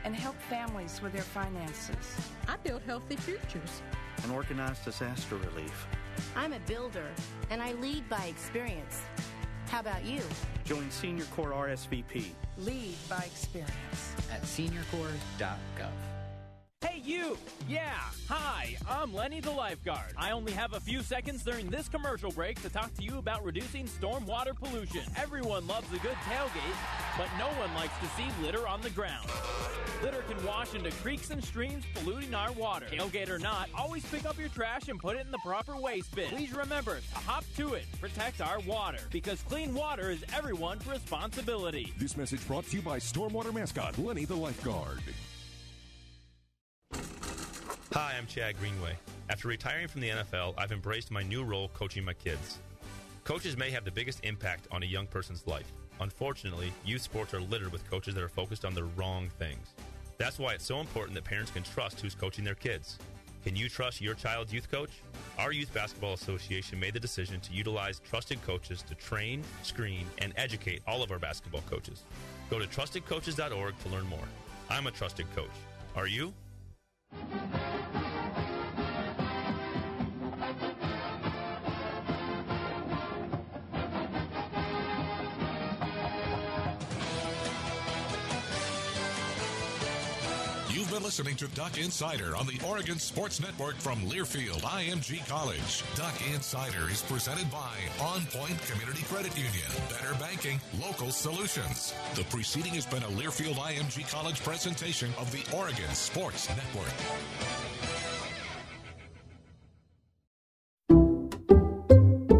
and 0.04 0.14
help 0.14 0.36
families 0.48 1.00
with 1.02 1.12
their 1.12 1.22
finances. 1.22 2.16
I 2.46 2.56
build 2.58 2.82
healthy 2.86 3.16
futures. 3.16 3.82
And 4.22 4.32
organize 4.32 4.78
disaster 4.80 5.36
relief. 5.36 5.86
I'm 6.36 6.52
a 6.52 6.60
builder 6.60 7.08
and 7.50 7.62
I 7.62 7.72
lead 7.72 8.08
by 8.08 8.24
experience. 8.26 9.00
How 9.68 9.80
about 9.80 10.04
you? 10.04 10.20
Join 10.64 10.90
Senior 10.90 11.24
Corps 11.34 11.50
RSVP. 11.50 12.26
Lead 12.58 12.94
by 13.08 13.24
experience. 13.24 14.14
At 14.30 14.42
seniorcorps.gov. 14.42 16.13
Hey, 16.84 17.00
you! 17.02 17.38
Yeah, 17.66 17.98
hi, 18.28 18.76
I'm 18.86 19.14
Lenny 19.14 19.40
the 19.40 19.50
lifeguard. 19.50 20.12
I 20.18 20.32
only 20.32 20.52
have 20.52 20.74
a 20.74 20.80
few 20.80 21.00
seconds 21.00 21.42
during 21.42 21.70
this 21.70 21.88
commercial 21.88 22.30
break 22.30 22.60
to 22.60 22.68
talk 22.68 22.92
to 22.96 23.02
you 23.02 23.16
about 23.16 23.42
reducing 23.42 23.86
stormwater 23.86 24.54
pollution. 24.54 25.00
Everyone 25.16 25.66
loves 25.66 25.90
a 25.94 25.98
good 26.00 26.16
tailgate, 26.28 26.76
but 27.16 27.28
no 27.38 27.46
one 27.58 27.72
likes 27.74 27.94
to 28.00 28.06
see 28.08 28.28
litter 28.42 28.68
on 28.68 28.82
the 28.82 28.90
ground. 28.90 29.30
Litter 30.02 30.22
can 30.28 30.44
wash 30.44 30.74
into 30.74 30.90
creeks 30.96 31.30
and 31.30 31.42
streams, 31.42 31.84
polluting 31.94 32.34
our 32.34 32.52
water. 32.52 32.84
Tailgate 32.90 33.30
or 33.30 33.38
not, 33.38 33.70
always 33.74 34.04
pick 34.04 34.26
up 34.26 34.38
your 34.38 34.50
trash 34.50 34.88
and 34.88 35.00
put 35.00 35.16
it 35.16 35.24
in 35.24 35.32
the 35.32 35.38
proper 35.38 35.76
waste 35.76 36.14
bin. 36.14 36.28
Please 36.28 36.52
remember 36.52 36.96
to 36.96 37.18
hop 37.20 37.44
to 37.56 37.72
it, 37.72 37.86
protect 37.98 38.42
our 38.42 38.60
water, 38.60 39.00
because 39.10 39.40
clean 39.44 39.72
water 39.72 40.10
is 40.10 40.22
everyone's 40.36 40.86
responsibility. 40.86 41.94
This 41.98 42.14
message 42.18 42.46
brought 42.46 42.66
to 42.66 42.76
you 42.76 42.82
by 42.82 42.98
Stormwater 42.98 43.54
mascot 43.54 43.96
Lenny 43.96 44.26
the 44.26 44.36
lifeguard. 44.36 45.00
Hi, 47.94 48.16
I'm 48.18 48.26
Chad 48.26 48.58
Greenway. 48.58 48.96
After 49.30 49.46
retiring 49.46 49.86
from 49.86 50.00
the 50.00 50.08
NFL, 50.08 50.54
I've 50.58 50.72
embraced 50.72 51.12
my 51.12 51.22
new 51.22 51.44
role 51.44 51.70
coaching 51.74 52.04
my 52.04 52.12
kids. 52.12 52.58
Coaches 53.22 53.56
may 53.56 53.70
have 53.70 53.84
the 53.84 53.92
biggest 53.92 54.18
impact 54.24 54.66
on 54.72 54.82
a 54.82 54.86
young 54.86 55.06
person's 55.06 55.46
life. 55.46 55.72
Unfortunately, 56.00 56.72
youth 56.84 57.02
sports 57.02 57.32
are 57.34 57.40
littered 57.40 57.70
with 57.70 57.88
coaches 57.88 58.16
that 58.16 58.24
are 58.24 58.28
focused 58.28 58.64
on 58.64 58.74
the 58.74 58.82
wrong 58.82 59.28
things. 59.38 59.68
That's 60.18 60.40
why 60.40 60.54
it's 60.54 60.64
so 60.64 60.80
important 60.80 61.14
that 61.14 61.22
parents 61.22 61.52
can 61.52 61.62
trust 61.62 62.00
who's 62.00 62.16
coaching 62.16 62.42
their 62.42 62.56
kids. 62.56 62.98
Can 63.44 63.54
you 63.54 63.68
trust 63.68 64.00
your 64.00 64.14
child's 64.14 64.52
youth 64.52 64.68
coach? 64.68 64.90
Our 65.38 65.52
Youth 65.52 65.72
Basketball 65.72 66.14
Association 66.14 66.80
made 66.80 66.94
the 66.94 67.00
decision 67.00 67.38
to 67.42 67.52
utilize 67.52 68.00
trusted 68.00 68.42
coaches 68.42 68.82
to 68.88 68.96
train, 68.96 69.44
screen, 69.62 70.04
and 70.18 70.32
educate 70.36 70.82
all 70.88 71.04
of 71.04 71.12
our 71.12 71.20
basketball 71.20 71.62
coaches. 71.70 72.02
Go 72.50 72.58
to 72.58 72.66
trustedcoaches.org 72.66 73.78
to 73.78 73.88
learn 73.88 74.08
more. 74.08 74.28
I'm 74.68 74.88
a 74.88 74.90
trusted 74.90 75.32
coach. 75.36 75.54
Are 75.94 76.08
you? 76.08 76.34
Listening 91.04 91.36
to 91.36 91.46
Duck 91.48 91.76
Insider 91.76 92.34
on 92.34 92.46
the 92.46 92.58
Oregon 92.66 92.98
Sports 92.98 93.38
Network 93.38 93.76
from 93.76 94.00
Learfield 94.06 94.62
IMG 94.62 95.26
College. 95.28 95.84
Duck 95.96 96.14
Insider 96.32 96.90
is 96.90 97.02
presented 97.02 97.50
by 97.50 97.76
On 98.00 98.24
Point 98.32 98.58
Community 98.62 99.02
Credit 99.02 99.36
Union. 99.36 99.68
Better 99.90 100.14
banking, 100.18 100.58
local 100.80 101.10
solutions. 101.10 101.92
The 102.14 102.24
preceding 102.24 102.72
has 102.72 102.86
been 102.86 103.02
a 103.02 103.08
Learfield 103.08 103.56
IMG 103.56 104.10
College 104.10 104.42
presentation 104.42 105.12
of 105.18 105.30
the 105.30 105.44
Oregon 105.54 105.92
Sports 105.92 106.48
Network. 106.48 108.13